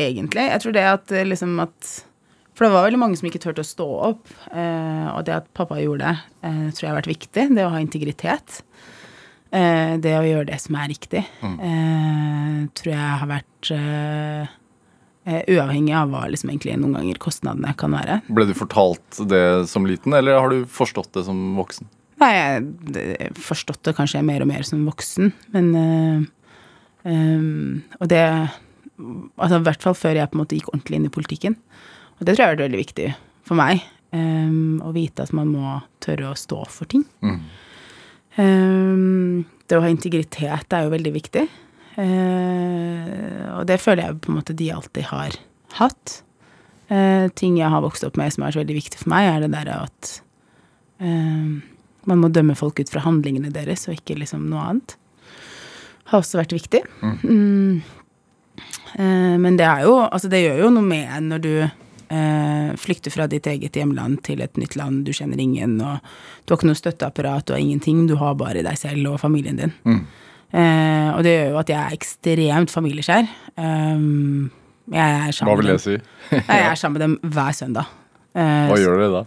egentlig. 0.00 0.46
Jeg 0.48 0.62
tror 0.64 0.74
det 0.76 0.86
at 0.88 1.12
eh, 1.12 1.26
liksom 1.28 1.58
at 1.60 1.90
For 2.56 2.66
det 2.66 2.72
var 2.72 2.86
veldig 2.86 3.00
mange 3.00 3.16
som 3.18 3.28
ikke 3.28 3.40
turte 3.42 3.64
å 3.64 3.68
stå 3.68 3.88
opp. 4.12 4.32
Eh, 4.52 5.06
og 5.12 5.24
det 5.28 5.36
at 5.42 5.50
pappa 5.56 5.80
gjorde 5.80 6.08
det, 6.08 6.32
eh, 6.48 6.64
tror 6.72 6.86
jeg 6.86 6.90
har 6.92 6.98
vært 7.00 7.12
viktig. 7.12 7.46
Det 7.56 7.64
å 7.66 7.72
ha 7.72 7.80
integritet. 7.80 8.62
Eh, 9.52 9.98
det 10.00 10.14
å 10.16 10.24
gjøre 10.24 10.48
det 10.48 10.60
som 10.60 10.76
er 10.80 10.88
riktig, 10.92 11.24
eh, 11.44 12.58
tror 12.72 12.92
jeg 12.94 13.16
har 13.22 13.28
vært 13.28 13.72
Uavhengig 15.22 15.94
av 15.94 16.10
hva 16.10 16.24
liksom 16.26 16.50
egentlig 16.50 16.74
noen 16.80 16.96
ganger 16.98 17.18
kostnadene 17.22 17.74
kan 17.78 17.92
være. 17.94 18.20
Ble 18.26 18.46
du 18.48 18.54
fortalt 18.58 19.20
det 19.30 19.68
som 19.70 19.86
liten, 19.86 20.14
eller 20.18 20.40
har 20.40 20.50
du 20.50 20.64
forstått 20.66 21.12
det 21.14 21.22
som 21.28 21.38
voksen? 21.58 21.86
Nei, 22.22 22.30
jeg 22.34 23.32
forstått 23.38 23.82
det 23.86 23.94
kanskje 23.98 24.22
mer 24.26 24.42
og 24.44 24.50
mer 24.50 24.66
som 24.66 24.82
voksen, 24.86 25.32
men 25.54 25.70
eh, 25.78 26.26
ehm, 27.10 27.82
Og 28.00 28.10
det 28.10 28.22
Altså 29.02 29.56
i 29.58 29.64
hvert 29.66 29.82
fall 29.82 29.96
før 29.98 30.18
jeg 30.20 30.30
på 30.30 30.36
en 30.36 30.42
måte 30.42 30.54
gikk 30.54 30.68
ordentlig 30.70 30.98
inn 30.98 31.06
i 31.08 31.10
politikken. 31.10 31.56
Og 32.20 32.26
det 32.26 32.36
tror 32.36 32.42
jeg 32.44 32.50
har 32.50 32.54
vært 32.54 32.66
veldig 32.68 32.82
viktig 32.82 33.06
for 33.48 33.58
meg. 33.58 33.82
ehm, 34.12 34.82
å 34.84 34.92
vite 34.94 35.24
at 35.24 35.32
man 35.32 35.48
må 35.50 35.80
tørre 36.04 36.30
å 36.30 36.38
stå 36.38 36.60
for 36.70 36.86
ting. 36.86 37.02
Ehm, 38.36 39.44
det 39.66 39.78
å 39.78 39.82
ha 39.82 39.90
integritet 39.90 40.72
er 40.76 40.84
jo 40.84 40.92
veldig 40.92 41.12
viktig. 41.16 41.46
Eh, 42.00 43.48
og 43.52 43.66
det 43.68 43.80
føler 43.82 44.06
jeg 44.06 44.20
på 44.24 44.32
en 44.32 44.38
måte 44.38 44.56
de 44.56 44.70
alltid 44.72 45.08
har 45.10 45.36
hatt. 45.78 46.22
Eh, 46.92 47.28
ting 47.38 47.58
jeg 47.60 47.72
har 47.72 47.84
vokst 47.84 48.04
opp 48.06 48.18
med 48.20 48.32
som 48.34 48.44
er 48.44 48.54
så 48.54 48.62
veldig 48.62 48.78
viktig 48.78 49.00
for 49.00 49.12
meg, 49.12 49.28
er 49.28 49.44
det 49.44 49.52
derre 49.54 49.82
at 49.86 50.14
eh, 51.00 51.52
man 52.10 52.20
må 52.20 52.32
dømme 52.32 52.56
folk 52.58 52.80
ut 52.82 52.90
fra 52.90 53.04
handlingene 53.04 53.52
deres, 53.54 53.86
og 53.88 53.96
ikke 53.96 54.18
liksom 54.20 54.48
noe 54.50 54.64
annet. 54.72 54.96
Har 56.10 56.20
også 56.20 56.40
vært 56.40 56.56
viktig. 56.56 56.82
Mm. 57.22 57.82
Eh, 58.98 59.36
men 59.40 59.56
det 59.56 59.64
er 59.64 59.86
jo 59.86 59.94
Altså, 60.04 60.28
det 60.28 60.42
gjør 60.42 60.66
jo 60.66 60.72
noe 60.74 60.84
med 60.84 61.08
en 61.08 61.30
når 61.32 61.44
du 61.44 61.52
eh, 61.62 62.72
flykter 62.80 63.14
fra 63.14 63.28
ditt 63.30 63.46
eget 63.48 63.78
hjemland 63.78 64.20
til 64.26 64.42
et 64.44 64.58
nytt 64.60 64.76
land, 64.76 65.06
du 65.06 65.14
kjenner 65.16 65.40
ingen, 65.40 65.78
og 65.80 66.02
du 66.44 66.52
har 66.52 66.60
ikke 66.60 66.68
noe 66.68 66.82
støtteapparat, 66.82 67.46
du 67.46 67.54
har 67.54 67.62
ingenting, 67.62 68.04
du 68.10 68.18
har 68.20 68.36
bare 68.40 68.64
deg 68.66 68.76
selv 68.80 69.14
og 69.14 69.22
familien 69.22 69.60
din. 69.62 69.72
Eh, 70.52 71.08
og 71.16 71.22
det 71.24 71.32
gjør 71.32 71.52
jo 71.54 71.60
at 71.62 71.70
jeg 71.72 71.80
er 71.80 71.94
ekstremt 71.96 72.72
familieskjær. 72.74 73.28
Um, 73.56 74.50
jeg 74.92 75.28
er 75.28 75.38
Hva 75.46 75.54
vil 75.56 75.70
det 75.72 75.78
si? 75.80 75.94
jeg 76.36 76.42
er 76.66 76.74
sammen 76.80 76.98
med 76.98 77.04
dem 77.06 77.32
hver 77.32 77.56
søndag. 77.56 77.88
Eh, 78.36 78.66
Hva 78.68 78.76
gjør 78.80 79.00
dere 79.00 79.14
da? 79.20 79.24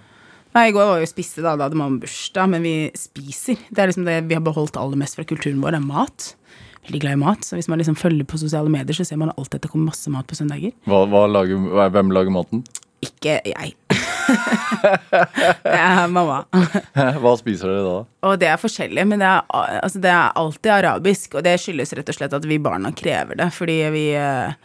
Nei, 0.56 0.70
I 0.70 0.76
går 0.76 0.88
var 0.88 1.02
vi 1.02 1.08
og 1.10 1.12
spiste, 1.12 1.42
da, 1.44 1.58
da 1.60 1.66
hadde 1.68 1.76
mamma 1.76 2.00
bursdag, 2.00 2.48
men 2.54 2.64
vi 2.64 2.76
spiser. 2.96 3.60
Det 3.68 3.82
er 3.84 3.90
liksom 3.92 4.06
det 4.08 4.22
vi 4.30 4.38
har 4.38 4.44
beholdt 4.46 4.78
aller 4.80 5.02
mest 5.02 5.18
fra 5.20 5.26
kulturen 5.28 5.60
vår, 5.64 5.76
er 5.76 5.84
mat. 5.84 6.30
Veldig 6.86 7.02
glad 7.04 7.18
i 7.18 7.22
mat. 7.26 7.44
Så 7.44 7.58
hvis 7.58 7.68
man 7.68 7.82
liksom 7.82 7.98
følger 8.00 8.24
på 8.30 8.40
sosiale 8.40 8.72
medier, 8.72 8.96
så 8.96 9.04
ser 9.10 9.20
man 9.20 9.34
alltid 9.36 9.60
at 9.60 9.66
det 9.66 9.74
kommer 9.74 9.92
masse 9.92 10.14
mat 10.14 10.30
på 10.30 10.38
søndager. 10.38 10.72
Hva, 10.88 11.02
hva 11.12 11.26
lager, 11.28 11.60
hvem 11.92 12.14
lager 12.16 12.38
maten? 12.38 12.64
Ikke 13.04 13.42
jeg. 13.44 13.76
det 15.66 15.76
er 15.80 16.08
mamma. 16.12 16.44
Hva 17.24 17.36
spiser 17.40 17.72
dere 17.72 17.84
da? 17.86 17.98
Og 18.28 18.40
det 18.42 18.50
er 18.52 18.62
forskjellig, 18.62 19.06
men 19.10 19.22
det 19.22 19.30
er, 19.30 19.44
altså 19.82 20.02
det 20.04 20.12
er 20.14 20.40
alltid 20.42 20.74
arabisk. 20.78 21.38
Og 21.38 21.46
det 21.46 21.58
skyldes 21.62 21.96
rett 21.98 22.12
og 22.12 22.18
slett 22.18 22.36
at 22.38 22.48
vi 22.50 22.60
barna 22.62 22.92
krever 22.96 23.40
det. 23.40 23.50
Fordi 23.56 23.78
vi, 23.96 24.06
eh, 24.20 24.56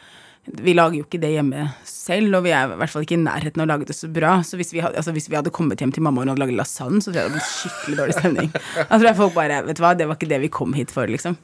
vi 0.61 0.75
lager 0.77 1.01
jo 1.01 1.07
ikke 1.07 1.23
det 1.23 1.33
hjemme 1.37 1.67
selv, 1.89 2.39
og 2.39 2.47
vi 2.47 2.55
er 2.57 2.71
i 2.71 2.79
hvert 2.81 2.95
fall 2.95 3.07
ikke 3.07 3.19
i 3.19 3.23
nærheten 3.25 3.63
av 3.63 3.69
å 3.69 3.73
lage 3.75 3.91
det 3.91 3.99
så 3.99 4.11
bra. 4.13 4.39
Så 4.47 4.61
hvis 4.61 4.73
vi, 4.75 4.83
hadde, 4.85 4.99
altså 5.01 5.15
hvis 5.17 5.31
vi 5.31 5.39
hadde 5.39 5.55
kommet 5.55 5.83
hjem 5.83 5.95
til 5.97 6.07
mamma 6.07 6.23
og 6.23 6.29
hun 6.29 6.35
hadde 6.35 6.45
laget 6.45 6.61
lasagne, 6.61 7.03
så 7.03 7.11
tror 7.11 7.21
jeg 7.21 7.27
det 7.27 7.29
hadde 7.31 7.39
blitt 7.39 7.53
skikkelig 7.55 8.01
dårlig 8.03 8.19
stemning. 8.19 8.55
Da 8.81 8.91
tror 8.95 9.11
jeg 9.11 9.21
folk 9.25 9.37
bare 9.37 9.63
Vet 9.69 9.79
du 9.79 9.85
hva, 9.85 9.95
det 9.99 10.09
var 10.11 10.21
ikke 10.21 10.33
det 10.33 10.43
vi 10.45 10.55
kom 10.61 10.77
hit 10.77 10.95
for, 10.95 11.11
liksom. 11.11 11.39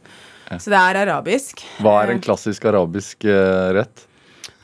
Så 0.62 0.70
det 0.70 0.79
er 0.79 1.01
arabisk. 1.01 1.64
Hva 1.83 1.96
er 2.05 2.12
en 2.14 2.22
klassisk 2.22 2.68
arabisk 2.70 3.27
eh, 3.27 3.72
rett? 3.75 4.05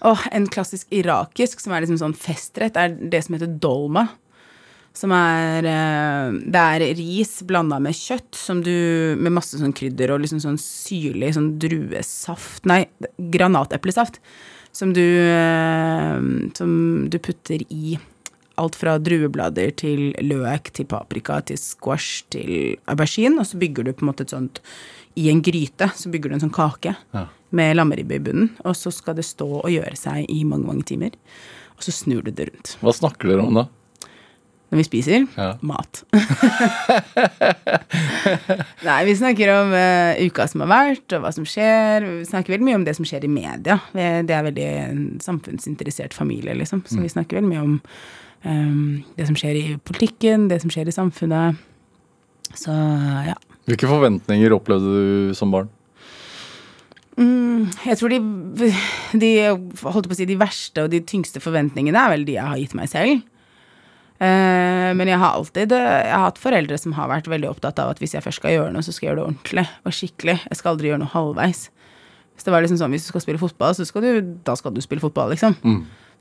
Og 0.09 0.25
en 0.35 0.49
klassisk 0.51 0.91
irakisk, 0.95 1.63
som 1.63 1.75
er 1.75 1.85
liksom 1.85 2.01
sånn 2.01 2.17
festrett, 2.19 2.79
er 2.79 2.97
det 2.97 3.23
som 3.25 3.37
heter 3.37 3.55
dolma. 3.63 4.09
Som 4.97 5.15
er 5.17 5.65
eh, 5.65 6.35
Det 6.53 6.63
er 6.63 6.83
ris 6.99 7.39
blanda 7.49 7.79
med 7.81 7.97
kjøtt 7.97 8.37
som 8.37 8.61
du, 8.65 8.73
med 9.17 9.33
masse 9.33 9.57
sånn 9.57 9.73
krydder 9.73 10.13
og 10.13 10.21
liksom 10.21 10.43
sånn 10.43 10.59
syrlig 10.61 11.31
sånn 11.33 11.55
druesaft 11.63 12.69
Nei, 12.69 12.85
granateplesaft. 13.33 14.21
Som 14.73 14.93
du, 14.97 15.05
eh, 15.05 16.19
som 16.59 16.73
du 17.09 17.19
putter 17.25 17.65
i 17.73 17.97
alt 18.61 18.77
fra 18.77 18.99
drueblader 19.01 19.73
til 19.81 20.11
løk 20.21 20.75
til 20.77 20.89
paprika 20.89 21.41
til 21.49 21.57
squash 21.61 22.27
til 22.33 22.77
aubergine. 22.85 23.41
Og 23.41 23.49
så 23.49 23.61
bygger 23.61 23.89
du 23.89 23.95
på 23.95 24.05
en 24.05 24.13
måte 24.13 24.27
et 24.27 24.35
sånt 24.35 24.61
I 25.17 25.31
en 25.33 25.41
gryte 25.45 25.89
så 25.97 26.13
bygger 26.13 26.33
du 26.33 26.37
en 26.37 26.45
sånn 26.49 26.59
kake 26.59 26.97
Ja. 27.15 27.31
Med 27.53 27.77
lammeribbe 27.79 28.17
i 28.19 28.23
bunnen. 28.25 28.51
Og 28.65 28.75
så 28.79 28.93
skal 28.95 29.17
det 29.19 29.27
stå 29.29 29.49
og 29.63 29.71
gjøre 29.73 29.97
seg 29.99 30.27
i 30.33 30.43
mange, 30.49 30.67
mange 30.69 30.87
timer. 30.89 31.15
Og 31.77 31.85
så 31.87 31.95
snur 31.95 32.25
du 32.27 32.33
det 32.33 32.49
rundt. 32.51 32.75
Hva 32.83 32.95
snakker 32.97 33.33
dere 33.33 33.45
om 33.47 33.61
da? 33.63 33.67
Når 34.73 34.79
vi 34.81 34.85
spiser 34.89 35.25
Ja. 35.37 35.51
mat. 35.61 35.99
Nei, 38.87 39.01
vi 39.05 39.13
snakker 39.19 39.51
om 39.53 39.75
uh, 39.75 40.17
uka 40.25 40.47
som 40.49 40.63
har 40.65 40.71
vært, 40.71 41.05
og 41.13 41.25
hva 41.27 41.33
som 41.35 41.45
skjer. 41.49 42.07
Vi 42.23 42.29
snakker 42.29 42.55
veldig 42.55 42.69
mye 42.71 42.79
om 42.81 42.87
det 42.87 42.95
som 42.97 43.05
skjer 43.09 43.27
i 43.27 43.31
media. 43.33 43.77
Det 43.93 44.33
er 44.33 44.47
veldig 44.49 44.69
en 44.87 45.03
samfunnsinteressert 45.23 46.17
familie, 46.17 46.55
liksom. 46.57 46.81
Så 46.89 47.03
vi 47.03 47.11
snakker 47.13 47.37
veldig 47.41 47.51
mye 47.53 47.67
om 47.67 47.75
um, 48.49 49.05
det 49.19 49.29
som 49.29 49.37
skjer 49.39 49.61
i 49.61 49.67
politikken, 49.85 50.49
det 50.53 50.63
som 50.65 50.73
skjer 50.73 50.89
i 50.89 50.97
samfunnet. 50.97 51.61
Så 52.57 52.73
ja. 53.29 53.37
Hvilke 53.69 53.91
forventninger 53.93 54.57
opplevde 54.57 54.89
du 55.29 55.37
som 55.39 55.53
barn? 55.55 55.69
Mm, 57.21 57.69
jeg 57.85 57.99
tror 58.01 58.13
de, 58.13 58.19
de 59.21 59.31
holdt 59.53 60.09
på 60.09 60.15
å 60.15 60.17
si 60.17 60.27
de 60.29 60.39
verste 60.41 60.87
og 60.87 60.93
de 60.95 61.03
tyngste 61.05 61.43
forventningene 61.45 62.01
er 62.01 62.15
vel 62.15 62.25
de 62.29 62.39
jeg 62.39 62.49
har 62.49 62.61
gitt 62.61 62.77
meg 62.79 62.89
selv. 62.93 63.21
Eh, 64.23 64.91
men 64.95 65.11
jeg 65.11 65.19
har 65.19 65.35
alltid 65.35 65.73
jeg 65.75 66.13
har 66.13 66.29
hatt 66.29 66.41
foreldre 66.41 66.77
som 66.79 66.95
har 66.95 67.11
vært 67.11 67.31
veldig 67.31 67.49
opptatt 67.51 67.81
av 67.83 67.93
at 67.93 68.03
hvis 68.03 68.15
jeg 68.15 68.25
først 68.25 68.41
skal 68.41 68.55
gjøre 68.55 68.75
noe, 68.75 68.85
så 68.87 68.95
skal 68.95 69.09
jeg 69.09 69.13
gjøre 69.13 69.21
det 69.21 69.29
ordentlig 69.29 69.67
og 69.83 69.97
skikkelig. 69.99 70.37
Jeg 70.47 70.61
skal 70.61 70.75
aldri 70.75 70.93
gjøre 70.93 71.03
noe 71.03 71.15
halvveis. 71.15 71.65
Hvis 72.33 72.47
det 72.47 72.55
var 72.55 72.65
liksom 72.65 72.79
sånn, 72.81 72.95
hvis 72.95 73.09
du 73.09 73.11
skal 73.13 73.25
spille 73.25 73.43
fotball, 73.43 73.75
så 73.77 73.85
skal 73.89 74.07
du, 74.07 74.13
da 74.47 74.55
skal 74.57 74.73
du 74.73 74.81
spille 74.85 75.03
fotball, 75.03 75.35
liksom. 75.35 75.59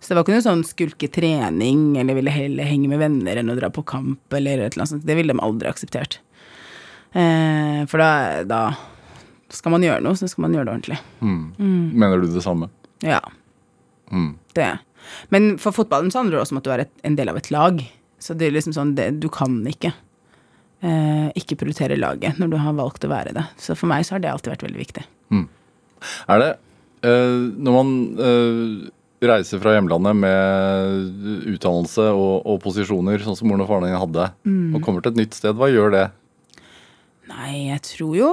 Så 0.01 0.09
det 0.09 0.17
var 0.17 0.25
ikke 0.25 0.33
noe 0.33 0.43
sånn 0.43 0.63
skulke 0.65 1.07
trening, 1.13 1.83
eller 2.01 2.17
ville 2.17 2.33
heller 2.33 2.67
henge 2.67 2.89
med 2.89 2.99
venner 2.99 3.37
enn 3.37 3.53
å 3.53 3.55
dra 3.55 3.69
på 3.71 3.83
kamp, 3.87 4.19
eller 4.33 4.59
et 4.59 4.73
eller 4.73 4.83
annet 4.83 4.93
sånt. 4.95 5.05
Det 5.07 5.15
ville 5.15 5.31
de 5.31 5.43
aldri 5.45 5.69
akseptert. 5.69 6.17
Eh, 7.13 7.83
for 7.91 8.01
da, 8.01 8.11
da 8.49 8.61
skal 9.55 9.73
man 9.75 9.83
gjøre 9.85 10.03
noe, 10.05 10.17
så 10.19 10.29
skal 10.31 10.45
man 10.47 10.55
gjøre 10.55 10.69
det 10.69 10.73
ordentlig. 10.75 10.99
Mener 11.21 12.21
du 12.21 12.29
det 12.31 12.43
samme? 12.45 12.69
Ja. 13.05 13.19
Mm. 14.11 14.35
Det. 14.57 14.69
Men 15.33 15.55
for 15.61 15.75
fotballen 15.75 16.11
så 16.13 16.21
handler 16.21 16.37
det 16.37 16.45
også 16.45 16.55
om 16.55 16.61
at 16.61 16.67
du 16.67 16.71
er 16.75 16.85
et, 16.85 16.93
en 17.07 17.17
del 17.17 17.31
av 17.31 17.39
et 17.39 17.51
lag. 17.53 17.83
Så 18.21 18.37
det 18.37 18.47
er 18.47 18.55
liksom 18.55 18.75
sånn, 18.75 18.95
det, 18.97 19.09
du 19.23 19.27
kan 19.33 19.55
ikke 19.67 19.93
eh, 20.85 21.27
ikke 21.39 21.57
prioritere 21.63 21.99
laget 21.99 22.39
når 22.41 22.53
du 22.53 22.57
har 22.61 22.77
valgt 22.77 23.07
å 23.07 23.11
være 23.11 23.35
det. 23.37 23.45
Så 23.61 23.77
for 23.77 23.89
meg 23.91 24.05
så 24.05 24.15
har 24.15 24.23
det 24.23 24.31
alltid 24.31 24.55
vært 24.55 24.65
veldig 24.67 24.81
viktig. 24.83 25.05
Er 26.27 26.41
det 26.41 26.49
eh, 27.07 27.43
Når 27.61 27.75
man 27.75 27.91
eh, 28.17 28.89
reiser 29.21 29.61
fra 29.61 29.75
hjemlandet 29.75 30.17
med 30.17 31.49
utdannelse 31.53 32.07
og, 32.09 32.41
og 32.49 32.61
posisjoner, 32.63 33.21
sånn 33.21 33.37
som 33.37 33.51
moren 33.51 33.65
og 33.65 33.69
faren 33.69 33.89
din 33.89 34.01
hadde, 34.01 34.31
og 34.73 34.81
kommer 34.85 35.03
til 35.05 35.13
et 35.13 35.21
nytt 35.21 35.37
sted, 35.37 35.53
hva 35.57 35.69
gjør 35.69 35.93
det? 35.93 36.07
Nei, 37.29 37.67
jeg 37.69 37.83
tror 37.85 38.15
jo 38.17 38.31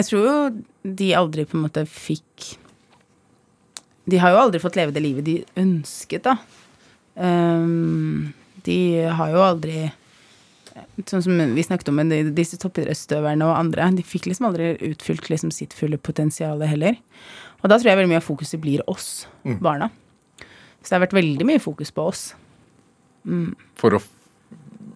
Jeg 0.00 0.08
tror 0.08 0.24
jo 0.24 0.34
de 0.96 1.12
aldri 1.12 1.44
på 1.44 1.58
en 1.58 1.66
måte 1.66 1.84
fikk 1.84 2.54
De 4.08 4.20
har 4.22 4.32
jo 4.32 4.40
aldri 4.40 4.60
fått 4.62 4.78
leve 4.78 4.94
det 4.96 5.02
livet 5.04 5.26
de 5.26 5.34
ønsket, 5.60 6.24
da. 6.24 6.38
Um, 7.20 8.30
de 8.64 8.78
har 9.12 9.34
jo 9.34 9.42
aldri 9.44 9.90
Sånn 11.10 11.22
som 11.24 11.40
vi 11.56 11.64
snakket 11.66 11.90
om 11.90 11.98
med 11.98 12.30
disse 12.36 12.56
toppidrettsutøverne 12.62 13.44
og 13.44 13.56
andre. 13.58 13.88
De 13.98 14.04
fikk 14.06 14.28
liksom 14.30 14.46
aldri 14.48 14.70
utfylt 14.86 15.26
liksom 15.28 15.50
sitt 15.52 15.74
fulle 15.76 15.98
potensial 16.00 16.62
heller. 16.64 16.96
Og 17.60 17.68
da 17.68 17.76
tror 17.76 17.90
jeg 17.90 17.98
veldig 17.98 18.12
mye 18.12 18.20
av 18.22 18.24
fokuset 18.24 18.62
blir 18.62 18.84
oss, 18.88 19.26
barna. 19.60 19.90
Så 20.80 20.86
det 20.86 20.94
har 20.94 21.02
vært 21.04 21.18
veldig 21.18 21.48
mye 21.50 21.60
fokus 21.60 21.92
på 21.92 22.06
oss. 22.12 22.22
For 23.82 23.98
å 23.98 24.00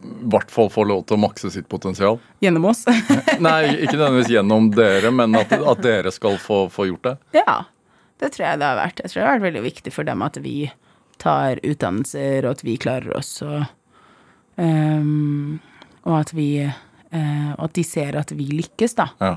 i 0.05 0.31
hvert 0.33 0.51
fall 0.53 0.71
få 0.73 0.85
lov 0.89 1.05
til 1.09 1.17
å 1.17 1.23
makse 1.25 1.51
sitt 1.55 1.69
potensial. 1.73 2.19
Gjennom 2.45 2.71
oss. 2.71 2.85
Nei, 3.47 3.61
ikke 3.85 3.97
nødvendigvis 3.97 4.33
gjennom 4.37 4.71
dere, 4.75 5.13
men 5.15 5.37
at, 5.41 5.53
at 5.57 5.85
dere 5.85 6.13
skal 6.15 6.39
få, 6.43 6.67
få 6.73 6.91
gjort 6.93 7.11
det. 7.11 7.17
ja. 7.43 7.63
Det 8.23 8.31
tror 8.31 8.45
jeg 8.47 8.59
det 8.61 8.67
har 8.69 8.77
vært. 8.79 9.01
Jeg 9.03 9.11
tror 9.11 9.19
det 9.19 9.27
har 9.27 9.35
vært 9.35 9.45
veldig 9.49 9.63
viktig 9.65 9.93
for 9.93 10.07
dem 10.07 10.23
at 10.25 10.37
vi 10.41 10.59
tar 11.21 11.61
utdannelser, 11.67 12.47
og 12.47 12.57
at 12.57 12.63
vi 12.67 12.77
klarer 12.81 13.17
oss 13.19 13.33
og, 13.45 13.65
um, 14.57 15.61
Og 16.05 16.15
at 16.19 16.35
vi 16.37 16.49
uh, 16.65 17.53
at 17.59 17.75
de 17.75 17.85
ser 17.87 18.17
at 18.19 18.33
vi 18.37 18.47
lykkes, 18.53 18.97
da. 18.99 19.09
Ja. 19.21 19.35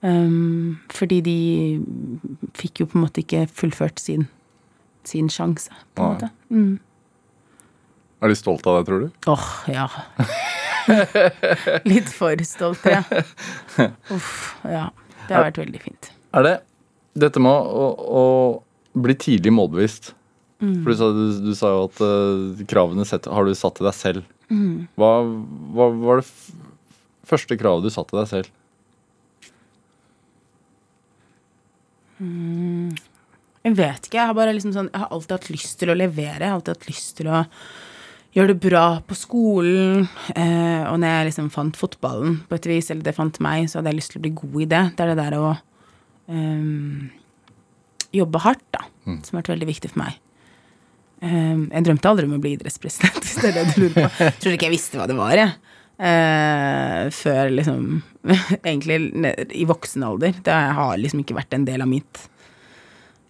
Um, 0.00 0.78
fordi 0.94 1.20
de 1.26 1.38
fikk 2.58 2.82
jo 2.82 2.88
på 2.90 2.98
en 2.98 3.04
måte 3.06 3.22
ikke 3.24 3.46
fullført 3.50 4.02
sin, 4.02 4.28
sin 5.06 5.30
sjanse, 5.30 5.72
på 5.94 6.04
en 6.04 6.14
måte. 6.14 6.30
Mm. 6.50 6.76
Er 8.18 8.32
de 8.32 8.36
stolt 8.38 8.66
av 8.66 8.78
deg, 8.78 8.88
tror 8.88 9.04
du? 9.04 9.08
Åh, 9.30 9.48
ja. 9.70 9.86
Litt 11.92 12.10
for 12.10 12.40
stolt, 12.46 12.86
ja. 12.88 13.02
Uff, 14.14 14.32
ja. 14.66 14.88
Det 15.28 15.36
har 15.36 15.46
vært 15.50 15.60
veldig 15.60 15.82
fint. 15.82 16.10
Er 16.34 16.46
det 16.46 16.54
dette 17.18 17.42
med 17.42 17.52
å, 17.52 17.88
å 17.94 18.24
bli 18.98 19.14
tidlig 19.18 19.52
målbevisst? 19.54 20.14
For 20.58 20.90
du 20.90 20.98
sa, 20.98 21.08
du, 21.14 21.24
du 21.46 21.52
sa 21.54 21.70
jo 21.70 21.84
at 21.86 22.00
uh, 22.02 22.62
kravene 22.66 23.06
set, 23.06 23.28
har 23.30 23.46
du 23.46 23.54
satt 23.54 23.78
til 23.78 23.86
deg 23.86 23.94
selv. 23.94 24.24
Hva, 24.98 25.10
hva 25.76 25.90
var 25.94 26.22
det 26.22 26.26
f 26.26 26.48
første 27.28 27.58
kravet 27.60 27.84
du 27.84 27.92
satte 27.92 28.14
til 28.14 28.18
deg 28.22 28.30
selv? 28.30 28.54
Jeg 33.68 33.76
vet 33.76 34.08
ikke. 34.08 34.16
Jeg 34.16 34.30
har 34.30 34.34
bare 34.34 34.54
liksom 34.56 34.72
sånn 34.74 34.88
Jeg 34.90 35.02
har 35.04 35.12
alltid 35.14 35.34
hatt 35.36 35.50
lyst 35.52 35.76
til 35.78 35.92
å 35.92 35.98
levere. 35.98 36.40
Jeg 36.40 36.48
har 36.48 36.56
alltid 36.56 36.74
hatt 36.74 36.88
lyst 36.88 37.12
til 37.20 37.30
å 37.30 37.44
gjøre 38.38 38.54
det 38.54 38.62
bra 38.62 38.84
på 39.06 39.16
skolen. 39.18 40.06
Eh, 40.34 40.84
og 40.88 40.98
når 41.02 41.12
jeg 41.12 41.28
liksom 41.30 41.50
fant 41.54 41.78
fotballen 41.78 42.40
på 42.48 42.58
et 42.58 42.68
vis, 42.70 42.90
eller 42.92 43.04
det 43.06 43.16
fant 43.16 43.40
meg, 43.44 43.68
så 43.68 43.80
hadde 43.80 43.92
jeg 43.92 44.00
lyst 44.00 44.14
til 44.14 44.20
å 44.20 44.24
bli 44.26 44.34
god 44.38 44.60
i 44.62 44.68
det. 44.74 44.84
Det 44.94 45.04
er 45.04 45.12
det 45.12 45.18
der 45.20 45.36
å 45.38 45.50
ehm, 46.32 47.08
jobbe 48.14 48.42
hardt, 48.44 48.64
da, 48.74 48.86
som 49.04 49.36
har 49.36 49.42
vært 49.42 49.54
veldig 49.56 49.70
viktig 49.70 49.92
for 49.92 50.04
meg. 50.04 50.20
Ehm, 51.24 51.66
jeg 51.72 51.88
drømte 51.88 52.12
aldri 52.12 52.28
om 52.28 52.36
å 52.38 52.42
bli 52.42 52.54
idrettspresident, 52.56 53.18
hvis 53.24 53.40
det 53.42 53.50
er 53.50 53.58
det 53.58 53.66
du 53.72 53.82
lurer 53.82 53.96
på. 53.98 54.06
Jeg 54.22 54.38
tror 54.38 54.56
ikke 54.56 54.70
jeg 54.70 54.76
visste 54.76 55.00
hva 55.00 55.08
det 55.10 55.18
var, 55.18 55.34
jeg. 55.38 55.56
Eh, 55.98 57.08
før 57.10 57.48
liksom 57.50 57.86
Egentlig 58.68 58.98
i 59.56 59.64
voksen 59.66 60.04
alder. 60.04 60.36
Det 60.44 60.54
har 60.76 60.98
liksom 61.00 61.22
ikke 61.22 61.38
vært 61.38 61.54
en 61.56 61.64
del 61.66 61.82
av 61.82 61.88
mitt 61.90 62.20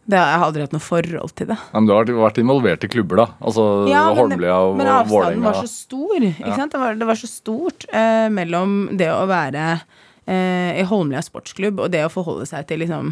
det, 0.09 0.17
Jeg 0.17 0.39
har 0.41 0.47
aldri 0.47 0.65
hatt 0.65 0.73
noe 0.73 0.81
forhold 0.81 1.33
til 1.37 1.51
det. 1.51 1.59
Ja, 1.61 1.81
men 1.83 1.89
du 1.89 1.93
har 1.93 2.09
vært, 2.09 2.41
involvert 2.41 2.85
i 2.87 2.89
klubber, 2.89 3.21
da. 3.21 3.27
Altså 3.45 3.65
Ja, 3.91 4.07
Holmlia 4.17 4.57
og 4.65 4.79
men 4.79 4.89
avstanden 4.89 5.13
Vålerenga. 5.13 5.47
var 5.51 5.59
så 5.61 5.69
stor. 5.69 6.27
Ikke 6.31 6.57
sant? 6.57 6.73
Det, 6.73 6.81
var, 6.81 6.97
det 6.97 7.09
var 7.11 7.21
så 7.21 7.29
stort 7.29 7.85
eh, 7.93 8.29
mellom 8.33 8.77
det 8.97 9.11
å 9.13 9.27
være 9.29 9.65
eh, 10.25 10.81
i 10.81 10.87
Holmlia 10.89 11.21
sportsklubb 11.25 11.83
og 11.85 11.93
det 11.93 12.07
å 12.07 12.13
forholde 12.13 12.49
seg 12.49 12.65
til 12.71 12.81
liksom 12.85 13.11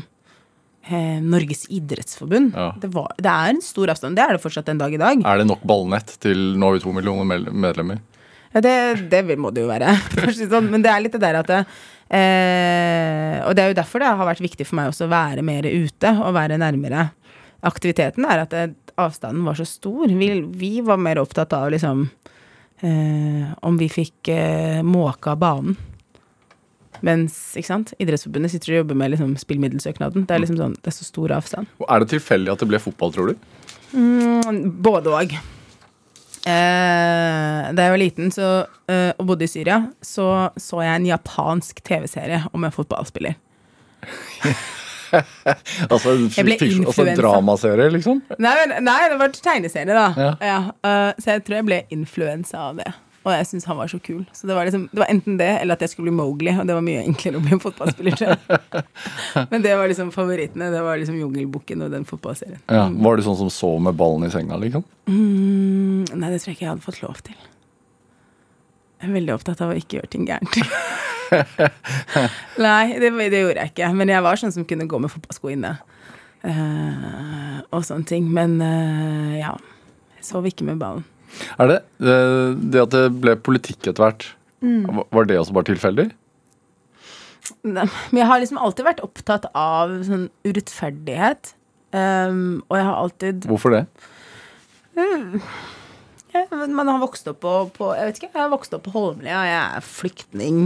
eh, 0.88 1.18
Norges 1.20 1.66
idrettsforbund. 1.68 2.56
Ja. 2.56 2.70
Det, 2.80 2.88
var, 2.96 3.12
det 3.20 3.32
er 3.32 3.52
en 3.52 3.60
stor 3.64 3.92
avstand. 3.92 4.16
Det 4.16 4.24
er 4.24 4.36
det 4.38 4.44
fortsatt 4.44 4.72
en 4.72 4.80
dag 4.80 4.96
i 4.96 5.02
dag. 5.02 5.20
Er 5.20 5.42
det 5.42 5.48
nok 5.50 5.64
ballnett 5.68 6.16
til 6.24 6.54
nå 6.56 6.70
har 6.70 6.78
vi 6.78 6.84
to 6.86 6.94
millioner 6.96 7.44
medlemmer? 7.52 8.00
Ja, 8.56 8.62
det, 8.64 8.74
det 9.12 9.20
må 9.36 9.52
det 9.52 9.66
jo 9.66 9.68
være. 9.68 9.92
sånn. 10.38 10.72
Men 10.72 10.80
det 10.80 10.92
er 10.92 11.04
litt 11.04 11.16
det 11.16 11.20
der 11.20 11.42
at 11.42 11.52
det, 11.52 11.60
eh, 12.10 13.40
Og 13.46 13.54
det 13.56 13.62
er 13.62 13.70
jo 13.72 13.78
derfor 13.78 14.02
det 14.02 14.12
har 14.18 14.28
vært 14.28 14.44
viktig 14.44 14.66
for 14.66 14.78
meg 14.78 14.90
også 14.90 15.06
å 15.06 15.12
være 15.12 15.44
mer 15.46 15.66
ute 15.66 16.12
og 16.20 16.34
være 16.36 16.58
nærmere. 16.62 17.10
Aktiviteten 17.66 18.26
er 18.28 18.44
at 18.44 18.54
det, 18.54 18.66
avstanden 18.96 19.44
var 19.44 19.58
så 19.58 19.66
stor. 19.68 20.08
Vi, 20.08 20.30
vi 20.56 20.80
var 20.84 21.00
mer 21.00 21.20
opptatt 21.20 21.52
av 21.52 21.68
liksom 21.74 22.06
eh, 22.80 23.44
om 23.66 23.76
vi 23.80 23.90
fikk 23.92 24.30
eh, 24.32 24.80
måka 24.86 25.36
banen. 25.36 25.76
Mens 27.04 27.34
ikke 27.58 27.68
sant? 27.68 27.92
Idrettsforbundet 28.00 28.54
sitter 28.54 28.72
og 28.72 28.78
jobber 28.80 28.96
med 28.96 29.12
liksom, 29.12 29.34
spillmiddelsøknaden. 29.40 30.24
Det 30.24 30.32
er 30.32 30.40
liksom 30.40 30.60
sånn, 30.60 30.78
det 30.80 30.92
er 30.92 30.96
så 30.96 31.04
stor 31.04 31.34
avstand. 31.36 31.68
Og 31.82 31.90
Er 31.92 32.02
det 32.02 32.14
tilfeldig 32.14 32.54
at 32.54 32.64
det 32.64 32.70
ble 32.70 32.80
fotball, 32.80 33.12
tror 33.12 33.32
du? 33.32 33.52
Mm, 33.92 34.80
Både 34.84 35.12
og. 35.12 35.36
Eh, 36.46 37.72
da 37.74 37.82
jeg 37.88 37.90
var 37.90 37.98
liten 37.98 38.30
så, 38.30 38.48
eh, 38.88 39.10
og 39.18 39.26
bodde 39.32 39.44
i 39.48 39.50
Syria, 39.50 39.80
så 40.04 40.50
så 40.62 40.78
jeg 40.84 40.94
en 41.00 41.08
japansk 41.10 41.80
TV-serie 41.82 42.44
om 42.54 42.64
en 42.64 42.74
fotballspiller. 42.74 43.34
Altså, 45.86 46.16
Jeg 46.36 46.44
ble 46.44 46.56
fiksjon- 46.58 46.86
altså 46.90 47.04
en 47.06 47.16
dramaserie, 47.16 47.84
liksom? 47.94 48.18
Nei, 48.42 48.54
men, 48.66 48.84
nei 48.84 48.96
det 49.08 49.18
var 49.20 49.28
tegneserie, 49.32 49.94
da. 49.94 50.06
Ja. 50.42 50.56
eh, 50.82 51.12
så 51.22 51.36
jeg 51.36 51.44
tror 51.46 51.54
jeg 51.60 51.66
ble 51.68 51.78
influensa 51.94 52.58
av 52.70 52.80
det. 52.82 52.90
Og 53.26 53.32
jeg 53.34 53.46
syntes 53.48 53.64
han 53.66 53.78
var 53.80 53.90
så 53.90 53.98
kul. 53.98 54.20
Så 54.36 54.46
det 54.46 54.54
var, 54.54 54.68
liksom, 54.68 54.84
det 54.92 55.00
var 55.02 55.08
enten 55.10 55.34
det, 55.40 55.48
eller 55.58 55.74
at 55.74 55.80
jeg 55.82 55.90
skulle 55.90 56.06
bli 56.06 56.14
Mowgli. 56.14 56.52
Og 56.54 56.68
det 56.68 56.76
var 56.76 56.84
mye 56.86 57.02
enklere 57.02 57.40
å 57.40 57.42
bli 57.42 57.56
en 57.56 57.62
fotballspiller. 57.64 58.14
tror 58.20 58.30
jeg. 58.30 58.84
Men 59.50 59.64
det 59.64 59.72
var 59.80 59.90
liksom 59.90 60.12
favorittene. 60.14 60.68
Det 60.70 60.82
var 60.86 61.00
liksom 61.00 61.18
Jungelbukken 61.18 61.82
og 61.82 61.90
den 61.90 62.06
fotballserien. 62.06 62.62
Ja. 62.70 62.84
Var 62.86 63.18
du 63.18 63.24
sånn 63.26 63.40
som 63.40 63.50
så 63.50 63.72
med 63.82 63.98
ballen 63.98 64.28
i 64.28 64.30
senga, 64.30 64.60
liksom? 64.62 64.86
Mm, 65.10 66.06
nei, 66.12 66.30
det 66.30 66.38
tror 66.38 66.52
jeg 66.52 66.60
ikke 66.60 66.66
jeg 66.68 66.70
hadde 66.70 66.86
fått 66.86 67.02
lov 67.02 67.18
til. 67.26 67.34
Jeg 69.02 69.10
er 69.10 69.18
veldig 69.18 69.34
opptatt 69.34 69.64
av 69.66 69.74
å 69.74 69.80
ikke 69.80 69.98
gjøre 69.98 70.12
ting 70.14 70.30
gærent. 70.30 70.60
nei, 72.68 72.84
det, 73.02 73.10
det 73.10 73.42
gjorde 73.42 73.64
jeg 73.64 73.74
ikke. 73.74 73.90
Men 73.98 74.14
jeg 74.14 74.24
var 74.28 74.38
sånn 74.38 74.54
som 74.54 74.68
kunne 74.70 74.86
gå 74.86 75.02
med 75.02 75.12
fotballsko 75.12 75.50
inne. 75.56 75.74
Uh, 76.46 77.58
og 77.74 77.82
sånne 77.82 78.06
ting. 78.06 78.30
Men 78.30 78.60
uh, 78.62 79.34
ja. 79.34 79.56
Jeg 80.16 80.30
sov 80.30 80.46
ikke 80.46 80.70
med 80.70 80.78
ballen. 80.78 81.02
Er 81.60 81.72
det 81.72 81.80
det 81.98 82.82
at 82.82 82.90
det 82.94 83.04
ble 83.20 83.36
politikk 83.36 83.88
etter 83.92 84.02
hvert, 84.06 84.28
Mm. 84.64 85.04
var- 85.12 85.26
det 85.28 85.36
også 85.38 85.52
bare 85.52 85.68
tilfeldig? 85.68 86.10
Men 87.62 87.88
jeg 88.12 88.26
har 88.26 88.40
liksom 88.40 88.58
alltid 88.58 88.84
vært 88.86 89.02
opptatt 89.04 89.44
av 89.54 89.90
sånn 90.02 90.28
urettferdighet. 90.44 91.52
Um, 91.92 92.64
og 92.70 92.76
jeg 92.78 92.84
har 92.84 92.96
alltid 92.96 93.44
Hvorfor 93.46 93.70
det? 93.70 93.86
jeg, 94.96 96.68
Man 96.68 96.88
har 96.88 96.98
vokst 97.02 97.28
opp 97.30 97.40
på, 97.44 97.52
på 97.76 97.90
Jeg 97.96 98.08
vet 98.08 98.20
ikke, 98.20 98.30
jeg 98.34 98.42
har 98.42 98.52
vokst 98.52 98.74
opp 98.76 98.86
på 98.88 98.94
Holmlia, 98.96 99.42
jeg 99.46 99.60
er 99.76 99.84
flyktning. 99.86 100.62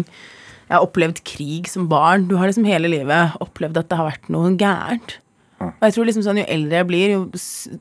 Jeg 0.70 0.76
har 0.76 0.86
opplevd 0.86 1.22
krig 1.26 1.66
som 1.70 1.88
barn. 1.90 2.28
Du 2.30 2.36
har 2.38 2.46
liksom 2.46 2.64
hele 2.68 2.88
livet 2.92 3.36
opplevd 3.42 3.76
at 3.82 3.88
det 3.90 3.98
har 3.98 4.06
vært 4.11 4.30
noe 4.32 4.52
gærent. 4.58 5.16
Og 5.61 5.82
jeg 5.84 5.92
tror 5.96 6.06
liksom 6.08 6.24
sånn, 6.24 6.38
jo 6.40 6.46
eldre 6.48 6.78
jeg 6.78 6.86
blir, 6.88 7.11
jo 7.11 7.24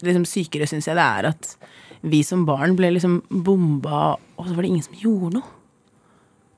liksom 0.04 0.26
sykere 0.28 0.68
syns 0.68 0.90
jeg 0.90 0.98
det 1.00 1.06
er 1.06 1.30
at 1.30 1.54
vi 2.02 2.22
som 2.24 2.46
barn 2.48 2.76
ble 2.80 2.92
liksom 2.96 3.20
bomba, 3.44 4.16
og 4.38 4.48
så 4.48 4.56
var 4.56 4.64
det 4.64 4.70
ingen 4.72 4.86
som 4.86 4.96
gjorde 5.00 5.34
noe. 5.40 5.56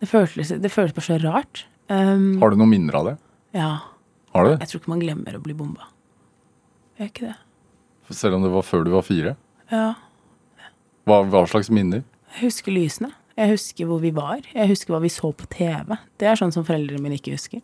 Det 0.01 0.09
føltes, 0.09 0.51
det 0.61 0.71
føltes 0.73 0.95
bare 0.97 1.05
så 1.07 1.17
rart. 1.21 1.63
Um, 1.91 2.39
Har 2.41 2.53
du 2.53 2.57
noen 2.61 2.71
minner 2.71 2.95
av 3.01 3.09
det? 3.11 3.17
ja. 3.57 3.71
Har 4.31 4.45
du? 4.47 4.51
Jeg 4.61 4.69
tror 4.71 4.79
ikke 4.79 4.91
man 4.93 5.01
glemmer 5.03 5.35
å 5.35 5.41
bli 5.43 5.51
bomba. 5.59 5.89
Gjør 6.95 7.09
ikke 7.09 7.25
det? 7.25 7.33
Selv 8.15 8.37
om 8.37 8.45
det 8.45 8.51
var 8.53 8.63
før 8.63 8.85
du 8.87 8.91
var 8.93 9.03
fire? 9.03 9.33
Ja. 9.67 9.89
Hva, 11.03 11.17
hva 11.27 11.41
slags 11.51 11.67
minner? 11.73 12.05
Jeg 12.37 12.45
husker 12.47 12.71
lysene. 12.71 13.09
Jeg 13.35 13.51
husker 13.51 13.89
hvor 13.89 13.99
vi 13.99 14.13
var. 14.15 14.39
Jeg 14.53 14.69
husker 14.71 14.93
hva 14.95 15.01
vi 15.03 15.11
så 15.11 15.33
på 15.35 15.49
TV. 15.51 15.97
Det 16.15 16.29
er 16.31 16.39
sånn 16.39 16.53
som 16.55 16.63
foreldrene 16.63 17.03
mine 17.03 17.17
ikke 17.19 17.33
husker. 17.35 17.59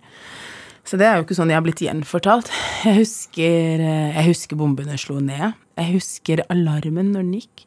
Så 0.88 1.00
det 1.00 1.08
er 1.08 1.22
jo 1.22 1.24
ikke 1.24 1.38
sånn 1.40 1.52
jeg 1.52 1.60
har 1.60 1.64
blitt 1.64 1.84
gjenfortalt. 1.84 2.52
Jeg 2.84 3.00
husker, 3.02 3.86
eh, 3.88 4.12
jeg 4.20 4.28
husker 4.34 4.60
bombene 4.60 5.00
slo 5.00 5.22
ned. 5.24 5.56
Jeg 5.80 5.94
husker 5.94 6.44
alarmen 6.52 7.14
når 7.14 7.24
den 7.24 7.34
gikk. 7.40 7.67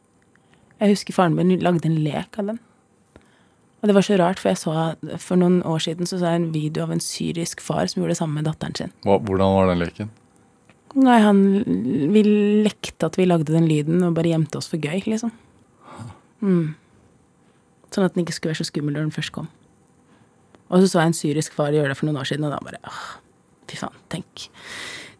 Jeg 0.81 0.95
husker 0.95 1.13
faren 1.15 1.37
min 1.37 1.53
lagde 1.61 1.85
en 1.87 1.99
lek 2.01 2.37
av 2.41 2.51
den. 2.51 2.59
Og 3.81 3.89
det 3.89 3.95
var 3.97 4.05
så 4.05 4.17
rart, 4.17 4.41
for 4.41 4.51
jeg 4.51 4.59
så 4.61 4.73
for 5.21 5.39
noen 5.41 5.61
år 5.65 5.81
siden 5.81 6.09
så, 6.09 6.19
så 6.21 6.33
jeg 6.33 6.41
en 6.41 6.51
video 6.53 6.83
av 6.85 6.91
en 6.93 7.01
syrisk 7.01 7.63
far 7.65 7.87
som 7.89 8.01
gjorde 8.01 8.13
det 8.13 8.19
samme 8.19 8.37
med 8.37 8.49
datteren 8.49 8.77
sin. 8.77 8.91
Hva, 9.05 9.17
hvordan 9.25 9.55
var 9.57 9.71
den 9.71 9.81
leken? 9.81 10.11
Nei, 11.01 11.21
han 11.23 11.39
Vi 12.11 12.21
lekte 12.65 13.07
at 13.07 13.17
vi 13.17 13.25
lagde 13.25 13.53
den 13.53 13.69
lyden 13.69 14.03
og 14.05 14.17
bare 14.17 14.33
gjemte 14.33 14.59
oss 14.59 14.69
for 14.69 14.81
gøy, 14.81 14.99
liksom. 15.07 15.31
Mm. 16.41 16.73
Sånn 17.93 18.05
at 18.05 18.13
den 18.15 18.25
ikke 18.25 18.35
skulle 18.37 18.53
være 18.53 18.61
så 18.61 18.69
skummel 18.69 18.97
når 18.97 19.07
den 19.07 19.15
først 19.15 19.33
kom. 19.35 19.49
Og 20.71 20.81
så 20.81 20.91
så 20.91 21.01
jeg 21.01 21.11
en 21.11 21.17
syrisk 21.17 21.55
far 21.57 21.73
gjøre 21.75 21.91
det 21.91 21.97
for 21.99 22.09
noen 22.09 22.21
år 22.21 22.29
siden, 22.29 22.45
og 22.47 22.53
da 22.53 22.61
bare 22.63 22.81
åh, 22.87 23.03
Fy 23.71 23.77
faen, 23.79 23.95
tenk. 24.11 24.49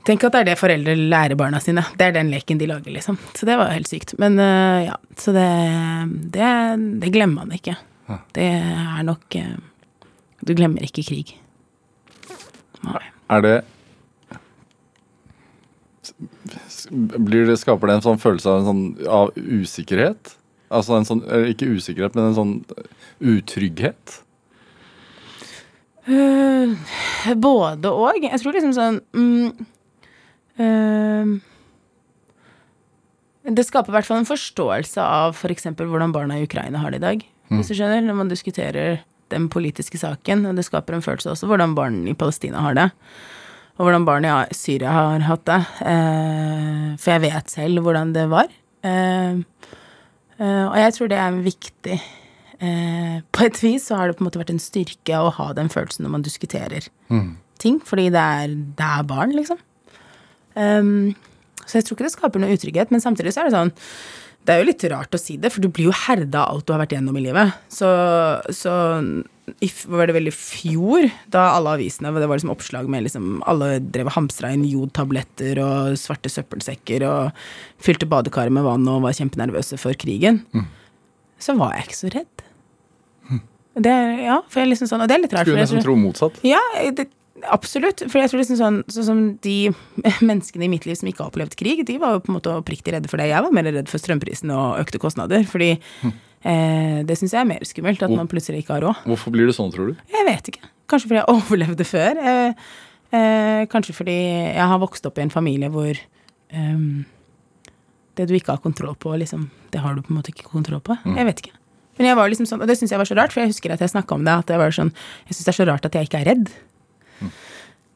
Tenk 0.08 0.24
at 0.26 0.34
det 0.34 0.40
er 0.42 0.48
det 0.50 0.58
foreldre 0.58 0.96
lærer 0.98 1.38
barna 1.38 1.60
sine. 1.62 1.84
Det 1.98 2.08
er 2.08 2.16
den 2.16 2.32
leken 2.34 2.58
de 2.58 2.70
lager, 2.70 2.94
liksom. 2.96 3.20
Så 3.38 3.46
det 3.46 3.58
var 3.60 3.74
helt 3.74 3.90
sykt. 3.90 4.16
Men 4.22 4.40
uh, 4.42 4.82
ja, 4.88 4.96
så 5.20 5.34
det, 5.36 5.50
det, 6.34 6.48
det 7.04 7.12
glemmer 7.14 7.46
man 7.46 7.54
ikke. 7.58 7.76
Det 8.36 8.48
er 8.50 9.06
nok 9.08 9.38
uh, 9.40 9.54
Du 10.44 10.56
glemmer 10.58 10.84
ikke 10.84 11.06
krig. 11.06 11.36
Nei. 12.82 13.04
Er 13.32 13.46
det 13.46 13.56
blir 16.92 17.46
det, 17.48 17.60
skaper 17.62 17.88
det 17.88 18.00
en 18.00 18.04
sånn 18.04 18.20
følelse 18.22 18.50
av, 18.50 18.62
en 18.62 18.68
sånn, 18.68 18.84
av 19.08 19.32
usikkerhet? 19.38 20.34
Altså 20.74 20.98
en 20.98 21.08
sånn, 21.08 21.22
ikke 21.52 21.70
usikkerhet, 21.78 22.16
men 22.18 22.30
en 22.30 22.38
sånn 22.38 22.54
utrygghet? 23.32 24.18
Uh, 26.10 26.74
både 27.38 27.92
og. 27.92 28.24
Jeg 28.24 28.42
tror 28.42 28.58
liksom 28.58 28.74
sånn 28.76 29.00
mm, 29.14 29.68
Det 33.52 33.64
skaper 33.66 33.90
i 33.90 33.96
hvert 33.96 34.08
fall 34.08 34.22
en 34.22 34.30
forståelse 34.30 35.02
av 35.02 35.34
f.eks. 35.34 35.72
hvordan 35.80 36.14
barna 36.14 36.38
i 36.38 36.46
Ukraina 36.46 36.84
har 36.84 36.94
det 36.94 37.02
i 37.02 37.06
dag. 37.06 37.24
Hvis 37.52 37.72
du 37.72 37.76
skjønner, 37.76 38.04
Når 38.06 38.16
man 38.16 38.30
diskuterer 38.30 39.02
den 39.32 39.50
politiske 39.52 40.00
saken. 40.02 40.46
Og 40.50 40.58
det 40.58 40.68
skaper 40.68 40.98
en 40.98 41.06
følelse 41.06 41.34
også 41.34 41.50
hvordan 41.50 41.76
barn 41.78 42.02
i 42.10 42.18
Palestina 42.18 42.64
har 42.66 42.78
det. 42.78 42.90
Og 43.80 43.88
hvordan 43.88 44.06
barn 44.08 44.28
i 44.28 44.34
Syria 44.56 44.94
har 44.94 45.26
hatt 45.26 45.46
det. 45.50 45.60
Eh, 45.88 46.88
for 47.02 47.16
jeg 47.16 47.26
vet 47.26 47.54
selv 47.54 47.86
hvordan 47.86 48.14
det 48.16 48.28
var. 48.32 48.52
Eh, 48.84 49.40
eh, 50.38 50.66
og 50.68 50.78
jeg 50.82 50.98
tror 50.98 51.12
det 51.12 51.20
er 51.22 51.42
viktig 51.46 51.98
eh, 51.98 53.18
på 53.32 53.48
et 53.48 53.60
vis 53.64 53.90
så 53.90 54.00
har 54.00 54.10
det 54.10 54.18
på 54.18 54.26
en 54.26 54.30
måte 54.30 54.42
vært 54.42 54.54
en 54.54 54.62
styrke 54.62 55.18
å 55.18 55.34
ha 55.38 55.52
den 55.58 55.70
følelsen 55.70 56.06
når 56.06 56.16
man 56.18 56.26
diskuterer 56.26 56.88
ting, 57.62 57.78
fordi 57.86 58.08
det 58.10 58.22
er, 58.22 58.56
det 58.78 58.88
er 58.88 59.04
barn, 59.06 59.36
liksom. 59.38 59.60
Um, 60.56 61.14
så 61.66 61.78
jeg 61.80 61.86
tror 61.88 61.96
ikke 62.00 62.08
det 62.10 62.16
skaper 62.16 62.42
noe 62.44 62.56
utrygghet, 62.58 62.92
men 62.92 63.00
samtidig 63.04 63.32
så 63.32 63.44
er 63.44 63.50
det 63.52 63.54
sånn 63.56 63.70
Det 64.44 64.52
er 64.56 64.64
jo 64.64 64.66
litt 64.72 64.84
rart 64.92 65.14
å 65.14 65.20
si 65.22 65.36
det, 65.38 65.52
for 65.54 65.62
du 65.62 65.70
blir 65.70 65.86
jo 65.92 65.94
herda 65.96 66.42
av 66.48 66.56
alt 66.58 66.66
du 66.66 66.74
har 66.74 66.82
vært 66.82 66.96
gjennom 66.98 67.16
i 67.20 67.22
livet. 67.28 67.54
Så, 67.70 67.88
så 68.58 68.74
var 69.92 70.08
det 70.10 70.16
vel 70.16 70.28
i 70.32 70.34
fjor, 70.34 71.06
da 71.34 71.52
alle 71.58 71.74
avisene 71.76 72.12
Det 72.16 72.28
var 72.30 72.40
liksom 72.40 72.54
oppslag 72.54 72.88
med 72.90 73.04
liksom 73.04 73.42
Alle 73.52 73.80
drev 73.84 74.08
og 74.10 74.16
hamstra 74.16 74.52
inn 74.56 74.64
jodtabletter 74.66 75.60
og 75.62 75.98
svarte 76.00 76.32
søppelsekker 76.32 77.04
og 77.06 77.42
fylte 77.84 78.08
badekaret 78.10 78.54
med 78.56 78.64
vann 78.66 78.88
og 78.90 79.04
var 79.06 79.14
kjempenervøse 79.18 79.78
for 79.82 79.94
krigen. 80.00 80.44
Så 81.42 81.56
var 81.58 81.76
jeg 81.78 81.88
ikke 81.90 82.00
så 82.02 82.12
redd. 82.18 82.46
Det, 83.72 83.88
er- 83.92 84.20
ja, 84.26 84.42
for 84.52 84.60
jeg 84.60 84.68
er 84.68 84.72
liksom 84.74 84.90
sånn, 84.92 85.02
og 85.06 85.08
det 85.08 85.16
er 85.16 85.22
litt 85.24 85.34
rart. 85.38 85.48
Skulle 85.48 85.64
nesten 85.64 85.84
tro 85.86 85.94
motsatt. 85.96 86.42
ja, 86.44 86.60
det, 86.98 87.06
absolutt. 87.50 88.04
For 88.12 88.22
jeg 88.22 88.32
tror 88.32 88.42
liksom 88.42 88.60
sånn, 88.60 88.80
sånn 88.92 89.08
som 89.08 89.22
de 89.46 89.56
menneskene 90.30 90.68
i 90.68 90.72
mitt 90.72 90.88
liv 90.88 90.98
som 91.00 91.10
ikke 91.10 91.24
har 91.24 91.32
opplevd 91.32 91.56
krig, 91.60 91.84
de 91.88 91.98
var 92.02 92.18
jo 92.18 92.26
på 92.26 92.34
en 92.34 92.38
måte 92.40 92.54
oppriktig 92.54 92.96
redde 92.96 93.12
for 93.12 93.22
det. 93.22 93.30
Jeg 93.32 93.46
var 93.46 93.56
mer 93.56 93.70
redd 93.70 93.92
for 93.92 94.02
strømprisen 94.02 94.54
og 94.56 94.82
økte 94.82 95.02
kostnader. 95.02 95.46
Fordi 95.50 95.72
eh, 95.76 97.00
det 97.08 97.18
syns 97.20 97.36
jeg 97.36 97.42
er 97.44 97.50
mer 97.50 97.66
skummelt, 97.68 98.04
at 98.06 98.14
man 98.14 98.30
plutselig 98.32 98.64
ikke 98.64 98.78
har 98.78 98.86
råd. 98.88 99.06
Hvorfor 99.12 99.36
blir 99.36 99.50
det 99.50 99.58
sånn, 99.58 99.72
tror 99.74 99.92
du? 99.92 100.04
Jeg 100.14 100.28
vet 100.30 100.52
ikke. 100.54 100.72
Kanskje 100.92 101.12
fordi 101.12 101.22
jeg 101.22 101.34
overlevde 101.38 101.88
før. 101.88 102.22
Eh, 102.34 102.76
eh, 103.18 103.64
kanskje 103.72 103.98
fordi 103.98 104.20
jeg 104.52 104.70
har 104.74 104.84
vokst 104.84 105.08
opp 105.10 105.22
i 105.22 105.26
en 105.26 105.34
familie 105.34 105.72
hvor 105.74 105.96
ehm, 105.96 107.04
det 108.20 108.28
du 108.28 108.36
ikke 108.36 108.58
har 108.58 108.64
kontroll 108.64 108.98
på, 109.00 109.14
liksom, 109.22 109.48
det 109.72 109.82
har 109.82 109.96
du 109.96 110.04
på 110.04 110.12
en 110.14 110.20
måte 110.20 110.34
ikke 110.34 110.50
kontroll 110.52 110.84
på. 110.84 110.98
Jeg 111.16 111.28
vet 111.30 111.46
ikke. 111.46 111.58
Men 112.00 112.08
jeg 112.10 112.18
var 112.18 112.32
liksom 112.32 112.48
sånn, 112.50 112.62
og 112.64 112.70
det 112.70 112.78
syns 112.80 112.94
jeg 112.94 113.00
var 113.02 113.08
så 113.08 113.16
rart, 113.20 113.34
for 113.34 113.44
jeg 113.44 113.52
husker 113.52 113.74
at 113.74 113.82
jeg 113.84 113.92
snakka 113.94 114.16
om 114.16 114.24
det. 114.26 114.34
At 114.44 114.52
jeg 114.52 114.62
var 114.62 114.76
sånn, 114.76 114.92
jeg 115.28 115.38
syns 115.38 115.48
det 115.48 115.52
er 115.52 115.58
så 115.60 115.68
rart 115.70 115.88
at 115.88 115.98
jeg 115.98 116.08
ikke 116.08 116.22
er 116.24 116.30
redd. 116.32 116.52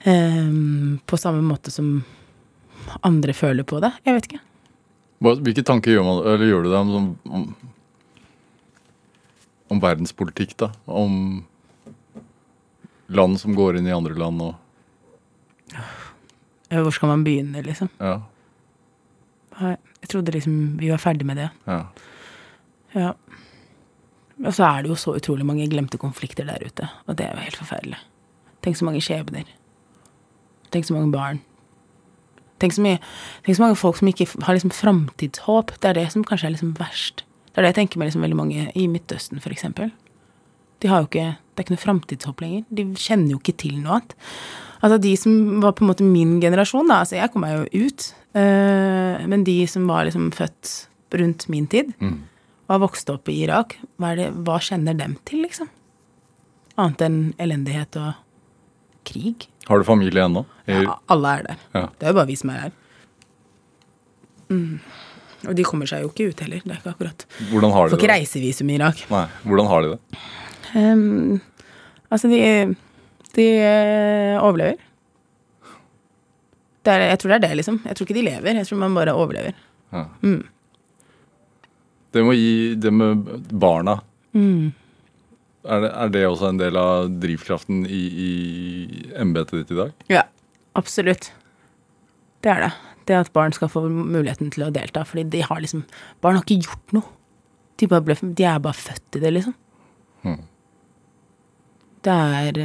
Ehm, 0.06 1.00
på 1.06 1.18
samme 1.18 1.42
måte 1.42 1.72
som 1.74 2.04
andre 3.02 3.34
føler 3.34 3.66
på 3.66 3.80
det. 3.82 3.92
Jeg 4.06 4.18
vet 4.18 4.30
ikke. 4.30 4.42
Hvilke 5.26 5.64
tanker 5.66 5.96
gjør, 5.96 6.06
man, 6.06 6.22
eller 6.28 6.46
gjør 6.50 6.66
du 6.66 6.70
deg 6.70 6.94
om, 7.00 7.08
om, 7.40 7.46
om 9.74 9.82
verdenspolitikk, 9.82 10.54
da? 10.62 10.70
Om 10.86 11.44
land 13.16 13.40
som 13.42 13.56
går 13.58 13.80
inn 13.80 13.90
i 13.90 13.94
andre 13.96 14.18
land 14.18 14.42
og 14.42 14.56
Hvor 16.70 16.94
skal 16.94 17.12
man 17.14 17.24
begynne, 17.26 17.62
liksom? 17.66 17.90
Ja. 18.02 18.20
Jeg 19.62 20.10
trodde 20.12 20.34
liksom 20.36 20.78
vi 20.82 20.90
var 20.92 21.02
ferdig 21.02 21.26
med 21.26 21.38
det. 21.42 21.50
ja. 21.66 21.86
Ja. 22.96 23.14
Og 24.44 24.52
så 24.56 24.66
er 24.68 24.84
det 24.84 24.92
jo 24.92 24.96
så 25.00 25.14
utrolig 25.16 25.46
mange 25.48 25.68
glemte 25.72 26.00
konflikter 26.00 26.48
der 26.48 26.64
ute, 26.64 26.90
og 27.08 27.16
det 27.16 27.26
er 27.26 27.38
jo 27.38 27.44
helt 27.46 27.60
forferdelig. 27.60 28.00
Tenk 28.66 28.80
så 28.80 28.88
mange 28.88 29.04
skjebner. 29.06 29.46
Tenk 30.74 30.88
så 30.88 30.96
mange 30.96 31.14
barn. 31.14 31.44
Tenk 32.60 32.74
så, 32.74 32.82
mye, 32.82 32.98
tenk 33.46 33.58
så 33.58 33.66
mange 33.66 33.78
folk 33.78 34.00
som 34.00 34.10
ikke 34.10 34.28
har 34.48 34.56
liksom 34.58 34.74
framtidshåp. 34.74 35.76
Det 35.84 35.92
er 35.92 36.00
det 36.00 36.08
som 36.14 36.24
kanskje 36.26 36.50
er 36.50 36.56
liksom 36.56 36.74
verst. 36.80 37.26
Det 37.52 37.60
er 37.60 37.68
det 37.68 37.74
jeg 37.74 37.80
tenker 37.82 38.02
med 38.02 38.10
liksom 38.10 38.24
veldig 38.26 38.38
mange 38.40 38.68
i 38.76 38.88
Midtøsten, 38.92 39.42
for 39.44 39.54
eksempel. 39.54 39.92
De 40.84 40.92
har 40.92 41.04
jo 41.04 41.10
ikke 41.12 41.36
Det 41.56 41.62
er 41.62 41.64
ikke 41.70 41.72
noe 41.72 41.86
framtidshåp 41.86 42.42
lenger. 42.44 42.64
De 42.68 42.84
kjenner 43.00 43.32
jo 43.32 43.38
ikke 43.40 43.54
til 43.56 43.78
noe 43.80 43.94
annet. 43.96 44.16
Altså 44.84 44.98
de 45.00 45.14
som 45.16 45.62
var 45.64 45.72
på 45.72 45.86
en 45.86 45.88
måte 45.88 46.04
min 46.04 46.42
generasjon, 46.44 46.90
da. 46.92 46.98
Altså 47.06 47.16
jeg 47.16 47.32
kom 47.32 47.46
meg 47.46 47.54
jo 47.56 47.86
ut. 47.86 48.08
øh, 48.36 49.28
men 49.32 49.46
de 49.48 49.68
som 49.72 49.88
var 49.88 50.04
liksom 50.04 50.34
født 50.36 50.90
rundt 51.16 51.48
min 51.48 51.68
tid, 51.68 51.94
og 52.68 52.74
har 52.74 52.82
vokst 52.84 53.10
opp 53.10 53.30
i 53.30 53.38
Irak, 53.46 53.78
hva, 53.96 54.16
det, 54.20 54.34
hva 54.44 54.60
kjenner 54.60 54.94
dem 55.00 55.16
til, 55.24 55.46
liksom? 55.46 55.70
Annet 56.76 57.02
enn 57.08 57.34
elendighet 57.40 57.96
og 57.96 58.14
krig. 59.08 59.48
Har 59.70 59.82
du 59.82 59.86
familie 59.88 60.24
ennå? 60.26 60.46
Ja, 60.70 60.98
alle 61.14 61.32
er 61.40 61.44
der. 61.50 61.60
Ja. 61.78 61.84
Det 62.00 62.06
er 62.08 62.14
jo 62.14 62.18
bare 62.20 62.30
vi 62.30 62.38
som 62.40 62.52
er 62.54 62.60
her. 62.68 62.72
Mm. 64.54 64.80
Og 65.50 65.56
de 65.58 65.66
kommer 65.68 65.90
seg 65.90 66.04
jo 66.06 66.10
ikke 66.12 66.30
ut 66.32 66.42
heller. 66.46 66.62
Det 66.66 66.74
er 66.74 66.80
ikke 66.82 66.94
akkurat 66.96 67.26
Hvordan 67.52 67.74
har 67.74 67.86
de 67.86 67.94
Får 67.94 68.00
ikke 68.00 68.10
det? 68.10 68.16
reisevisum 68.20 68.70
i 68.72 68.78
Irak. 68.80 69.04
Nei, 69.12 69.24
hvordan 69.46 69.70
har 69.72 69.86
de 69.86 69.92
det? 69.94 70.24
Um, 70.76 71.42
altså, 72.14 72.30
de, 72.32 72.40
de 73.38 73.46
eh, 73.62 74.38
overlever. 74.42 74.82
Det 76.86 76.94
er, 76.94 77.06
jeg 77.10 77.20
tror 77.22 77.32
det 77.34 77.38
er 77.40 77.46
det, 77.48 77.56
liksom. 77.62 77.80
Jeg 77.86 77.98
tror 77.98 78.06
ikke 78.08 78.18
de 78.20 78.26
lever. 78.30 78.58
Jeg 78.62 78.68
tror 78.70 78.82
man 78.84 78.98
bare 78.98 79.14
overlever. 79.18 79.56
Ja. 79.94 80.04
Mm. 80.22 80.44
Det 82.16 82.24
må 82.24 82.36
gi 82.38 82.76
det 82.80 82.94
med 82.94 83.26
barna 83.52 84.00
Mm. 84.36 84.74
Er, 85.66 85.82
det, 85.84 85.92
er 85.92 86.14
det 86.14 86.24
også 86.28 86.52
en 86.52 86.62
del 86.62 86.78
av 86.80 87.10
drivkraften 87.22 87.84
i, 87.86 88.02
i 88.26 88.32
embetet 89.20 89.64
ditt 89.64 89.74
i 89.76 89.80
dag? 89.80 89.94
Ja, 90.12 90.24
absolutt. 90.78 91.32
Det 92.46 92.54
er 92.54 92.68
det. 92.68 92.72
Det 93.06 93.20
at 93.20 93.32
barn 93.34 93.54
skal 93.54 93.70
få 93.70 93.86
muligheten 93.90 94.50
til 94.54 94.66
å 94.66 94.72
delta. 94.74 95.06
Fordi 95.06 95.26
de 95.34 95.44
har 95.46 95.62
liksom 95.62 95.86
Barn 96.22 96.40
har 96.40 96.46
ikke 96.46 96.66
gjort 96.66 96.98
noe. 96.98 97.14
De, 97.78 97.90
ble, 97.92 98.18
de 98.18 98.46
er 98.48 98.62
bare 98.64 98.78
født 98.78 99.18
i 99.18 99.22
det, 99.22 99.32
liksom. 99.36 99.56
Hmm. 100.24 100.44
Det 102.06 102.14
er 102.14 102.60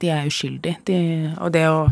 De 0.00 0.10
er 0.10 0.28
uskyldige. 0.28 0.80
De, 0.88 0.96
og 1.36 1.52
det 1.54 1.66
å 1.68 1.86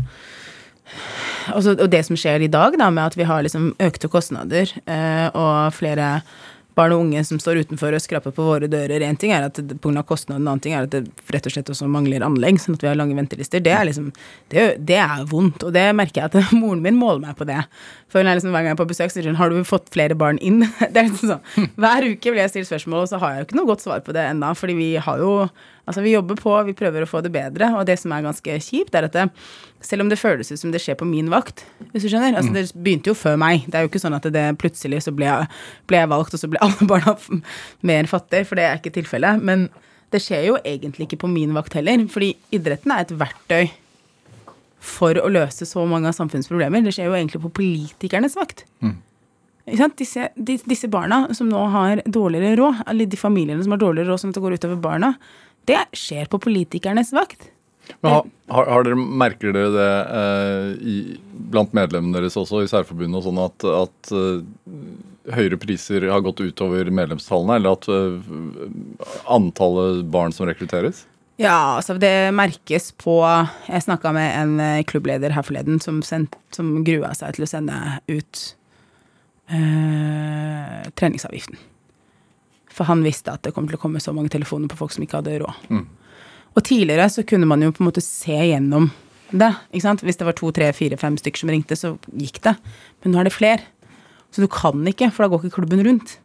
altså, 1.53 1.75
Og 1.75 1.89
det 1.91 2.03
som 2.07 2.17
skjer 2.19 2.45
i 2.45 2.51
dag, 2.51 2.77
da, 2.79 2.89
med 2.89 3.05
at 3.05 3.17
vi 3.17 3.27
har 3.29 3.45
liksom 3.45 3.73
økte 3.81 4.09
kostnader 4.11 4.73
eh, 4.85 5.27
og 5.33 5.73
flere 5.77 6.19
barn 6.75 6.93
og 6.95 7.05
unge 7.05 7.23
som 7.27 7.39
står 7.41 7.61
utenfor 7.65 7.95
og 7.95 8.03
skraper 8.03 8.33
på 8.35 8.45
våre 8.45 8.69
dører. 8.71 9.03
Én 9.07 9.17
ting 9.19 9.31
er 9.35 9.47
at 9.47 9.59
det 9.59 9.77
pga. 9.81 10.03
kostnaden, 10.03 10.43
en 10.43 10.51
annen 10.51 10.63
ting 10.63 10.75
er 10.75 10.87
at 10.87 10.93
det 10.93 11.05
rett 11.33 11.47
og 11.47 11.55
slett 11.55 11.71
også 11.71 11.87
mangler 11.91 12.25
anlegg, 12.25 12.59
sånn 12.59 12.77
at 12.77 12.83
vi 12.83 12.89
har 12.91 12.97
lange 12.99 13.15
ventelister. 13.15 13.63
Det 13.63 13.71
er 13.71 13.85
liksom 13.87 14.11
Det, 14.51 14.77
det 14.79 14.97
er 15.01 15.25
vondt, 15.25 15.63
og 15.63 15.73
det 15.73 15.85
merker 15.95 16.21
jeg 16.21 16.31
at 16.31 16.51
moren 16.61 16.83
min 16.83 16.99
måler 16.99 17.23
meg 17.23 17.37
på 17.39 17.47
det. 17.47 17.61
For 18.11 18.21
hun 18.21 18.29
er 18.29 18.39
liksom, 18.39 18.51
Hver 18.51 18.63
gang 18.63 18.73
jeg 18.73 18.79
er 18.79 18.83
på 18.83 18.89
besøk, 18.91 19.11
så 19.11 19.19
sier 19.19 19.31
hun 19.31 19.39
'Har 19.39 19.49
du 19.49 19.63
fått 19.63 19.89
flere 19.89 20.15
barn 20.15 20.37
inn?' 20.39 20.67
Det 20.91 20.97
er 20.97 21.07
liksom 21.09 21.35
sånn 21.35 21.71
Hver 21.75 22.09
uke 22.11 22.31
blir 22.31 22.43
jeg 22.43 22.53
stilt 22.53 22.71
spørsmål, 22.71 23.05
og 23.05 23.09
så 23.09 23.19
har 23.19 23.31
jeg 23.31 23.39
jo 23.39 23.45
ikke 23.47 23.59
noe 23.61 23.71
godt 23.71 23.81
svar 23.81 24.03
på 24.03 24.13
det 24.13 24.27
ennå. 24.29 24.55
Fordi 24.55 24.73
vi 24.75 24.95
har 24.95 25.17
jo 25.17 25.49
Altså, 25.85 26.01
vi 26.01 26.15
jobber 26.15 26.33
på, 26.39 26.51
vi 26.65 26.73
prøver 26.73 27.05
å 27.05 27.09
få 27.09 27.21
det 27.21 27.29
bedre, 27.29 27.69
og 27.77 27.85
det 27.85 27.99
som 28.01 28.13
er 28.15 28.25
ganske 28.25 28.57
kjipt, 28.57 28.95
er 28.97 29.05
at 29.05 29.13
det, 29.13 29.27
selv 29.85 30.05
om 30.05 30.09
det 30.11 30.19
føles 30.19 30.51
ut 30.51 30.59
som 30.59 30.73
det 30.73 30.81
skjer 30.83 30.97
på 30.99 31.07
min 31.07 31.29
vakt, 31.33 31.63
hvis 31.93 32.05
du 32.05 32.09
skjønner 32.09 32.35
Altså, 32.35 32.51
det 32.55 32.67
begynte 32.73 33.11
jo 33.11 33.17
før 33.17 33.37
meg. 33.39 33.67
Det 33.69 33.77
er 33.77 33.85
jo 33.85 33.91
ikke 33.91 34.01
sånn 34.01 34.17
at 34.17 34.27
det 34.33 34.45
plutselig 34.61 35.03
så 35.05 35.13
ble 35.15 35.29
jeg, 35.29 35.47
ble 35.89 36.01
jeg 36.01 36.11
valgt, 36.11 36.35
og 36.35 36.41
så 36.41 36.49
ble 36.51 36.61
alle 36.65 36.89
barna 36.91 37.15
mer 37.85 38.11
fattige, 38.11 38.47
for 38.49 38.59
det 38.59 38.67
er 38.67 38.81
ikke 38.81 38.95
tilfellet. 38.97 39.41
Men 39.45 39.67
det 40.13 40.21
skjer 40.23 40.45
jo 40.49 40.59
egentlig 40.61 41.09
ikke 41.09 41.23
på 41.25 41.31
min 41.31 41.55
vakt 41.55 41.77
heller, 41.77 42.05
fordi 42.11 42.33
idretten 42.55 42.93
er 42.93 43.05
et 43.05 43.15
verktøy 43.19 43.73
for 44.85 45.17
å 45.17 45.31
løse 45.31 45.65
så 45.65 45.83
mange 45.89 46.09
av 46.11 46.17
samfunnets 46.17 46.49
problemer. 46.51 46.83
Det 46.85 46.93
skjer 46.95 47.09
jo 47.09 47.17
egentlig 47.17 47.41
på 47.45 47.53
politikernes 47.61 48.37
vakt. 48.37 48.65
Sant? 49.79 49.97
Disse, 49.97 50.27
de, 50.37 50.59
disse 50.69 50.89
barna 50.93 51.23
som 51.33 51.49
nå 51.49 51.63
har 51.73 52.03
dårligere 52.05 52.59
råd, 52.59 52.83
eller 52.91 53.09
de 53.09 53.17
familiene 53.17 53.65
som 53.65 53.73
har 53.73 53.81
dårligere 53.81 54.11
råd, 54.11 54.21
sånn 54.21 54.33
at 54.33 54.37
det 54.37 54.43
går 54.45 54.57
utover 54.59 54.81
barna, 54.83 55.15
det 55.65 55.81
skjer 55.97 56.29
på 56.29 56.37
politikernes 56.43 57.09
vakt. 57.15 57.49
Men 58.01 58.11
har, 58.51 58.67
har, 58.69 58.85
dere, 58.85 58.97
merker 58.97 59.53
dere 59.55 59.71
det 59.73 59.89
eh, 60.19 60.69
i, 60.85 60.95
blant 61.51 61.73
medlemmene 61.77 62.19
deres 62.19 62.37
også 62.39 62.63
i 62.63 62.69
særforbundet 62.69 63.19
og 63.21 63.25
sånn 63.27 63.41
at, 63.41 63.65
at 63.69 64.13
eh, 64.13 65.33
høyere 65.35 65.59
priser 65.61 66.05
har 66.11 66.23
gått 66.25 66.43
utover 66.43 66.89
medlemstallene, 66.93 67.57
eller 67.59 67.77
at 67.77 67.89
eh, 67.89 69.11
antallet 69.33 70.05
barn 70.13 70.35
som 70.35 70.49
rekrutteres? 70.49 71.05
Ja, 71.41 71.75
altså 71.75 71.97
det 71.99 72.31
merkes 72.31 72.93
på 72.95 73.17
Jeg 73.67 73.83
snakka 73.83 74.13
med 74.15 74.29
en 74.39 74.59
eh, 74.63 74.83
klubbleder 74.87 75.33
her 75.35 75.43
forleden 75.43 75.81
som, 75.83 75.99
sendt, 76.05 76.37
som 76.55 76.77
grua 76.87 77.11
seg 77.17 77.35
til 77.35 77.47
å 77.47 77.49
sende 77.49 77.79
ut 78.07 78.43
eh, 79.51 80.85
treningsavgiften. 80.95 81.59
For 82.75 82.87
han 82.87 83.03
visste 83.03 83.33
at 83.35 83.43
det 83.43 83.53
kom 83.55 83.67
til 83.67 83.77
å 83.77 83.81
komme 83.81 84.03
så 84.03 84.13
mange 84.15 84.31
telefoner 84.31 84.71
på 84.71 84.79
folk 84.79 84.95
som 84.95 85.03
ikke 85.03 85.21
hadde 85.21 85.39
råd. 85.43 85.67
Og 86.55 86.63
tidligere 86.63 87.07
så 87.11 87.25
kunne 87.27 87.47
man 87.49 87.63
jo 87.63 87.73
på 87.75 87.83
en 87.83 87.89
måte 87.89 88.03
se 88.03 88.35
gjennom 88.35 88.89
det. 89.31 89.51
ikke 89.73 89.83
sant? 89.83 90.03
Hvis 90.05 90.19
det 90.19 90.27
var 90.27 90.37
to, 90.37 90.51
tre, 90.55 90.69
fire, 90.75 90.97
fem 90.99 91.17
stykker 91.19 91.43
som 91.43 91.51
ringte, 91.51 91.77
så 91.79 91.95
gikk 92.15 92.39
det. 92.45 92.55
Men 93.03 93.13
nå 93.13 93.21
er 93.21 93.27
det 93.27 93.35
fler. 93.35 93.65
Så 94.31 94.43
du 94.43 94.47
kan 94.51 94.83
ikke, 94.87 95.09
for 95.11 95.25
da 95.25 95.31
går 95.31 95.45
ikke 95.45 95.59
klubben 95.59 95.83
rundt. 95.85 96.17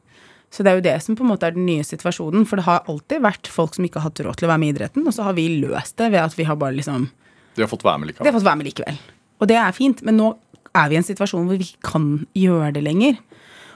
Så 0.51 0.65
det 0.67 0.73
er 0.73 0.79
jo 0.81 0.85
det 0.87 0.97
som 1.05 1.15
på 1.19 1.23
en 1.23 1.31
måte 1.31 1.47
er 1.47 1.55
den 1.55 1.67
nye 1.67 1.87
situasjonen. 1.87 2.45
For 2.49 2.59
det 2.59 2.67
har 2.67 2.87
alltid 2.91 3.23
vært 3.23 3.51
folk 3.51 3.77
som 3.77 3.87
ikke 3.87 4.03
har 4.03 4.11
hatt 4.11 4.23
råd 4.27 4.39
til 4.39 4.49
å 4.49 4.51
være 4.51 4.63
med 4.63 4.73
i 4.73 4.75
idretten, 4.75 5.07
og 5.07 5.15
så 5.15 5.27
har 5.29 5.37
vi 5.39 5.47
løst 5.63 5.97
det 6.01 6.11
ved 6.11 6.23
at 6.23 6.35
vi 6.39 6.47
har 6.49 6.59
bare 6.59 6.75
liksom 6.79 7.09
De 7.57 7.63
har 7.63 7.71
fått 7.71 7.87
være 7.87 8.03
med 8.03 8.11
likevel. 8.11 8.27
De 8.27 8.31
har 8.31 8.39
fått 8.39 8.49
være 8.49 8.61
med 8.61 8.71
likevel. 8.71 8.99
Og 9.41 9.51
det 9.51 9.59
er 9.59 9.77
fint, 9.77 10.03
men 10.07 10.19
nå 10.19 10.33
er 10.77 10.91
vi 10.91 10.99
i 10.99 11.01
en 11.01 11.07
situasjon 11.07 11.47
hvor 11.47 11.59
vi 11.59 11.67
ikke 11.67 11.91
kan 11.93 12.11
gjøre 12.39 12.75
det 12.77 12.83
lenger. 12.87 13.19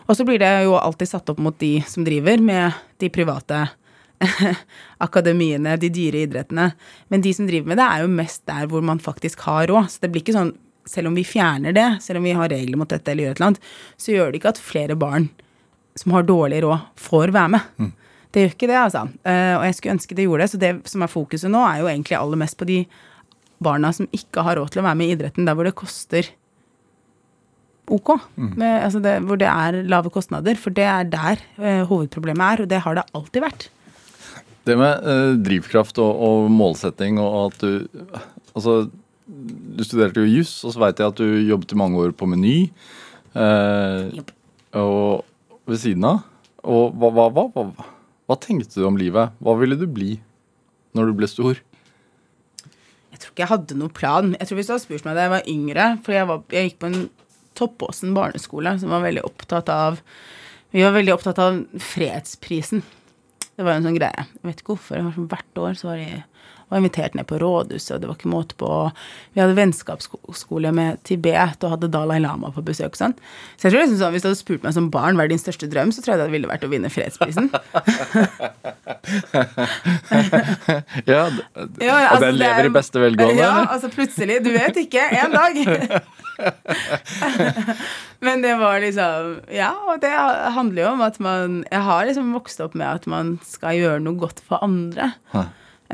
Og 0.04 0.18
så 0.18 0.26
blir 0.26 0.42
det 0.42 0.50
jo 0.66 0.74
alltid 0.78 1.10
satt 1.10 1.30
opp 1.32 1.40
mot 1.42 1.56
de 1.62 1.78
som 1.88 2.04
driver 2.06 2.42
med 2.42 2.74
de 3.02 3.10
private 3.10 3.64
akademiene, 5.06 5.76
de 5.80 5.90
dyre 5.92 6.24
idrettene. 6.26 6.70
Men 7.12 7.24
de 7.24 7.32
som 7.36 7.48
driver 7.48 7.72
med 7.72 7.80
det, 7.80 7.88
er 7.88 8.04
jo 8.04 8.12
mest 8.12 8.44
der 8.50 8.68
hvor 8.70 8.84
man 8.84 9.02
faktisk 9.02 9.44
har 9.48 9.68
råd. 9.70 9.90
Så 9.92 10.04
det 10.04 10.12
blir 10.14 10.24
ikke 10.24 10.36
sånn, 10.36 10.54
selv 10.88 11.10
om 11.10 11.16
vi 11.16 11.24
fjerner 11.26 11.74
det, 11.76 11.88
selv 12.04 12.20
om 12.20 12.28
vi 12.28 12.36
har 12.36 12.50
regler 12.52 12.80
mot 12.80 12.90
dette 12.90 13.12
eller 13.12 13.28
gjør 13.28 13.36
et 13.36 13.40
eller 13.40 13.50
annet, 13.52 13.68
så 13.96 14.14
gjør 14.14 14.32
det 14.32 14.40
ikke 14.40 14.54
at 14.54 14.62
flere 14.62 14.98
barn 15.00 15.30
som 15.98 16.14
har 16.16 16.26
dårlig 16.26 16.62
råd, 16.64 16.88
får 16.98 17.32
være 17.34 17.54
med. 17.54 17.74
Det 18.34 18.42
gjør 18.42 18.54
ikke 18.56 18.68
det, 18.70 18.78
altså. 18.80 19.04
Eh, 19.30 19.54
og 19.54 19.64
jeg 19.68 19.74
skulle 19.78 19.94
ønske 19.94 20.16
det 20.18 20.24
gjorde 20.26 20.42
det. 20.42 20.50
Så 20.50 20.58
det 20.58 20.72
som 20.90 21.04
er 21.06 21.12
fokuset 21.12 21.52
nå, 21.52 21.60
er 21.62 21.82
jo 21.82 21.90
egentlig 21.90 22.16
aller 22.18 22.40
mest 22.40 22.58
på 22.58 22.66
de 22.66 22.80
barna 23.62 23.92
som 23.94 24.08
ikke 24.12 24.42
har 24.44 24.58
råd 24.58 24.72
til 24.74 24.82
å 24.82 24.86
være 24.88 24.98
med 24.98 25.12
i 25.12 25.14
idretten, 25.14 25.46
der 25.46 25.54
hvor 25.54 25.68
det 25.68 25.76
koster 25.78 26.32
ok. 27.94 28.16
Med, 28.34 28.82
altså 28.82 29.00
det, 29.04 29.18
hvor 29.28 29.38
det 29.40 29.48
er 29.50 29.78
lave 29.86 30.10
kostnader. 30.10 30.58
For 30.58 30.74
det 30.74 30.86
er 30.88 31.06
der 31.12 31.44
eh, 31.60 31.84
hovedproblemet 31.86 32.46
er, 32.48 32.64
og 32.64 32.72
det 32.72 32.82
har 32.84 32.98
det 32.98 33.06
alltid 33.14 33.46
vært. 33.46 33.68
Det 34.64 34.76
med 34.80 35.08
eh, 35.08 35.32
drivkraft 35.44 35.98
og, 36.00 36.20
og 36.24 36.52
målsetting 36.52 37.20
og 37.22 37.40
at 37.48 37.64
du 37.64 38.04
Altså, 38.54 38.84
du 39.26 39.80
studerte 39.82 40.22
jo 40.22 40.30
juss, 40.30 40.60
og 40.62 40.70
så 40.70 40.78
veit 40.78 41.00
jeg 41.02 41.10
at 41.10 41.18
du 41.18 41.26
jobbet 41.26 41.72
i 41.74 41.78
mange 41.80 41.98
år 41.98 42.12
på 42.14 42.28
Meny. 42.30 42.68
Eh, 43.34 44.20
og 44.78 45.24
ved 45.66 45.80
siden 45.82 46.06
av. 46.06 46.20
Og 46.62 46.94
hva, 46.94 47.10
hva, 47.10 47.48
hva, 47.50 47.64
hva 48.30 48.36
tenkte 48.40 48.78
du 48.78 48.86
om 48.86 48.98
livet? 49.00 49.34
Hva 49.42 49.56
ville 49.58 49.74
du 49.80 49.88
bli 49.90 50.16
når 50.94 51.10
du 51.10 51.18
ble 51.18 51.28
stor? 51.28 51.58
Jeg 53.14 53.20
tror 53.20 53.32
ikke 53.32 53.44
jeg 53.44 53.52
hadde 53.52 53.80
noen 53.80 53.94
plan. 53.94 54.32
Jeg 54.38 54.48
tror 54.48 54.60
Hvis 54.60 54.70
du 54.70 54.74
hadde 54.76 54.84
spurt 54.86 55.06
meg 55.06 55.18
da 55.18 55.26
jeg 55.26 55.34
var 55.34 55.50
yngre 55.50 55.84
For 56.02 56.16
jeg, 56.16 56.26
var, 56.30 56.40
jeg 56.54 56.70
gikk 56.70 56.80
på 56.82 56.90
en 56.90 57.04
Toppåsen 57.54 58.14
barneskole 58.16 58.72
som 58.80 58.90
var 58.90 59.04
veldig 59.04 59.22
opptatt 59.28 59.68
av 59.70 60.00
Vi 60.74 60.82
var 60.82 60.96
veldig 60.96 61.12
opptatt 61.14 61.38
av 61.38 61.60
fredsprisen. 61.78 62.82
Det 63.56 63.62
var 63.62 63.76
en 63.78 63.84
sånn 63.86 63.94
greie. 63.98 64.24
Jeg 64.40 64.48
vet 64.50 64.60
ikke 64.62 64.74
hvorfor. 64.74 65.12
Sånn 65.14 65.28
Hvert 65.30 65.60
år 65.62 65.76
så 65.78 65.92
var 65.92 65.96
de 66.02 66.22
var 66.72 66.80
invitert 66.80 67.12
ned 67.14 67.26
på 67.28 67.36
rådhuset, 67.38 67.90
og 67.92 68.00
det 68.00 68.08
var 68.08 68.16
ikke 68.16 68.30
måte 68.32 68.56
på 68.58 68.68
Vi 69.34 69.40
hadde 69.42 69.54
vennskapsskole 69.54 70.70
med 70.74 70.96
Tibet 71.04 71.60
og 71.62 71.74
hadde 71.74 71.90
Dalai 71.92 72.16
Lama 72.24 72.48
på 72.56 72.64
besøk 72.64 72.96
sånn. 72.98 73.12
Så 73.60 73.68
jeg 73.68 73.74
tror 73.74 73.82
liksom 73.84 73.98
sånn, 74.00 74.14
hvis 74.16 74.24
du 74.24 74.28
hadde 74.30 74.40
spurt 74.40 74.64
meg 74.64 74.72
som 74.74 74.88
barn 74.90 75.14
hva 75.20 75.26
er 75.28 75.30
din 75.34 75.38
største 75.42 75.68
drøm, 75.70 75.92
så 75.94 76.02
tror 76.02 76.16
jeg 76.16 76.22
det 76.24 76.32
ville 76.34 76.48
vært 76.50 76.64
å 76.66 76.72
vinne 76.72 76.90
fredsprisen. 76.90 77.50
Ja, 81.04 81.28
d- 81.30 81.44
Ja, 81.84 81.94
og 81.94 82.10
altså, 82.16 82.24
den 82.24 82.34
er- 82.34 82.40
lever 82.42 82.64
i 82.70 82.74
beste 82.74 83.00
velgående? 83.02 83.42
Ja, 83.44 83.66
altså 83.76 83.88
plutselig. 83.92 84.40
Du 84.44 84.50
vet 84.54 84.76
ikke. 84.86 85.04
En 85.20 85.30
dag. 85.36 86.02
Men 88.24 88.42
det 88.42 88.54
var 88.58 88.80
liksom 88.82 89.34
Ja, 89.52 89.72
og 89.90 90.00
det 90.02 90.10
handler 90.56 90.82
jo 90.82 90.88
om 90.94 91.02
at 91.04 91.18
man 91.22 91.60
Jeg 91.70 91.82
har 91.86 92.06
liksom 92.08 92.32
vokst 92.34 92.62
opp 92.64 92.74
med 92.78 92.88
at 92.88 93.06
man 93.10 93.36
skal 93.46 93.78
gjøre 93.78 94.02
noe 94.02 94.18
godt 94.18 94.42
for 94.46 94.64
andre. 94.64 95.12
Hæ. 95.34 95.44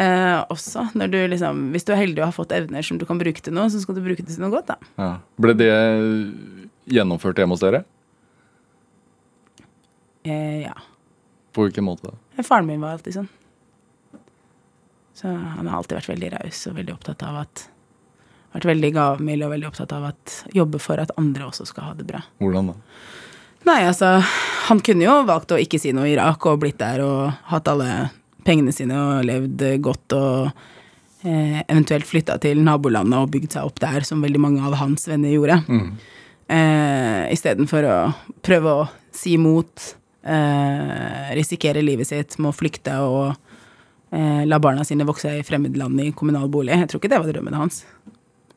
Eh, 0.00 0.38
også 0.54 0.86
når 0.94 1.10
du 1.12 1.18
liksom 1.32 1.64
Hvis 1.74 1.84
du 1.84 1.92
er 1.92 2.02
heldig 2.04 2.22
og 2.22 2.28
har 2.30 2.36
fått 2.36 2.54
evner 2.56 2.84
som 2.86 3.00
du 3.00 3.04
kan 3.08 3.18
bruke 3.20 3.42
til 3.42 3.56
noe, 3.56 3.68
så 3.72 3.82
skal 3.82 3.98
du 3.98 4.04
bruke 4.04 4.22
det 4.22 4.32
til 4.32 4.44
noe 4.44 4.54
godt, 4.54 4.70
da. 4.70 4.78
Ja. 5.00 5.10
Ble 5.40 5.56
det 5.58 5.72
gjennomført 6.90 7.40
hjemme 7.40 7.58
hos 7.58 7.64
dere? 7.64 7.82
Eh, 10.22 10.62
ja. 10.64 10.76
På 11.52 11.66
hvilken 11.66 11.84
måte? 11.84 12.12
da? 12.12 12.44
Faren 12.46 12.68
min 12.68 12.80
var 12.80 12.96
alltid 12.96 13.18
sånn. 13.18 13.28
Så 15.20 15.28
han 15.28 15.66
har 15.68 15.76
alltid 15.76 15.98
vært 15.98 16.12
veldig 16.14 16.32
raus 16.38 16.62
og 16.70 16.76
veldig 16.78 16.94
opptatt 16.94 17.24
av 17.26 17.42
at 17.42 17.66
Vært 18.54 18.66
veldig 18.66 18.90
gavmild 18.96 19.46
og 19.46 19.52
veldig 19.54 19.68
opptatt 19.68 19.92
av 19.94 20.08
at 20.10 20.36
jobbe 20.56 20.80
for 20.82 20.98
at 21.02 21.12
andre 21.20 21.46
også 21.46 21.68
skal 21.68 21.90
ha 21.90 21.96
det 21.98 22.06
bra. 22.08 22.22
Hvordan 22.42 22.72
da? 22.72 22.76
Nei, 23.68 23.82
altså 23.84 24.14
Han 24.70 24.80
kunne 24.80 25.04
jo 25.04 25.18
valgt 25.28 25.52
å 25.52 25.58
ikke 25.60 25.78
si 25.82 25.92
noe 25.92 26.08
i 26.08 26.14
Irak 26.14 26.46
og 26.48 26.62
blitt 26.62 26.78
der 26.80 27.02
og 27.04 27.30
hatt 27.50 27.68
alle 27.68 28.08
pengene 28.46 28.72
sine 28.72 28.96
og 28.96 29.26
levd 29.28 29.64
godt 29.84 30.14
og 30.16 30.50
eh, 31.26 31.60
eventuelt 31.66 32.08
flytta 32.08 32.38
til 32.42 32.62
nabolandet 32.64 33.18
og 33.18 33.32
bygd 33.34 33.56
seg 33.56 33.68
opp 33.68 33.80
der, 33.82 34.06
som 34.06 34.22
veldig 34.24 34.40
mange 34.40 34.64
av 34.64 34.78
hans 34.80 35.06
venner 35.10 35.34
gjorde. 35.34 35.60
Mm. 35.68 35.90
Eh, 36.50 37.24
Istedenfor 37.34 37.86
å 37.86 37.98
prøve 38.46 38.76
å 38.80 38.86
si 39.14 39.34
imot, 39.36 39.94
eh, 40.24 41.34
risikere 41.38 41.84
livet 41.84 42.08
sitt 42.08 42.38
med 42.38 42.50
å 42.50 42.56
flykte 42.56 42.96
og 43.04 43.34
eh, 44.10 44.46
la 44.46 44.58
barna 44.58 44.86
sine 44.86 45.06
vokse 45.06 45.36
i 45.36 45.44
fremmedland 45.46 46.00
i 46.00 46.10
kommunal 46.16 46.48
bolig. 46.48 46.74
Jeg 46.78 46.90
tror 46.90 47.02
ikke 47.02 47.12
det 47.12 47.20
var 47.20 47.32
drømmen 47.34 47.60
hans. 47.60 47.84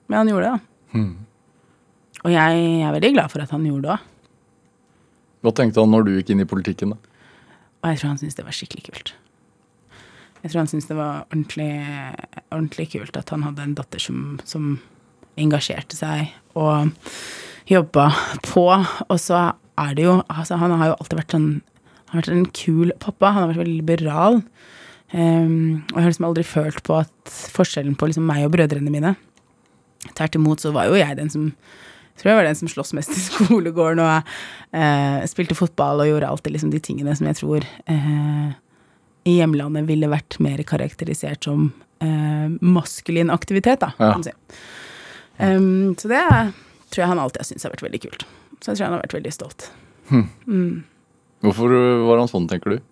Men 0.08 0.22
han 0.22 0.32
gjorde 0.32 0.49
det, 0.49 0.54
da. 0.54 0.99
Mm. 0.99 1.14
Og 2.24 2.32
jeg 2.32 2.66
er 2.86 2.95
veldig 2.95 3.12
glad 3.18 3.32
for 3.34 3.43
at 3.43 3.51
han 3.51 3.66
gjorde 3.68 3.88
det 3.88 3.95
òg. 3.95 4.10
Hva 5.43 5.51
tenkte 5.51 5.84
han 5.84 5.91
når 5.91 6.06
du 6.08 6.14
gikk 6.16 6.32
inn 6.32 6.43
i 6.43 6.47
politikken? 6.47 6.93
da? 6.95 7.14
Og 7.84 7.91
jeg 7.91 7.99
tror 7.99 8.14
han 8.14 8.20
syntes 8.22 8.38
det 8.39 8.45
var 8.47 8.56
skikkelig 8.56 8.86
kult. 8.86 9.14
Jeg 10.43 10.51
tror 10.51 10.62
han 10.62 10.70
syntes 10.72 10.88
det 10.88 10.95
var 10.95 11.26
ordentlig, 11.26 11.74
ordentlig 12.51 12.86
kult 12.93 13.20
at 13.20 13.32
han 13.34 13.43
hadde 13.43 13.66
en 13.66 13.76
datter 13.76 14.04
som, 14.04 14.22
som 14.47 14.78
engasjerte 15.39 15.97
seg 15.97 16.32
og 16.60 16.93
jobba 17.68 18.08
på. 18.45 18.66
Og 19.10 19.20
så 19.20 19.49
er 19.80 19.97
det 19.97 20.06
jo 20.06 20.18
altså 20.30 20.60
Han 20.62 20.76
har 20.78 20.91
jo 20.91 20.97
alltid 20.99 21.18
vært 21.18 21.34
sånn 21.34 21.47
Han 21.58 22.14
har 22.14 22.22
vært 22.22 22.34
en 22.36 22.49
kul 22.56 22.95
pappa. 23.04 23.34
Han 23.34 23.41
har 23.41 23.51
vært 23.51 23.64
veldig 23.64 23.78
liberal. 23.82 24.41
Um, 25.14 25.84
og 25.91 25.97
jeg 25.97 26.01
har 26.01 26.10
liksom 26.10 26.28
aldri 26.30 26.43
følt 26.47 26.82
på 26.88 26.95
at 27.04 27.34
forskjellen 27.54 27.97
på 27.99 28.08
liksom 28.10 28.26
meg 28.26 28.47
og 28.47 28.56
brødrene 28.56 28.93
mine 28.93 29.14
Tvert 30.12 30.36
imot 30.36 30.60
så 30.64 30.74
var 30.76 30.89
jo 30.91 30.99
jeg 30.99 31.18
den 31.18 31.30
som 31.34 31.49
jeg 32.14 32.22
tror 32.22 32.30
jeg 32.30 32.38
var 32.38 32.45
den 32.45 32.58
som 32.60 32.70
sloss 32.70 32.91
mest 32.93 33.10
i 33.16 33.22
skolegården 33.30 34.01
og 34.04 34.28
eh, 34.78 35.24
spilte 35.32 35.56
fotball 35.58 36.04
og 36.04 36.10
gjorde 36.12 36.28
alltid 36.30 36.54
liksom 36.54 36.70
de 36.74 36.82
tingene 36.84 37.16
som 37.18 37.26
jeg 37.26 37.39
tror 37.39 37.66
eh, 37.89 38.51
i 39.26 39.38
hjemlandet 39.39 39.88
ville 39.88 40.10
vært 40.12 40.38
mer 40.43 40.62
karakterisert 40.68 41.47
som 41.47 41.72
eh, 42.04 42.54
maskulin 42.62 43.32
aktivitet, 43.34 43.80
da, 43.82 43.93
Ja. 43.97 44.12
kan 44.12 44.20
man 44.22 44.28
si. 44.28 44.36
Um, 45.41 45.95
så 45.97 46.12
det 46.12 46.22
tror 46.93 47.01
jeg 47.01 47.10
han 47.10 47.20
alltid 47.24 47.41
har 47.41 47.47
syntes 47.49 47.66
har 47.66 47.74
vært 47.74 47.86
veldig 47.88 48.01
kult. 48.04 48.26
Så 48.62 48.70
jeg 48.72 48.78
tror 48.78 48.86
han 48.86 48.93
har 48.99 49.01
vært 49.08 49.16
veldig 49.18 49.32
stolt. 49.34 49.66
Hvorfor 51.43 51.74
var 52.06 52.22
han 52.22 52.30
sånn, 52.30 52.45
tenker 52.51 52.76
du? 52.76 52.84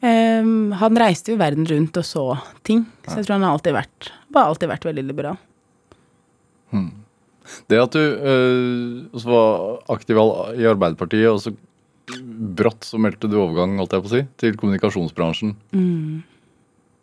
Um, 0.00 0.72
han 0.80 0.96
reiste 0.98 1.30
jo 1.34 1.38
verden 1.38 1.68
rundt 1.68 1.96
og 2.00 2.06
så 2.08 2.24
ting, 2.66 2.82
så 3.06 3.20
jeg 3.20 3.28
tror 3.28 3.36
han 3.36 3.46
har 3.46 3.54
alltid 3.54 3.76
vært, 3.76 4.10
bare 4.32 4.50
alltid 4.50 4.72
vært 4.72 4.88
veldig 4.88 5.04
liberal. 5.06 5.38
Det 7.70 7.80
at 7.82 7.96
du 7.96 8.00
øh, 8.00 9.10
også 9.16 9.30
var 9.30 9.78
aktiv 9.96 10.18
i 10.20 10.68
Arbeiderpartiet, 10.70 11.30
og 11.32 11.40
så 11.42 11.54
brått 12.60 12.86
så 12.86 12.98
meldte 12.98 13.30
du 13.30 13.38
overgang 13.38 13.78
holdt 13.78 13.94
jeg 13.94 14.04
på 14.04 14.10
å 14.10 14.14
si, 14.16 14.24
til 14.42 14.58
kommunikasjonsbransjen. 14.58 15.54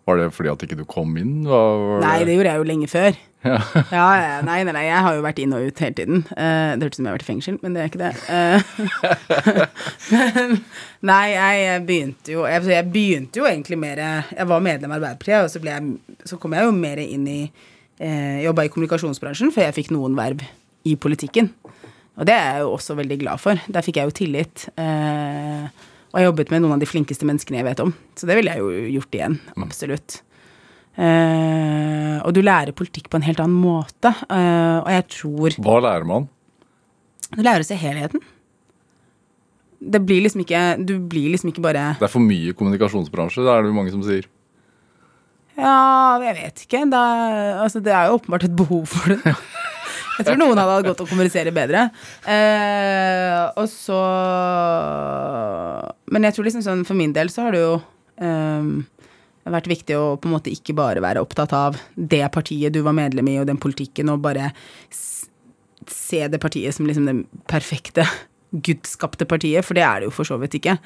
Var 0.08 0.20
det 0.22 0.28
fordi 0.36 0.52
at 0.54 0.62
ikke 0.64 0.78
du 0.80 0.86
kom 0.88 1.18
inn? 1.20 1.42
Var 1.48 2.04
Nei, 2.04 2.20
det 2.28 2.38
gjorde 2.38 2.54
jeg 2.54 2.62
jo 2.62 2.70
lenge 2.74 2.92
før. 2.92 3.18
Ja. 3.48 3.60
Ja, 3.94 4.06
nei, 4.44 4.64
nei, 4.66 4.74
nei, 4.74 4.82
jeg 4.88 5.04
har 5.06 5.14
jo 5.16 5.22
vært 5.24 5.38
inn 5.40 5.54
og 5.56 5.62
ut 5.70 5.80
hele 5.80 5.96
tiden. 5.96 6.24
Eh, 6.34 6.72
det 6.74 6.88
hørtes 6.88 6.98
ut 6.98 6.98
som 6.98 7.06
jeg 7.06 7.12
har 7.12 7.18
vært 7.20 7.24
i 7.24 7.28
fengsel, 7.28 7.60
men 7.62 7.76
det 7.76 7.84
er 7.84 7.92
ikke 7.92 8.02
det. 8.02 8.14
Eh, 8.34 8.60
nei, 11.12 11.26
jeg 11.36 11.84
begynte 11.88 12.34
jo 12.34 12.48
jeg, 12.50 12.66
jeg 12.74 12.90
begynte 12.92 13.40
jo 13.40 13.46
egentlig 13.48 13.78
mer 13.80 14.02
Jeg 14.02 14.50
var 14.50 14.66
medlem 14.66 14.92
av 14.92 14.98
Arbeiderpartiet, 14.98 15.46
og 15.46 15.54
så, 15.54 15.62
jeg, 15.64 16.18
så 16.28 16.42
kom 16.42 16.58
jeg 16.58 16.66
jo 16.66 16.74
mer 16.76 17.04
inn 17.06 17.30
i 17.30 17.40
eh, 18.00 18.44
Jobba 18.46 18.66
i 18.68 18.72
kommunikasjonsbransjen 18.74 19.52
før 19.56 19.68
jeg 19.70 19.78
fikk 19.82 19.92
noen 19.96 20.16
verv 20.18 20.44
i 20.88 20.96
politikken. 20.96 21.52
Og 22.18 22.26
det 22.26 22.34
er 22.34 22.48
jeg 22.58 22.64
jo 22.66 22.72
også 22.78 22.96
veldig 22.98 23.18
glad 23.22 23.42
for. 23.42 23.60
Der 23.70 23.86
fikk 23.86 24.00
jeg 24.00 24.10
jo 24.10 24.16
tillit. 24.18 24.68
Eh, 24.80 25.68
og 26.14 26.18
jeg 26.22 26.30
jobbet 26.30 26.54
med 26.54 26.64
noen 26.64 26.78
av 26.78 26.82
de 26.82 26.88
flinkeste 26.90 27.28
menneskene 27.30 27.60
jeg 27.60 27.68
vet 27.68 27.84
om. 27.84 27.92
Så 28.18 28.26
det 28.30 28.38
ville 28.40 28.54
jeg 28.56 28.64
jo 28.64 28.72
gjort 28.98 29.18
igjen. 29.20 29.36
Absolutt. 29.62 30.22
Eh, 30.98 32.16
og 32.26 32.32
du 32.34 32.42
lærer 32.42 32.74
politikk 32.74 33.12
på 33.12 33.20
en 33.20 33.28
helt 33.28 33.42
annen 33.44 33.60
måte. 33.62 34.10
eh, 34.34 34.80
og 34.82 34.90
jeg 34.96 35.06
tror 35.14 35.58
Hva 35.62 35.78
lærer 35.86 36.08
man? 36.10 36.26
Du 37.36 37.44
lærer 37.44 37.62
å 37.62 37.68
se 37.68 37.78
helheten. 37.78 38.24
Det 39.78 40.00
blir 40.02 40.24
liksom 40.26 40.42
ikke 40.42 40.62
Du 40.82 40.96
blir 40.98 41.30
liksom 41.30 41.52
ikke 41.52 41.62
bare 41.62 41.84
Det 42.00 42.08
er 42.08 42.10
for 42.10 42.24
mye 42.24 42.56
kommunikasjonsbransje, 42.58 43.44
det 43.46 43.52
er 43.54 43.68
det 43.68 43.76
mange 43.76 43.92
som 43.94 44.02
sier. 44.02 44.26
Ja, 45.58 46.18
jeg 46.22 46.36
vet 46.38 46.64
ikke. 46.66 46.84
Er, 46.86 47.58
altså, 47.64 47.82
det 47.84 47.94
er 47.94 48.08
jo 48.08 48.20
åpenbart 48.20 48.46
et 48.46 48.58
behov 48.58 48.86
for 48.92 49.16
det. 49.16 49.36
Jeg 50.18 50.26
tror 50.26 50.38
noen 50.40 50.58
hadde 50.58 50.76
hatt 50.80 50.88
godt 50.88 51.02
å 51.04 51.10
kommunisere 51.10 51.54
bedre. 51.54 51.88
Eh, 52.26 53.42
og 53.58 53.68
så 53.70 53.98
Men 56.10 56.26
jeg 56.26 56.34
tror 56.38 56.48
liksom 56.48 56.64
sånn 56.66 56.86
for 56.88 56.98
min 56.98 57.14
del 57.14 57.30
så 57.34 57.46
har 57.46 57.54
det 57.54 57.62
jo 57.62 57.76
eh, 58.26 58.72
vært 59.48 59.70
viktig 59.70 59.98
å 59.98 60.16
på 60.18 60.30
en 60.30 60.36
måte 60.38 60.54
ikke 60.54 60.76
bare 60.78 61.04
være 61.04 61.22
opptatt 61.24 61.54
av 61.58 61.78
det 61.96 62.24
partiet 62.34 62.74
du 62.74 62.82
var 62.86 62.98
medlem 62.98 63.30
i, 63.30 63.38
og 63.42 63.48
den 63.50 63.62
politikken, 63.62 64.10
og 64.14 64.24
bare 64.26 64.52
se 65.88 66.26
det 66.28 66.42
partiet 66.42 66.76
som 66.76 66.90
liksom 66.90 67.06
det 67.08 67.44
perfekte 67.50 68.06
gudskapte 68.52 69.28
partiet, 69.28 69.66
for 69.68 69.78
det 69.78 69.84
er 69.84 70.02
det 70.02 70.10
jo 70.10 70.16
for 70.16 70.28
så 70.28 70.38
vidt 70.40 70.58
ikke. 70.60 70.78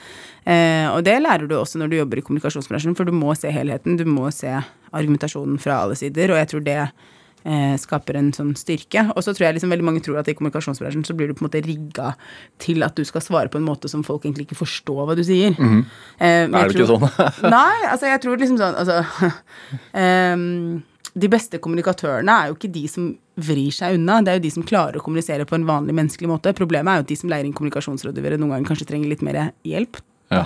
Eh, 0.50 0.88
og 0.90 1.04
det 1.06 1.20
lærer 1.22 1.48
du 1.48 1.56
også 1.60 1.82
når 1.82 1.92
du 1.92 1.98
jobber 2.00 2.22
i 2.22 2.26
kommunikasjonsbransjen, 2.26 2.98
for 2.98 3.08
du 3.08 3.16
må 3.16 3.36
se 3.38 3.54
helheten, 3.54 4.00
du 4.00 4.06
må 4.10 4.32
se 4.34 4.54
argumentasjonen 4.92 5.60
fra 5.62 5.84
alle 5.86 5.98
sider, 6.00 6.34
og 6.34 6.42
jeg 6.42 6.52
tror 6.52 6.66
det 6.66 6.80
eh, 6.82 7.76
skaper 7.82 8.18
en 8.20 8.32
sånn 8.36 8.54
styrke. 8.60 9.06
Og 9.16 9.24
så 9.26 9.34
tror 9.36 9.48
jeg 9.48 9.60
liksom 9.60 9.74
veldig 9.74 9.88
mange 9.88 10.04
tror 10.06 10.22
at 10.22 10.30
i 10.32 10.36
kommunikasjonsbransjen 10.38 11.06
så 11.08 11.16
blir 11.18 11.32
du 11.32 11.38
på 11.38 11.46
en 11.46 11.50
måte 11.50 11.64
rigga 11.66 12.14
til 12.62 12.86
at 12.86 12.98
du 12.98 13.06
skal 13.08 13.24
svare 13.26 13.52
på 13.52 13.62
en 13.62 13.68
måte 13.68 13.92
som 13.92 14.06
folk 14.08 14.26
egentlig 14.26 14.50
ikke 14.50 14.62
forstår 14.64 15.04
hva 15.08 15.18
du 15.18 15.24
sier. 15.28 15.54
Eh, 15.54 16.46
men 16.50 16.58
Er 16.58 16.72
det 16.72 16.78
tror, 16.80 16.98
ikke 16.98 17.12
sånn? 17.12 17.52
Nei, 17.58 17.78
altså 17.92 18.12
jeg 18.12 18.24
tror 18.26 18.42
liksom 18.42 18.62
sånn 18.62 18.80
altså, 18.82 19.32
ehm, 20.02 20.82
De 21.14 21.28
beste 21.32 21.60
kommunikatørene 21.60 22.32
er 22.32 22.52
jo 22.52 22.56
ikke 22.56 22.72
de 22.72 22.86
som 22.88 23.10
vrir 23.42 23.74
seg 23.76 23.98
unna, 23.98 24.22
det 24.24 24.32
er 24.32 24.40
jo 24.40 24.46
de 24.46 24.54
som 24.54 24.66
klarer 24.68 25.00
å 25.00 25.04
kommunisere 25.04 25.48
på 25.48 25.58
en 25.58 25.68
vanlig 25.68 25.96
menneskelig 25.98 26.30
måte. 26.32 26.54
Problemet 26.56 26.92
er 26.94 27.02
jo 27.02 27.06
at 27.06 27.12
de 27.12 27.18
som 27.20 27.32
leier 27.32 27.48
inn 27.48 27.56
kommunikasjonsrådgivere 27.58 28.40
noen 28.40 28.56
ganger 28.56 28.72
kanskje 28.72 28.88
trenger 28.92 29.12
litt 29.12 29.26
mer 29.26 29.42
hjelp. 29.68 30.00
Ja. 30.32 30.46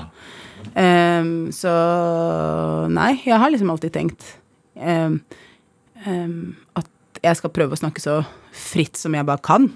Um, 0.74 1.51
så 1.53 1.72
nei, 2.89 3.11
jeg 3.22 3.38
har 3.38 3.53
liksom 3.53 3.70
alltid 3.70 3.93
tenkt 3.93 4.26
um, 4.74 5.20
um, 6.07 6.38
at 6.80 7.22
jeg 7.22 7.38
skal 7.38 7.53
prøve 7.53 7.78
å 7.78 7.80
snakke 7.80 8.01
så 8.01 8.20
fritt 8.55 8.97
som 8.97 9.13
jeg 9.13 9.28
bare 9.28 9.43
kan. 9.45 9.70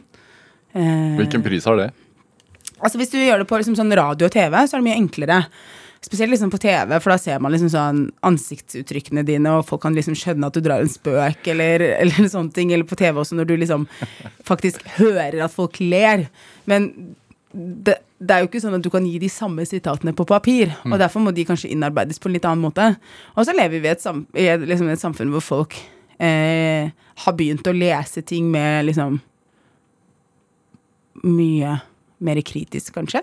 Uh, 0.74 1.20
Hvilken 1.20 1.46
pris 1.46 1.68
har 1.70 1.78
det? 1.78 1.92
Altså 2.80 2.98
Hvis 2.98 3.12
du 3.14 3.20
gjør 3.20 3.44
det 3.44 3.50
på 3.50 3.60
liksom 3.60 3.78
sånn 3.78 3.94
radio 3.98 4.30
og 4.30 4.34
TV, 4.34 4.56
så 4.66 4.78
er 4.78 4.82
det 4.82 4.88
mye 4.88 5.00
enklere. 5.02 5.40
Spesielt 6.02 6.32
liksom 6.32 6.52
på 6.52 6.58
TV, 6.64 6.94
for 7.04 7.12
da 7.12 7.18
ser 7.20 7.42
man 7.44 7.52
liksom 7.52 7.72
sånn 7.74 8.04
ansiktsuttrykkene 8.24 9.26
dine, 9.28 9.52
og 9.58 9.66
folk 9.68 9.84
kan 9.84 9.98
liksom 9.98 10.16
skjønne 10.16 10.48
at 10.48 10.56
du 10.56 10.64
drar 10.64 10.84
en 10.84 10.92
spøk, 10.92 11.50
eller, 11.52 11.84
eller 12.02 12.30
sånne 12.32 12.56
ting. 12.56 12.72
Eller 12.74 12.88
på 12.88 12.98
TV 13.00 13.20
også, 13.20 13.36
når 13.40 13.50
du 13.50 13.56
liksom 13.60 13.88
faktisk 14.48 14.86
hører 14.96 15.42
at 15.44 15.56
folk 15.56 15.82
ler. 15.84 16.30
Men 16.70 16.88
det, 17.52 17.98
det 18.22 18.36
er 18.36 18.44
jo 18.44 18.50
ikke 18.50 18.62
sånn 18.64 18.78
at 18.78 18.86
du 18.86 18.92
kan 18.94 19.06
gi 19.08 19.20
de 19.22 19.30
samme 19.34 19.66
sitatene 19.68 20.16
på 20.16 20.28
papir. 20.30 20.72
Og 20.88 20.98
derfor 21.02 21.24
må 21.24 21.36
de 21.36 21.48
kanskje 21.48 21.72
innarbeides 21.74 22.22
på 22.22 22.32
en 22.32 22.38
litt 22.38 22.48
annen 22.48 22.64
måte. 22.64 22.92
Og 23.36 23.48
så 23.48 23.56
lever 23.58 23.80
vi 23.80 23.90
i 23.90 23.94
et, 23.94 24.04
sam 24.04 24.24
i 24.38 24.48
et, 24.54 24.64
liksom 24.72 24.92
et 24.92 25.02
samfunn 25.02 25.34
hvor 25.36 25.44
folk 25.44 25.76
eh, 26.20 26.92
har 27.26 27.36
begynt 27.36 27.68
å 27.68 27.76
lese 27.76 28.24
ting 28.24 28.48
med 28.54 28.88
liksom 28.88 29.20
mye 31.28 31.80
mer 32.24 32.40
kritisk, 32.44 32.94
kanskje, 32.96 33.22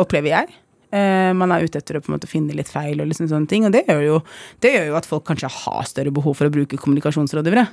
opplever 0.00 0.32
jeg. 0.32 0.61
Eh, 0.92 1.30
man 1.32 1.54
er 1.54 1.64
ute 1.64 1.80
etter 1.80 1.96
å 1.96 2.02
på 2.04 2.10
en 2.10 2.18
måte 2.18 2.28
finne 2.28 2.52
litt 2.56 2.68
feil 2.68 3.00
og 3.00 3.08
liksom 3.08 3.30
sånne 3.30 3.48
ting. 3.48 3.64
Og 3.64 3.72
det 3.72 3.86
gjør, 3.88 4.02
jo, 4.04 4.18
det 4.64 4.74
gjør 4.74 4.90
jo 4.90 4.98
at 4.98 5.08
folk 5.08 5.24
kanskje 5.30 5.50
har 5.54 5.88
større 5.88 6.12
behov 6.12 6.36
for 6.36 6.50
å 6.50 6.52
bruke 6.52 6.80
kommunikasjonsrådgivere. 6.80 7.64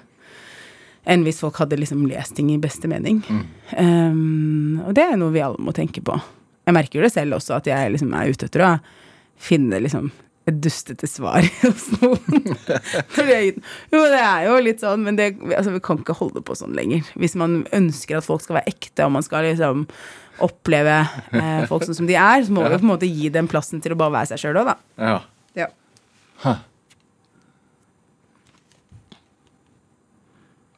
Enn 1.10 1.26
hvis 1.26 1.42
folk 1.44 1.60
hadde 1.60 1.80
liksom 1.80 2.06
lest 2.08 2.38
ting 2.38 2.52
i 2.54 2.60
beste 2.62 2.88
mening. 2.92 3.22
Um, 3.76 4.80
og 4.86 4.94
det 4.96 5.06
er 5.08 5.20
noe 5.20 5.34
vi 5.34 5.44
alle 5.44 5.60
må 5.64 5.74
tenke 5.76 6.04
på. 6.06 6.16
Jeg 6.68 6.76
merker 6.76 7.00
jo 7.00 7.06
det 7.08 7.14
selv 7.16 7.40
også, 7.40 7.58
at 7.58 7.70
jeg 7.72 7.94
liksom 7.96 8.12
er 8.14 8.32
ute 8.32 8.48
etter 8.48 8.66
å 8.66 8.74
finne 9.40 9.80
liksom 9.82 10.12
et 10.50 10.60
dustete 10.64 11.08
svar 11.10 11.46
hos 11.64 11.86
noen. 12.00 12.50
Jo, 13.94 14.02
det 14.12 14.22
er 14.22 14.48
jo 14.48 14.56
litt 14.66 14.84
sånn, 14.84 15.04
men 15.08 15.20
det, 15.20 15.32
altså, 15.50 15.74
vi 15.76 15.82
kan 15.86 16.02
ikke 16.02 16.18
holde 16.20 16.44
på 16.46 16.58
sånn 16.58 16.76
lenger. 16.78 17.08
Hvis 17.20 17.38
man 17.40 17.62
ønsker 17.76 18.20
at 18.20 18.28
folk 18.28 18.44
skal 18.46 18.60
være 18.60 18.74
ekte, 18.74 19.06
og 19.08 19.14
man 19.18 19.26
skal 19.26 19.48
liksom 19.48 19.86
oppleve 20.44 21.02
eh, 21.36 21.66
folk 21.68 21.84
sånn 21.84 21.98
som 21.98 22.08
de 22.08 22.16
er, 22.16 22.46
så 22.48 22.54
må 22.56 22.64
vi 22.64 22.76
jo 22.76 22.82
på 22.82 22.88
en 22.88 22.94
måte 22.94 23.10
gi 23.10 23.32
dem 23.34 23.50
plassen 23.52 23.82
til 23.84 23.96
å 23.96 24.00
bare 24.00 24.22
være 24.22 24.32
seg 24.32 24.44
sjøl 24.46 24.62
òg, 24.62 24.72
da. 24.72 24.78
Ja. 25.04 25.20
Ja. 25.60 26.56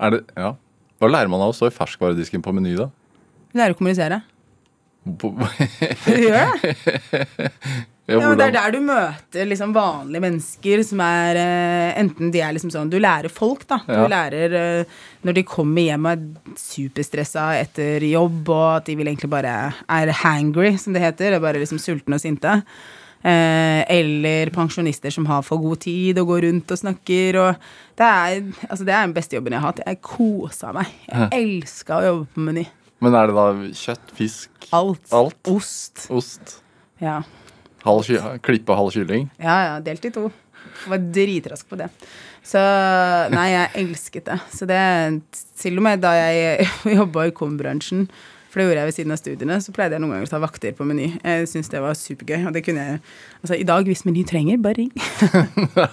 Er 0.01 0.15
det, 0.15 0.24
ja. 0.34 0.55
Hva 1.01 1.09
lærer 1.09 1.30
man 1.30 1.43
av 1.45 1.53
å 1.53 1.57
stå 1.57 1.69
i 1.69 1.74
ferskvaredisken 1.76 2.41
på 2.45 2.53
Meny, 2.57 2.74
da? 2.78 2.89
Lære 3.57 3.76
å 3.76 3.78
kommunisere. 3.78 4.22
På, 5.22 5.32
gjør 6.26 6.57
det? 6.61 6.74
ja, 8.10 8.18
Ja, 8.20 8.32
det 8.36 8.47
er 8.49 8.56
der 8.56 8.72
du 8.74 8.80
møter 8.84 9.45
liksom 9.47 9.74
vanlige 9.76 10.22
mennesker 10.24 10.82
som 10.84 10.99
er 11.06 11.38
uh, 11.38 11.99
Enten 12.02 12.32
de 12.34 12.41
er 12.43 12.56
liksom 12.56 12.72
sånn 12.74 12.89
Du 12.91 12.97
lærer 12.99 13.30
folk, 13.32 13.68
da. 13.70 13.78
Du 13.88 13.93
Ja. 13.93 14.08
lærer 14.10 14.56
uh, 14.82 14.95
når 15.24 15.38
de 15.38 15.43
kommer 15.47 15.86
hjem 15.86 16.08
og 16.10 16.12
er 16.18 16.56
superstressa 16.58 17.43
etter 17.62 18.02
jobb, 18.10 18.49
og 18.49 18.66
at 18.80 18.86
de 18.89 18.95
vil 18.97 19.08
egentlig 19.12 19.30
bare 19.30 19.54
er 19.88 20.12
hangry, 20.24 20.74
som 20.82 20.93
det 20.97 21.04
heter. 21.04 21.36
Er 21.38 21.43
bare 21.43 21.62
liksom 21.62 21.78
sultne 21.80 22.18
og 22.18 22.24
sinte. 22.24 22.56
Uh, 23.22 23.86
eller 23.86 24.49
pensjonister 24.49 25.14
som 25.14 25.28
har 25.30 25.43
for 25.45 25.62
god 25.62 25.84
tid 25.86 26.18
og 26.18 26.32
går 26.34 26.47
rundt 26.47 26.72
og 26.74 26.80
snakker. 26.82 27.38
Og 27.38 27.56
det 28.02 28.08
er, 28.08 28.41
altså 28.68 28.84
det 28.88 28.95
er 28.97 29.06
den 29.06 29.14
beste 29.14 29.38
jobben 29.38 29.54
jeg 29.54 29.62
har 29.62 29.76
hatt. 29.76 29.84
Jeg 29.86 30.02
kosa 30.02 30.74
meg. 30.74 30.89
Jeg 31.06 31.30
elska 31.38 31.99
å 32.02 32.08
jobbe 32.08 32.26
på 32.34 32.47
Meny. 32.47 32.66
Men 33.02 33.14
er 33.18 33.30
det 33.30 33.38
da 33.38 33.45
kjøtt, 33.78 34.10
fisk, 34.18 34.49
Alt. 34.74 35.06
Alt. 35.14 35.38
Ost. 35.54 36.08
ost, 36.10 36.58
Ja. 37.02 37.22
Halv 37.86 38.41
klippe 38.45 38.77
halv 38.77 38.93
kylling? 38.95 39.29
Ja, 39.41 39.57
ja, 39.69 39.79
delt 39.84 40.05
i 40.05 40.13
to. 40.13 40.29
Var 40.88 41.01
dritrask 41.13 41.69
på 41.69 41.77
det. 41.79 41.89
Så 42.45 42.61
nei, 43.34 43.47
jeg 43.53 43.73
elsket 43.84 44.27
det. 44.29 44.38
Så 44.53 44.67
det 44.69 44.82
Til 45.61 45.77
og 45.77 45.84
med 45.86 46.01
da 46.01 46.11
jeg 46.17 46.65
jobba 46.97 47.27
i 47.29 47.34
kom-bransjen, 47.38 48.07
for 48.51 48.59
det 48.59 48.65
gjorde 48.65 48.82
jeg 48.82 48.89
ved 48.89 48.95
siden 48.97 49.13
av 49.13 49.19
studiene, 49.21 49.57
så 49.63 49.71
pleide 49.71 49.95
jeg 49.95 50.03
noen 50.03 50.11
ganger 50.11 50.27
å 50.27 50.32
ta 50.34 50.39
vakter 50.43 50.73
på 50.75 50.84
Meny. 50.84 51.05
Jeg 51.23 51.45
syntes 51.47 51.69
det 51.71 51.79
var 51.79 51.93
supergøy. 51.95 52.41
Og 52.49 52.55
det 52.55 52.65
kunne 52.65 52.84
jeg 52.84 52.97
Altså, 53.39 53.55
i 53.55 53.63
dag, 53.63 53.86
hvis 53.88 54.03
Meny 54.03 54.25
trenger, 54.27 54.57
bare 54.61 54.75
ring. 54.82 54.89
det 54.97 55.86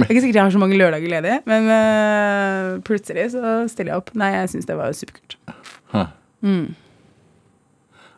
er 0.00 0.08
ikke 0.08 0.22
sikkert 0.22 0.38
jeg 0.38 0.46
har 0.46 0.54
så 0.54 0.62
mange 0.62 0.78
lørdager 0.80 1.12
ledig, 1.12 1.34
men 1.50 1.68
uh, 1.68 2.80
plutselig 2.86 3.26
så 3.34 3.58
stiller 3.70 3.92
jeg 3.92 4.00
opp. 4.00 4.08
Nei, 4.18 4.30
jeg 4.38 4.54
syns 4.54 4.70
det 4.70 4.78
var 4.80 4.96
superkult. 4.96 5.36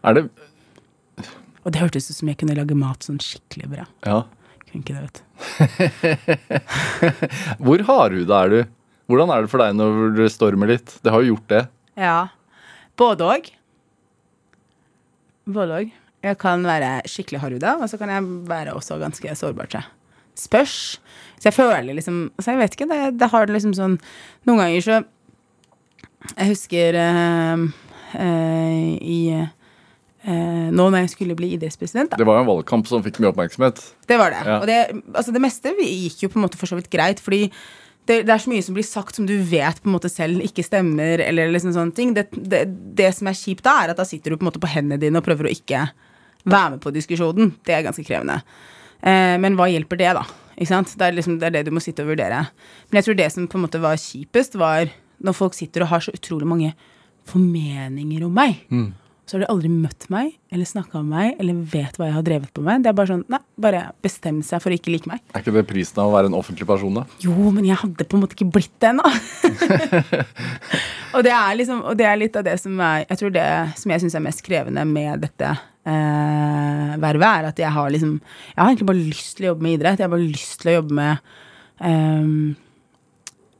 Er 0.06 0.16
det 0.16 0.22
Og 1.62 1.72
det 1.72 1.82
hørtes 1.82 2.10
ut 2.10 2.16
som 2.18 2.30
jeg 2.30 2.38
kunne 2.40 2.56
lage 2.58 2.76
mat 2.78 3.06
sånn 3.06 3.20
skikkelig 3.22 3.70
bra. 3.70 3.86
Ja. 4.06 4.22
Kunne 4.66 4.82
ikke 4.82 4.96
det, 4.96 5.02
vet 5.06 5.16
du. 5.18 5.22
Hvor 7.64 7.84
hardhuda 7.88 8.42
er 8.46 8.52
du? 8.52 8.60
Hvordan 9.10 9.32
er 9.34 9.44
det 9.44 9.50
for 9.52 9.62
deg 9.62 9.74
når 9.78 10.14
det 10.16 10.28
stormer 10.32 10.70
litt? 10.72 10.94
Det 11.04 11.12
har 11.12 11.22
jo 11.22 11.34
gjort 11.34 11.48
det. 11.52 11.62
Ja. 12.00 12.18
Både 12.98 13.28
òg. 13.36 13.50
Både 15.52 15.82
òg. 15.82 15.90
Jeg 16.22 16.38
kan 16.38 16.62
være 16.66 17.00
skikkelig 17.10 17.42
hardhuda, 17.42 17.76
og 17.82 17.90
så 17.90 17.98
kan 17.98 18.10
jeg 18.14 18.26
være 18.48 18.74
også 18.78 18.98
ganske 19.02 19.34
sårbar. 19.38 19.70
tror 19.70 19.82
jeg. 19.82 19.90
Spørs. 20.38 20.76
Så 21.36 21.50
jeg 21.50 21.52
føler 21.58 21.92
liksom 21.92 22.30
Så 22.40 22.54
Jeg 22.54 22.58
vet 22.62 22.72
ikke, 22.72 22.86
det, 22.88 23.18
det 23.20 23.28
har 23.28 23.44
det 23.44 23.52
liksom 23.52 23.74
sånn 23.76 23.98
Noen 24.48 24.62
ganger 24.62 24.80
så 24.80 24.94
Jeg 26.38 26.48
husker 26.54 26.96
eh, 26.96 27.64
eh, 28.16 28.86
i 28.96 29.18
Nå 30.22 30.84
når 30.86 31.00
jeg 31.00 31.12
skulle 31.16 31.34
bli 31.34 31.48
idrettspresident, 31.56 32.12
da. 32.12 32.18
Det 32.20 32.26
var 32.28 32.36
jo 32.38 32.44
en 32.44 32.50
valgkamp 32.52 32.86
som 32.86 33.02
fikk 33.02 33.18
mye 33.22 33.32
oppmerksomhet. 33.32 33.80
Det 34.06 34.18
var 34.20 34.30
det. 34.30 34.42
Ja. 34.46 34.58
Og 34.60 34.68
det, 34.70 34.76
altså 35.16 35.34
det 35.34 35.42
meste 35.42 35.72
gikk 35.80 36.22
jo 36.22 36.30
på 36.30 36.38
en 36.38 36.44
måte 36.44 36.60
for 36.60 36.70
så 36.70 36.78
vidt 36.78 36.90
greit, 36.92 37.22
fordi 37.22 37.48
det, 38.06 38.20
det 38.26 38.32
er 38.34 38.42
så 38.42 38.50
mye 38.50 38.62
som 38.62 38.76
blir 38.76 38.86
sagt 38.86 39.18
som 39.18 39.26
du 39.26 39.34
vet 39.46 39.78
på 39.82 39.90
en 39.90 39.96
måte 39.96 40.10
selv 40.10 40.42
ikke 40.42 40.64
stemmer, 40.66 41.22
eller 41.22 41.50
liksom 41.50 41.74
sånne 41.74 41.94
ting. 41.96 42.14
Det, 42.14 42.28
det, 42.34 42.64
det 42.98 43.10
som 43.18 43.30
er 43.30 43.38
kjipt 43.38 43.66
da, 43.66 43.76
er 43.82 43.92
at 43.92 44.00
da 44.00 44.06
sitter 44.06 44.34
du 44.34 44.38
på 44.38 44.46
en 44.46 44.50
måte 44.50 44.62
på 44.62 44.70
hendene 44.70 45.00
dine 45.02 45.18
og 45.18 45.26
prøver 45.26 45.48
å 45.48 45.52
ikke 45.54 45.84
være 46.42 46.76
med 46.76 46.82
på 46.82 46.94
diskusjonen. 46.94 47.52
Det 47.66 47.76
er 47.76 47.84
ganske 47.86 48.06
krevende. 48.06 48.40
Eh, 49.02 49.36
men 49.42 49.58
hva 49.58 49.68
hjelper 49.70 50.00
det, 50.00 50.14
da? 50.18 50.24
Det 50.54 50.70
er, 50.70 51.14
liksom, 51.16 51.38
det 51.42 51.48
er 51.48 51.54
det 51.58 51.66
du 51.66 51.74
må 51.74 51.82
sitte 51.82 52.04
og 52.04 52.10
vurdere. 52.12 52.44
Men 52.90 53.00
jeg 53.00 53.08
tror 53.08 53.18
det 53.18 53.28
som 53.34 53.46
på 53.50 53.58
en 53.58 53.64
måte 53.66 53.82
var 53.82 53.98
kjipest, 53.98 54.58
var 54.60 54.90
når 55.22 55.38
folk 55.38 55.54
sitter 55.56 55.86
og 55.86 55.94
har 55.94 56.02
så 56.04 56.14
utrolig 56.14 56.46
mange 56.50 56.72
formeninger 57.30 58.26
om 58.26 58.34
meg. 58.34 58.60
Så 59.26 59.36
har 59.36 59.44
de 59.44 59.48
aldri 59.52 59.68
møtt 59.70 60.08
meg, 60.10 60.32
eller 60.52 60.66
snakka 60.66 61.00
med 61.00 61.12
meg, 61.12 61.36
eller 61.40 61.60
vet 61.72 61.94
hva 61.96 62.08
jeg 62.08 62.16
har 62.16 62.24
drevet 62.26 62.50
på 62.52 62.64
med. 62.66 62.82
Det 62.82 62.90
er 62.90 62.96
bare 62.98 63.10
sånn, 63.12 63.22
nei, 63.30 63.38
bare 63.64 63.82
bestem 64.02 64.40
seg 64.44 64.60
for 64.64 64.74
å 64.74 64.76
ikke 64.76 64.92
like 64.92 65.08
meg. 65.08 65.22
Er 65.30 65.44
ikke 65.44 65.54
det 65.54 65.62
prisen 65.70 66.00
av 66.02 66.10
å 66.10 66.16
være 66.16 66.28
en 66.28 66.36
offentlig 66.36 66.66
person, 66.68 66.98
da? 66.98 67.04
Jo, 67.22 67.34
men 67.54 67.68
jeg 67.68 67.78
hadde 67.84 68.06
på 68.08 68.18
en 68.18 68.24
måte 68.24 68.36
ikke 68.36 68.50
blitt 68.58 68.74
det 68.82 68.90
ennå. 68.90 69.06
og, 71.14 71.20
det 71.24 71.34
er 71.38 71.60
liksom, 71.60 71.84
og 71.86 72.00
det 72.00 72.08
er 72.10 72.18
litt 72.18 72.40
av 72.40 72.46
det 72.46 72.56
som 72.60 72.82
er 72.82 73.04
Jeg 73.04 73.20
tror 73.20 73.32
det 73.34 73.46
som 73.78 73.94
jeg 73.94 74.02
syns 74.02 74.18
er 74.18 74.24
mest 74.26 74.42
krevende 74.46 74.84
med 74.88 75.22
dette 75.22 75.52
eh, 75.52 76.92
vervet, 77.02 77.28
er 77.28 77.48
at 77.52 77.62
jeg 77.62 77.72
har 77.78 77.94
liksom 77.94 78.18
Jeg 78.18 78.58
har 78.58 78.68
egentlig 78.72 78.90
bare 78.90 79.06
lyst 79.14 79.38
til 79.38 79.46
å 79.46 79.52
jobbe 79.52 79.68
med 79.68 79.78
idrett. 79.78 80.02
Jeg 80.02 80.08
har 80.08 80.14
bare 80.16 80.34
lyst 80.34 80.60
til 80.62 80.72
å 80.72 80.76
jobbe 80.80 80.98
med 80.98 81.34
eh, 81.88 82.36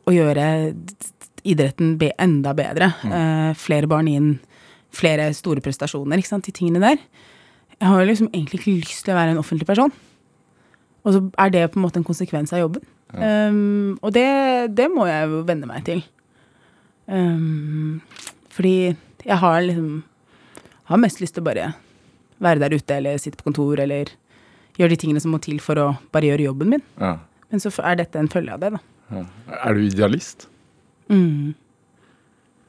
å 0.03 0.17
gjøre 0.17 0.47
idretten 1.43 1.97
enda 2.19 2.55
bedre. 2.55 2.93
Eh, 3.07 3.53
flere 3.59 3.91
barn 3.91 4.11
inn, 4.11 4.33
flere 4.93 5.31
store 5.37 5.63
prestasjoner, 5.65 6.21
ikke 6.21 6.33
sant, 6.35 6.47
de 6.47 6.55
tingene 6.55 6.83
der. 6.83 7.03
Jeg 7.79 7.89
har 7.89 8.01
jo 8.01 8.09
liksom 8.09 8.31
egentlig 8.33 8.61
ikke 8.61 8.79
lyst 8.83 9.05
til 9.07 9.15
å 9.15 9.19
være 9.19 9.35
en 9.35 9.41
offentlig 9.43 9.67
person. 9.67 9.93
Og 11.03 11.15
så 11.17 11.23
er 11.43 11.51
det 11.51 11.71
på 11.73 11.81
en 11.81 11.87
måte 11.87 11.99
en 11.99 12.07
konsekvens 12.07 12.53
av 12.55 12.63
jobben. 12.63 12.85
Um, 13.13 13.99
og 14.01 14.13
det, 14.15 14.29
det 14.73 14.87
må 14.93 15.05
jeg 15.09 15.29
jo 15.29 15.43
venne 15.49 15.69
meg 15.69 15.83
til. 15.89 16.05
Um, 17.11 18.01
fordi 18.55 18.95
jeg 19.27 19.37
har 19.43 19.59
liksom 19.67 20.05
Har 20.87 21.01
mest 21.03 21.21
lyst 21.21 21.35
til 21.35 21.43
å 21.43 21.47
bare 21.47 21.67
være 22.43 22.63
der 22.63 22.75
ute 22.75 22.95
eller 22.97 23.19
sitte 23.21 23.39
på 23.39 23.47
kontor 23.49 23.81
eller 23.81 24.11
gjøre 24.79 24.93
de 24.93 24.99
tingene 24.99 25.21
som 25.23 25.33
må 25.33 25.39
til 25.43 25.61
for 25.63 25.79
å 25.79 25.87
bare 26.13 26.33
gjøre 26.33 26.49
jobben 26.49 26.73
min. 26.75 26.83
Ja. 27.01 27.17
Men 27.53 27.63
så 27.63 27.71
er 27.87 28.01
dette 28.01 28.19
en 28.19 28.31
følge 28.33 28.55
av 28.55 28.63
det, 28.63 28.73
da. 28.75 28.81
Ja. 29.13 29.23
Er 29.63 29.77
du 29.77 29.85
idealist? 29.85 30.49
Mm. 31.09 31.55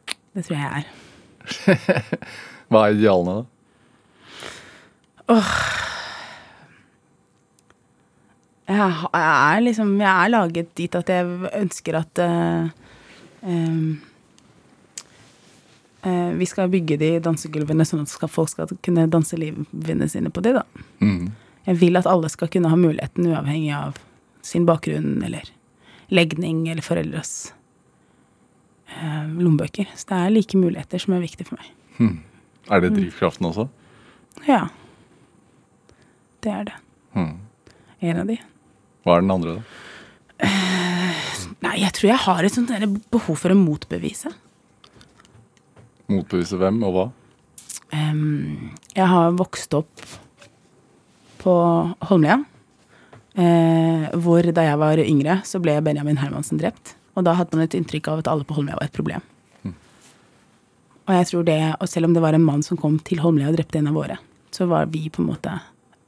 Det 0.05 0.45
tror 0.45 0.57
jeg 0.57 0.63
jeg 0.63 0.83
er. 0.83 1.02
Hva 2.71 2.87
er 2.87 2.95
idealene, 2.97 3.41
da? 3.41 3.49
Jeg, 8.67 8.79
jeg 9.13 9.55
er 9.55 9.61
liksom 9.63 9.93
Jeg 10.01 10.11
er 10.11 10.31
laget 10.31 10.73
dit 10.75 10.95
at 10.95 11.11
jeg 11.11 11.51
ønsker 11.59 11.97
at 11.99 12.21
uh, 12.23 12.67
um, 13.41 14.01
uh, 16.05 16.31
Vi 16.39 16.47
skal 16.49 16.71
bygge 16.71 16.99
de 16.99 17.11
dansegulvene 17.23 17.87
sånn 17.87 18.03
at 18.03 18.31
folk 18.31 18.51
skal 18.51 18.71
kunne 18.83 19.07
danse 19.11 19.39
livene 19.39 20.09
sine 20.11 20.31
på 20.33 20.43
de, 20.43 20.57
da. 20.59 20.63
Mm. 21.03 21.31
Jeg 21.67 21.79
vil 21.79 21.99
at 21.99 22.07
alle 22.09 22.31
skal 22.31 22.51
kunne 22.51 22.71
ha 22.71 22.79
muligheten 22.79 23.27
uavhengig 23.31 23.71
av 23.75 23.99
sin 24.43 24.67
bakgrunn 24.67 25.21
eller 25.23 25.47
legning 26.11 26.65
eller 26.67 26.83
foreldres 26.83 27.53
lommebøker. 29.39 29.89
Så 29.95 30.09
det 30.09 30.19
er 30.19 30.33
like 30.33 30.59
muligheter 30.59 31.01
som 31.01 31.15
er 31.15 31.23
viktig 31.23 31.47
for 31.47 31.59
meg. 31.59 31.71
Er 32.71 32.83
det 32.83 32.93
drivkraften 32.95 33.47
også? 33.49 33.67
Ja. 34.47 34.67
Det 36.43 36.51
er 36.51 36.69
det. 36.69 36.77
Hmm. 37.15 37.35
En 38.03 38.21
av 38.23 38.29
de. 38.29 38.37
Hva 39.03 39.17
er 39.17 39.25
den 39.25 39.33
andre, 39.35 39.57
da? 39.57 39.63
Nei, 41.63 41.77
jeg 41.79 41.93
tror 41.95 42.09
jeg 42.09 42.23
har 42.25 42.43
et 42.43 42.55
sånt 42.55 42.71
behov 43.13 43.37
for 43.39 43.53
å 43.53 43.57
motbevise. 43.57 44.31
Motbevise 46.11 46.59
hvem 46.59 46.81
og 46.83 46.95
hva? 46.95 47.05
Um, 47.93 48.73
jeg 48.95 49.07
har 49.07 49.35
vokst 49.37 49.75
opp 49.77 50.03
på 51.43 51.53
Holmlia. 52.09 52.41
Eh, 53.33 54.09
hvor 54.21 54.45
da 54.53 54.65
jeg 54.67 54.77
var 54.77 54.99
yngre, 55.01 55.39
så 55.47 55.61
ble 55.61 55.79
Benjamin 55.85 56.19
Hermansen 56.21 56.59
drept. 56.61 56.93
Og 57.13 57.25
da 57.27 57.35
hadde 57.37 57.57
man 57.57 57.67
et 57.67 57.77
inntrykk 57.77 58.09
av 58.09 58.23
at 58.23 58.29
alle 58.31 58.47
på 58.47 58.57
Holmlia 58.57 58.79
var 58.79 58.89
et 58.89 58.95
problem. 58.95 59.23
Og 61.03 61.17
jeg 61.17 61.27
tror 61.29 61.43
det, 61.47 61.59
og 61.83 61.89
selv 61.91 62.07
om 62.07 62.13
det 62.15 62.23
var 62.23 62.35
en 62.35 62.45
mann 62.45 62.63
som 62.63 62.79
kom 62.79 62.95
til 63.03 63.19
Holmlia 63.19 63.49
og 63.51 63.57
drepte 63.57 63.81
en 63.81 63.89
av 63.91 63.97
våre, 63.97 64.17
så 64.55 64.67
var 64.71 64.87
vi 64.93 65.09
på 65.11 65.21
en 65.21 65.29
måte 65.33 65.57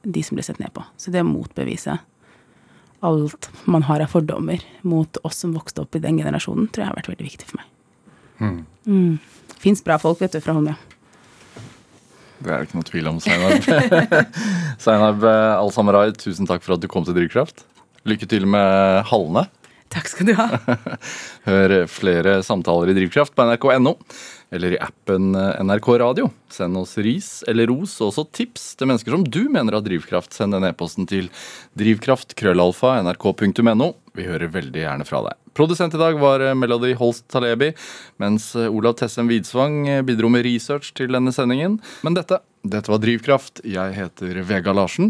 de 0.06 0.22
som 0.24 0.38
ble 0.38 0.44
sett 0.46 0.60
ned 0.62 0.72
på. 0.72 0.84
Så 0.96 1.12
det 1.12 1.20
å 1.20 1.28
motbevise 1.28 1.98
alt 3.04 3.50
man 3.68 3.84
har 3.84 4.00
av 4.00 4.12
fordommer 4.14 4.62
mot 4.88 5.18
oss 5.26 5.42
som 5.44 5.52
vokste 5.52 5.84
opp 5.84 5.98
i 5.98 6.02
den 6.02 6.16
generasjonen, 6.22 6.70
tror 6.72 6.86
jeg 6.86 6.90
har 6.90 6.96
vært 6.96 7.10
veldig 7.12 7.26
viktig 7.26 7.48
for 7.50 7.60
meg. 7.60 8.62
Mm. 8.86 9.18
Fins 9.60 9.84
bra 9.84 9.98
folk, 10.00 10.22
vet 10.22 10.36
du, 10.36 10.40
fra 10.40 10.56
Holmlia. 10.56 10.78
Det 12.36 12.52
er 12.52 12.60
det 12.60 12.68
ikke 12.68 12.80
noe 12.80 12.88
tvil 12.88 13.10
om, 13.10 13.20
Seinab. 13.20 13.68
Zainab 14.80 15.24
eh, 15.28 15.52
Al-Samarai, 15.56 16.10
tusen 16.20 16.48
takk 16.48 16.64
for 16.64 16.76
at 16.76 16.82
du 16.82 16.88
kom 16.92 17.04
til 17.04 17.16
Drivkraft. 17.16 17.64
Lykke 18.08 18.28
til 18.30 18.48
med 18.48 19.04
hallene. 19.10 19.46
Takk 19.92 20.08
skal 20.10 20.28
du 20.28 20.34
ha. 20.38 20.46
Hør 21.48 21.70
flere 21.90 22.38
samtaler 22.46 22.92
i 22.92 22.96
Drivkraft 22.98 23.34
på 23.36 23.46
nrk.no 23.46 23.92
eller 24.54 24.76
i 24.76 24.78
appen 24.78 25.32
NRK 25.66 25.88
Radio. 25.98 26.30
Send 26.52 26.76
oss 26.78 26.98
ris 27.02 27.42
eller 27.48 27.66
ros 27.70 28.00
og 28.00 28.08
også 28.12 28.24
tips 28.36 28.74
til 28.78 28.86
mennesker 28.90 29.10
som 29.14 29.24
du 29.24 29.48
mener 29.52 29.72
har 29.76 29.82
drivkraft. 29.84 30.32
Send 30.36 30.50
den 30.54 30.64
e-posten 30.68 31.06
til 31.10 31.26
drivkraft.krøllalfa.nrk.no. 31.78 33.88
Vi 34.16 34.24
hører 34.28 34.54
veldig 34.54 34.82
gjerne 34.84 35.04
fra 35.08 35.18
deg. 35.26 35.34
Produsent 35.56 35.94
i 35.96 36.00
dag 36.00 36.14
var 36.20 36.38
Melody 36.54 36.92
Holst 37.00 37.24
Talebi, 37.32 37.70
mens 38.22 38.42
Olav 38.56 38.94
Tessem 39.00 39.28
Widsvang 39.32 39.74
bidro 40.06 40.28
med 40.32 40.44
research 40.46 40.88
til 40.96 41.08
denne 41.16 41.32
sendingen. 41.34 41.72
Men 42.06 42.12
dette, 42.18 42.36
dette 42.62 42.90
var 42.92 43.00
Drivkraft. 43.02 43.54
Jeg 43.64 43.88
heter 43.96 44.32
Vega 44.46 44.72
Larsen. 44.76 45.06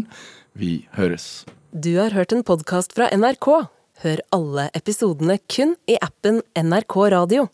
Vi 0.57 0.87
høres. 0.97 1.45
Du 1.75 1.97
har 1.99 2.11
hørt 2.15 2.31
en 2.33 2.43
podkast 2.47 2.95
fra 2.97 3.05
NRK. 3.13 3.76
Hør 4.03 4.19
alle 4.29 4.67
episodene 4.77 5.39
kun 5.49 5.71
i 5.89 5.95
appen 5.97 6.43
NRK 6.53 6.95
Radio. 7.15 7.47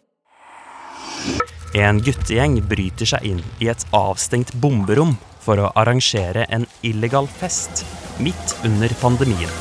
En 1.79 2.01
guttegjeng 2.03 2.57
bryter 2.67 3.07
seg 3.13 3.23
inn 3.29 3.39
i 3.63 3.69
et 3.71 3.85
avstengt 3.95 4.51
bomberom 4.59 5.15
for 5.45 5.61
å 5.63 5.69
arrangere 5.79 6.43
en 6.51 6.67
illegal 6.83 7.31
fest 7.31 7.85
midt 8.19 8.57
under 8.67 8.91
pandemien. 8.99 9.55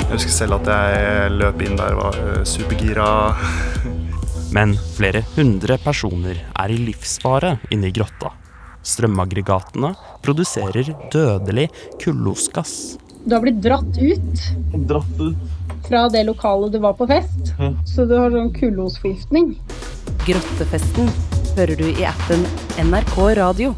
Jeg 0.00 0.08
husker 0.14 0.32
selv 0.32 0.56
at 0.62 0.72
jeg 0.72 1.36
løp 1.36 1.60
inn 1.60 1.76
der, 1.76 1.98
og 1.98 2.06
var 2.06 2.18
øh, 2.24 2.40
supergira. 2.48 3.08
Men 4.56 4.72
flere 4.96 5.26
hundre 5.36 5.76
personer 5.82 6.40
er 6.40 6.72
i 6.72 6.80
livsfare 6.88 7.58
inne 7.68 7.92
i 7.92 7.96
grotta. 8.00 8.32
Strømaggregatene 8.84 9.92
produserer 10.24 10.94
dødelig 11.12 11.68
kullosgass. 12.00 12.94
Du 13.24 13.34
har 13.34 13.40
blitt 13.40 13.62
dratt 13.62 13.98
ut. 13.98 14.40
Fra 15.88 16.08
det 16.08 16.24
lokalet 16.24 16.72
du 16.72 16.78
var 16.78 16.92
på 16.92 17.06
fest. 17.06 17.54
Så 17.88 18.04
du 18.04 18.16
har 18.18 18.30
sånn 18.34 18.52
kullosforgiftning. 18.56 19.54
Grottefesten 20.26 21.08
hører 21.56 21.76
du 21.80 21.86
i 21.88 22.04
appen 22.08 22.44
NRK 22.84 23.16
Radio. 23.40 23.74